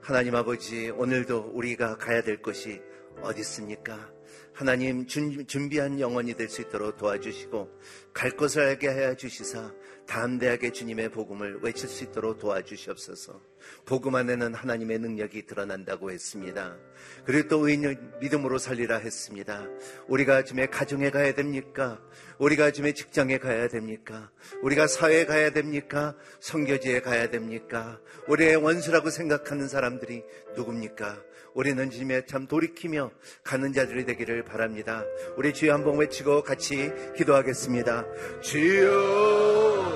하나님 0.00 0.34
아버지, 0.36 0.90
오늘도 0.90 1.50
우리가 1.54 1.96
가야 1.96 2.22
될 2.22 2.40
곳이 2.40 2.80
어디 3.22 3.40
있습니까? 3.40 4.12
하나님 4.52 5.06
준, 5.06 5.46
준비한 5.46 5.98
영혼이 5.98 6.34
될 6.34 6.48
수 6.48 6.62
있도록 6.62 6.96
도와주시고 6.96 7.80
갈 8.12 8.30
곳을 8.30 8.62
알게 8.62 8.88
하여 8.88 9.14
주시사 9.16 9.72
담대하게 10.06 10.72
주님의 10.72 11.10
복음을 11.10 11.60
외칠 11.62 11.88
수 11.88 12.04
있도록 12.04 12.38
도와주시옵소서. 12.38 13.40
복음 13.86 14.14
안에는 14.14 14.54
하나님의 14.54 14.98
능력이 14.98 15.46
드러난다고 15.46 16.10
했습니다. 16.10 16.76
그리고 17.24 17.48
또 17.48 17.66
의인 17.68 18.12
믿음으로 18.20 18.58
살리라 18.58 18.98
했습니다. 18.98 19.66
우리가 20.08 20.44
지금의 20.44 20.70
가정에 20.70 21.10
가야 21.10 21.34
됩니까? 21.34 22.00
우리가 22.38 22.70
지금의 22.70 22.94
직장에 22.94 23.38
가야 23.38 23.68
됩니까? 23.68 24.30
우리가 24.62 24.86
사회에 24.86 25.24
가야 25.24 25.50
됩니까? 25.50 26.14
성교지에 26.40 27.00
가야 27.00 27.30
됩니까? 27.30 28.00
우리의 28.28 28.56
원수라고 28.56 29.10
생각하는 29.10 29.68
사람들이 29.68 30.22
누굽니까? 30.56 31.22
우리는 31.54 31.88
주님의 31.88 32.26
참 32.26 32.46
돌이키며 32.46 33.10
가는 33.44 33.72
자들이 33.72 34.04
되기를 34.04 34.44
바랍니다. 34.44 35.04
우리 35.36 35.54
주여 35.54 35.72
한번 35.72 35.98
외치고 35.98 36.42
같이 36.42 36.92
기도하겠습니다. 37.16 38.04
주여 38.40 39.94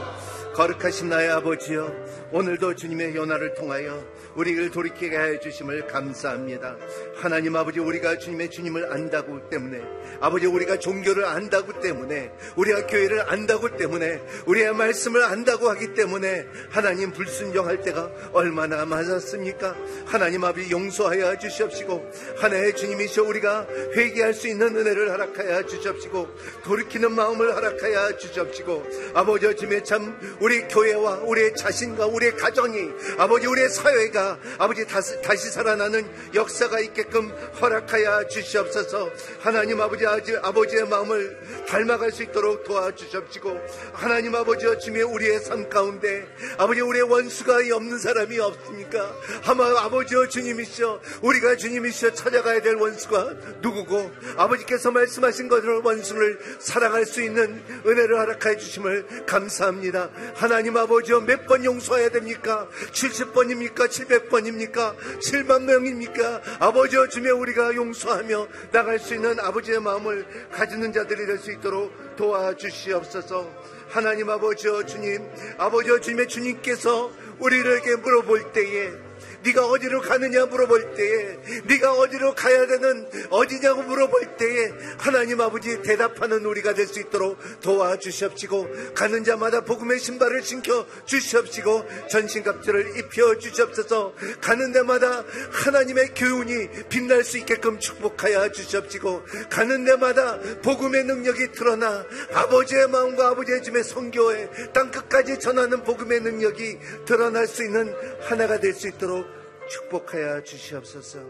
거룩하신 0.55 1.09
나의 1.09 1.31
아버지여 1.31 1.93
오늘도 2.33 2.75
주님의 2.75 3.15
연화를 3.15 3.55
통하여 3.55 4.05
우리를 4.39 4.71
돌이키게 4.71 5.17
하여 5.17 5.41
주심을 5.41 5.89
감사합니다. 5.89 6.77
하나님 7.17 7.57
아버지 7.57 7.81
우리가 7.81 8.19
주님의 8.19 8.51
주님을 8.51 8.93
안다고 8.93 9.49
때문에 9.51 9.83
아버지 10.21 10.47
우리가 10.47 10.79
종교를 10.79 11.25
안다고 11.25 11.81
때문에 11.81 12.31
우리가 12.55 12.87
교회를 12.87 13.29
안다고 13.29 13.77
때문에 13.77 14.23
우리의 14.47 14.75
말씀을 14.75 15.25
안다고 15.25 15.69
하기 15.71 15.95
때문에 15.95 16.47
하나님 16.71 17.13
불순종할 17.13 17.83
때가 17.83 18.13
얼마나 18.33 18.85
많았습니까? 18.85 19.75
하나님 20.07 20.45
아버지 20.45 20.71
용서하여 20.71 21.39
주시옵시고 21.39 22.09
하나의 22.37 22.77
주님이셔 22.77 23.25
우리가 23.25 23.67
회개할 23.97 24.35
수 24.35 24.47
있는 24.47 24.77
은혜를 24.77 25.11
허락하여 25.11 25.67
주시옵시고 25.67 26.29
돌이키는 26.63 27.11
마음을 27.11 27.57
허락하여 27.57 28.17
주시옵시고 28.17 28.87
아버지 29.15 29.49
주님의 29.57 29.85
참 29.85 30.17
우리 30.41 30.61
교회와 30.69 31.23
우리의 31.25 31.57
자신과 31.57 32.07
우리의 32.07 32.37
가정이 32.37 32.91
아버지 33.19 33.49
우리의 33.49 33.69
사회가 33.71 34.28
아버지 34.59 34.85
다시, 34.87 35.21
다시 35.23 35.51
살아나는 35.51 36.07
역사가 36.35 36.81
있게끔 36.81 37.31
허락하여 37.61 38.27
주시옵소서. 38.29 39.11
하나님 39.41 39.81
아버지 39.81 40.05
아버지의 40.07 40.89
마음을 40.89 41.39
닮아갈 41.69 42.11
수 42.11 42.23
있도록 42.23 42.65
도와주시옵시고 42.65 43.61
하나님 43.93 44.35
아버지와 44.35 44.79
주님의 44.79 45.05
우리의 45.05 45.41
삶 45.41 45.69
가운데 45.69 46.27
아버지 46.57 46.81
우리의 46.81 47.05
원수가 47.05 47.59
없는 47.73 47.99
사람이 47.99 48.39
없습니까? 48.39 49.15
아마 49.45 49.65
아버지와 49.85 50.29
주님이시여 50.29 51.01
우리가 51.23 51.57
주님이시여 51.57 52.13
찾아가야 52.15 52.61
될 52.63 52.75
원수가 52.75 53.35
누구고 53.61 54.11
아버지께서 54.37 54.91
말씀하신 54.91 55.49
것으로 55.49 55.83
원수를 55.85 56.39
사랑할 56.59 57.05
수 57.07 57.23
있는 57.23 57.63
은혜를 57.87 58.19
허락하여 58.19 58.57
주심을 58.57 59.27
감사합니다. 59.27 60.11
하나님 60.35 60.77
아버지여 60.77 61.21
몇번 61.21 61.65
용서해야 61.65 62.09
됩니까? 62.11 62.69
70번입니까? 62.93 63.91
700 63.91 64.18
번입니까? 64.29 64.95
7만 65.23 65.63
명입니까? 65.65 66.43
아버지여 66.61 67.09
주며 67.09 67.35
우리가 67.35 67.75
용서하며 67.75 68.49
나갈 68.73 68.99
수 68.99 69.15
있는 69.15 69.39
아버지의 69.41 69.81
마음을 69.81 70.27
가지는 70.53 70.93
자들이 70.93 71.27
될 71.27 71.39
수 71.39 71.53
있도록 71.53 72.17
도와주시옵소서. 72.17 73.49
하나님 73.89 74.29
아버지여 74.29 74.85
주님 74.87 75.25
아버지여 75.57 76.01
주님의 76.01 76.29
주님께서 76.29 77.11
우리에게 77.39 77.97
물어볼 77.97 78.53
때에 78.53 79.08
네가 79.45 79.67
어디로 79.67 80.01
가느냐 80.01 80.47
물어볼 80.47 80.95
때에 80.95 81.39
네가 81.67 81.93
어디로 81.93 82.35
가야 82.35 82.67
되는 82.67 83.09
어디냐고 83.31 83.83
물어볼 83.83 84.37
때에 84.37 84.73
하나님 84.99 85.41
아버지 85.41 85.81
대답하는 85.83 86.45
우리가 86.45 86.75
될 86.75 86.89
수 86.89 87.01
있도록 87.01 87.37
도와주시옵시고 87.61 88.95
가는 88.95 89.23
자마다 89.25 89.61
복음의 89.61 89.99
신발을 89.99 90.43
신겨 90.43 90.87
주시옵시고 91.05 91.87
전신갑주를 92.09 92.97
입혀 92.99 93.37
주시옵소서 93.39 94.15
가는 94.41 94.73
데마다 94.73 95.23
하나님의 95.53 96.15
교훈이 96.15 96.69
빛날 96.89 97.25
수 97.25 97.37
있게끔 97.39 97.79
축복하여 97.79 98.51
주시옵시고 98.53 99.23
가는 99.51 99.85
데마다 99.85 100.39
복음의 100.63 101.05
능력이 101.05 101.53
드러나 101.53 102.05
아버지의 102.33 102.89
마음과 102.89 103.29
아버지의 103.29 103.63
짐의 103.63 103.85
성교에 103.85 104.49
땅끝까지 104.73 105.41
전하는 105.41 105.85
복음의 105.85 106.21
능력이 106.21 106.79
드러날 107.05 107.47
수 107.47 107.65
있는 107.65 107.95
하나가 108.23 108.59
될 108.59 108.79
수 108.79 108.87
있도록 108.89 109.38
축복하여 109.69 110.43
주시옵소서. 110.45 111.21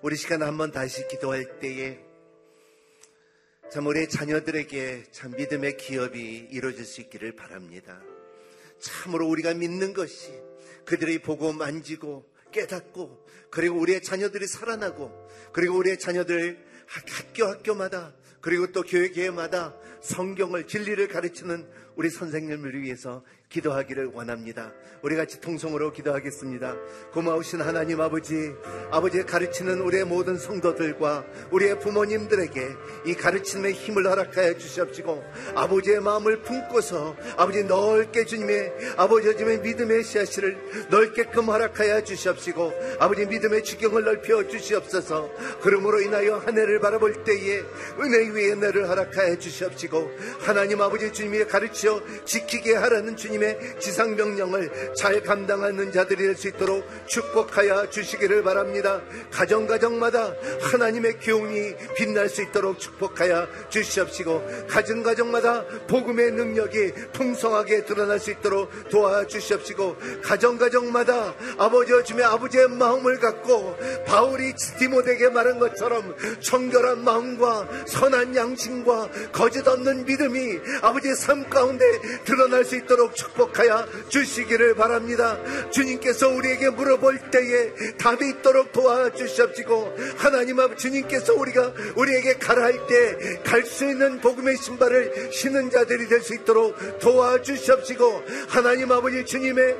우리 0.00 0.16
시간 0.16 0.42
한번 0.42 0.72
다시 0.72 1.06
기도할 1.08 1.58
때에 1.58 2.00
참 3.70 3.86
우리 3.86 4.08
자녀들에게 4.08 5.04
참 5.10 5.32
믿음의 5.36 5.76
기업이 5.76 6.48
이루어질 6.50 6.84
수 6.84 7.02
있기를 7.02 7.32
바랍니다. 7.32 8.00
참으로 8.78 9.28
우리가 9.28 9.52
믿는 9.54 9.92
것이 9.92 10.32
그들이 10.86 11.18
보고 11.20 11.52
만지고 11.52 12.24
깨닫고 12.52 13.26
그리고 13.50 13.78
우리의 13.78 14.02
자녀들이 14.02 14.46
살아나고 14.46 15.28
그리고 15.52 15.76
우리의 15.76 15.98
자녀들 15.98 16.64
학교 16.86 17.44
학교마다 17.46 18.14
그리고 18.40 18.70
또 18.72 18.82
교회 18.82 19.10
교회마다 19.10 19.76
성경을 20.00 20.66
진리를 20.66 21.08
가르치는 21.08 21.68
우리 21.96 22.08
선생님을 22.10 22.80
위해서 22.80 23.24
기도하기를 23.48 24.10
원합니다. 24.12 24.72
우리 25.02 25.14
같이 25.14 25.40
통성으로 25.40 25.92
기도하겠습니다. 25.92 26.74
고마우신 27.12 27.60
하나님 27.60 28.00
아버지, 28.00 28.52
아버지의 28.90 29.24
가르치는 29.24 29.80
우리의 29.80 30.04
모든 30.04 30.36
성도들과 30.36 31.24
우리의 31.52 31.78
부모님들에게 31.78 32.68
이 33.06 33.14
가르침의 33.14 33.72
힘을 33.74 34.06
허락하여 34.06 34.58
주시옵시고 34.58 35.22
아버지의 35.54 36.00
마음을 36.00 36.42
품고서 36.42 37.16
아버지 37.36 37.62
넓게 37.62 38.24
주님의 38.24 38.72
아버지 38.96 39.32
주님의 39.36 39.60
믿음의 39.60 40.02
씨앗을 40.02 40.88
넓게끔 40.90 41.46
허락하여 41.46 42.02
주시옵시고 42.02 42.72
아버지 42.98 43.26
믿음의 43.26 43.62
주경을 43.62 44.04
넓혀 44.04 44.48
주시옵소서. 44.48 45.30
그러므로 45.60 46.00
인하여 46.00 46.38
한 46.38 46.58
해를 46.58 46.80
바라볼 46.80 47.22
때에 47.22 47.62
은혜 48.00 48.28
위에 48.30 48.52
은혜를 48.52 48.88
허락하여 48.88 49.38
주시옵시고 49.38 50.10
하나님 50.40 50.80
아버지 50.80 51.12
주님이 51.12 51.44
가르쳐 51.44 52.02
지키게 52.24 52.74
하라는 52.74 53.16
주님 53.16 53.35
하나님의 53.36 53.58
지상명령을 53.78 54.94
잘 54.94 55.22
감당하는 55.22 55.92
자들이 55.92 56.24
될 56.24 56.36
수 56.36 56.48
있도록 56.48 56.86
축복하여 57.06 57.88
주시기를 57.88 58.42
바랍니다. 58.42 59.00
가정가정마다 59.30 60.34
하나님의 60.60 61.18
교훈이 61.20 61.74
빛날 61.96 62.28
수 62.28 62.42
있도록 62.42 62.78
축복하여 62.78 63.48
주시옵시고 63.70 64.66
가정가정마다 64.68 65.64
복음의 65.86 66.32
능력이 66.32 66.92
풍성하게 67.14 67.86
드러날 67.86 68.18
수 68.20 68.30
있도록 68.32 68.70
도와주시옵시고 68.90 69.96
가정가정마다 70.22 71.34
아버지와 71.56 72.02
주의 72.02 72.22
아버지의 72.22 72.68
마음을 72.68 73.18
갖고 73.18 73.76
바울이 74.06 74.54
디모데에게 74.78 75.30
말한 75.30 75.58
것처럼 75.58 76.14
청결한 76.40 77.02
마음과 77.02 77.86
선한 77.86 78.36
양심과 78.36 79.32
거짓 79.32 79.66
없는 79.66 80.04
믿음이 80.04 80.58
아버지의 80.82 81.16
삶 81.16 81.48
가운데 81.48 81.84
드러날 82.24 82.64
수 82.64 82.76
있도록 82.76 83.16
축복하여 83.26 83.86
주시기를 84.08 84.74
바랍니다. 84.74 85.38
주님께서 85.70 86.28
우리에게 86.28 86.70
물어볼 86.70 87.30
때에 87.30 87.72
답이 87.98 88.28
있도록 88.28 88.72
도와주시옵시고 88.72 89.96
하나님 90.16 90.60
아버지 90.60 90.82
주님께서 90.82 91.34
우리가 91.34 91.72
우리에게 91.96 92.34
가라 92.34 92.64
할 92.64 92.86
때 92.86 93.16
갈 93.42 93.64
수 93.66 93.84
있는 93.84 94.20
복음의 94.20 94.56
신발을 94.58 95.30
신은 95.32 95.70
자들이 95.70 96.06
될 96.08 96.20
수 96.20 96.34
있도록 96.34 96.98
도와주시옵시고 97.00 98.22
하나님 98.48 98.92
아버지 98.92 99.24
주님의 99.24 99.76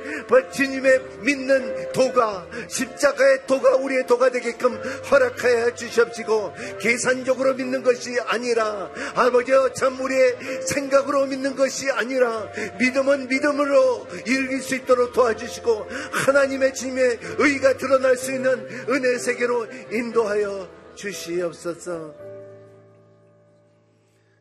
주님의 0.53 1.01
믿는 1.21 1.93
도가 1.93 2.47
십자가의 2.69 3.47
도가 3.47 3.77
우리의 3.77 4.07
도가 4.07 4.31
되게끔 4.31 4.75
허락하여 5.11 5.75
주시옵시고 5.75 6.55
계산적으로 6.81 7.55
믿는 7.55 7.83
것이 7.83 8.17
아니라 8.27 8.91
아버지 9.15 9.53
참 9.77 10.01
우리의 10.01 10.37
생각으로 10.67 11.27
믿는 11.27 11.55
것이 11.57 11.91
아니라 11.91 12.49
믿음은 12.79 13.29
믿 13.29 13.36
음으로 13.45 14.07
이길 14.21 14.61
수 14.61 14.75
있도록 14.77 15.13
도와주시고 15.13 15.87
하나님의 16.27 16.75
주님의 16.75 17.19
의가 17.39 17.77
드러날 17.77 18.17
수 18.17 18.33
있는 18.33 18.69
은혜 18.89 19.19
세계로 19.19 19.67
인도하여 19.93 20.95
주시옵소서. 20.95 22.15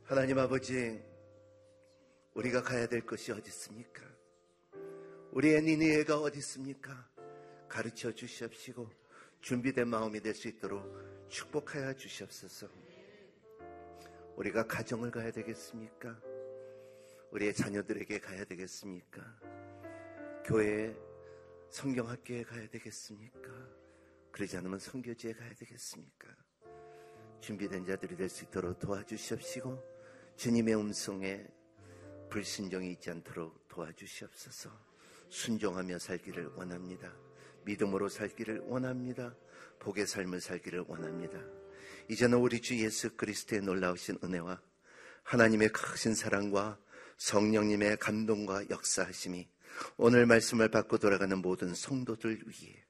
하나님 0.05 0.37
아버지, 0.39 1.01
우리가 2.35 2.61
가야 2.61 2.87
될 2.87 3.01
것이 3.01 3.31
어디 3.31 3.47
있습니까? 3.47 4.03
우리의 5.31 5.61
니니에가 5.63 6.19
어디 6.19 6.37
있습니까? 6.39 7.07
가르쳐 7.67 8.11
주시옵시고 8.11 8.89
준비된 9.41 9.87
마음이 9.87 10.21
될 10.21 10.33
수 10.33 10.47
있도록 10.47 10.83
축복하여 11.29 11.93
주시옵소서. 11.93 12.67
우리가 14.35 14.67
가정을 14.67 15.11
가야 15.11 15.31
되겠습니까? 15.31 16.19
우리의 17.35 17.53
자녀들에게 17.53 18.19
가야 18.19 18.45
되겠습니까? 18.45 19.21
교회 20.45 20.95
성경학교에 21.69 22.43
가야 22.43 22.65
되겠습니까? 22.69 23.49
그러지 24.31 24.55
않으면 24.55 24.79
성교지에 24.79 25.33
가야 25.33 25.53
되겠습니까? 25.55 26.29
준비된 27.41 27.85
자들이 27.85 28.15
될 28.15 28.29
수 28.29 28.45
있도록 28.45 28.79
도와주시옵시고 28.79 29.83
주님의 30.37 30.75
음성에 30.75 31.45
불순종이 32.29 32.91
있지 32.93 33.11
않도록 33.11 33.67
도와주시옵소서. 33.67 34.69
순종하며 35.27 35.99
살기를 35.99 36.47
원합니다. 36.55 37.13
믿음으로 37.65 38.07
살기를 38.07 38.59
원합니다. 38.59 39.35
복의 39.79 40.07
삶을 40.07 40.39
살기를 40.39 40.85
원합니다. 40.87 41.37
이제는 42.09 42.37
우리 42.37 42.61
주 42.61 42.79
예수 42.81 43.17
그리스도의 43.17 43.61
놀라우신 43.61 44.19
은혜와 44.23 44.61
하나님의 45.23 45.69
크신 45.69 46.15
사랑과 46.15 46.79
성령님의 47.17 47.97
감동과 47.97 48.69
역사하심이 48.69 49.47
오늘 49.97 50.25
말씀을 50.25 50.69
받고 50.69 50.97
돌아가는 50.97 51.37
모든 51.37 51.73
성도들 51.73 52.43
위해 52.47 52.85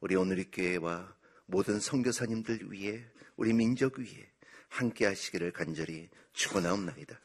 우리 0.00 0.14
오늘의 0.16 0.50
교회와 0.52 1.16
모든 1.46 1.80
선교사님들 1.80 2.70
위해 2.70 3.04
우리 3.36 3.52
민족 3.52 3.98
위해 3.98 4.30
함께 4.68 5.06
하시기를 5.06 5.52
간절히 5.52 6.08
축원하옵나이다. 6.32 7.20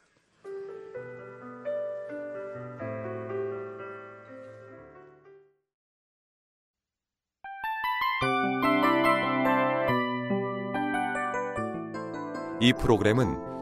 이 12.61 12.71
프로그램은 12.71 13.52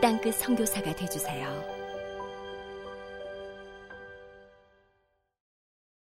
땅끝 0.00 0.34
성교사가 0.34 0.94
되주세요 0.94 1.75